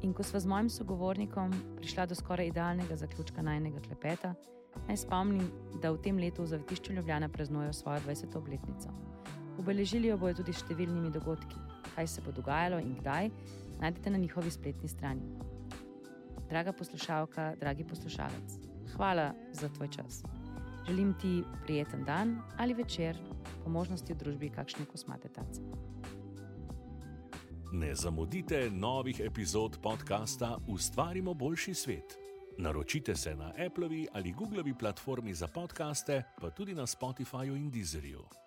In 0.04 0.14
ko 0.14 0.24
smo 0.24 0.40
z 0.40 0.46
mojim 0.46 0.70
sogovornikom 0.70 1.54
prišli 1.78 2.08
do 2.08 2.16
skoraj 2.16 2.48
idealnega 2.48 2.96
zaključka 2.96 3.42
najnega 3.42 3.82
klepeta, 3.82 4.36
naj 4.88 4.98
spomnim, 4.98 5.48
da 5.82 5.92
v 5.92 6.02
tem 6.04 6.18
letu 6.18 6.44
v 6.44 6.52
Zavetišču 6.54 6.94
Ljubljana 6.94 7.30
praznujejo 7.30 7.74
svojo 7.74 8.00
20. 8.08 8.38
obletnico. 8.38 8.90
Obeležili 9.60 10.08
jo 10.08 10.18
bodo 10.18 10.42
tudi 10.42 10.54
s 10.54 10.64
številnimi 10.64 11.12
dogodki. 11.14 11.60
Kaj 11.96 12.08
se 12.08 12.22
bo 12.26 12.32
dogajalo 12.34 12.80
in 12.82 12.96
kdaj, 13.00 13.30
najdete 13.82 14.10
na 14.10 14.18
njihovi 14.18 14.52
spletni 14.52 14.90
strani. 14.90 15.22
Draga 16.50 16.74
poslušalka, 16.74 17.54
dragi 17.60 17.86
poslušalec, 17.86 18.58
hvala 18.96 19.34
za 19.54 19.70
tvoj 19.70 19.92
čas. 19.94 20.24
Želim 20.88 21.14
ti 21.22 21.44
prijeten 21.64 22.04
dan 22.04 22.42
ali 22.58 22.74
večer, 22.74 23.18
po 23.64 23.70
možnosti 23.70 24.14
v 24.14 24.18
družbi 24.18 24.50
kakšne 24.50 24.86
kosmate 24.86 25.30
tace. 25.30 25.62
Ne 27.74 27.96
zamudite 27.96 28.70
novih 28.70 29.22
epizod 29.26 29.80
podcasta 29.82 30.58
Ustvarimo 30.68 31.34
boljši 31.34 31.74
svet. 31.74 32.23
Naročite 32.58 33.16
se 33.16 33.36
na 33.36 33.54
Apple'i 33.58 34.08
ali 34.14 34.34
Google'i 34.34 34.78
platformi 34.80 35.34
za 35.34 35.48
podkaste, 35.48 36.24
pa 36.42 36.50
tudi 36.50 36.76
na 36.76 36.86
Spotifyju 36.88 37.56
in 37.56 37.72
Deezerju. 37.72 38.43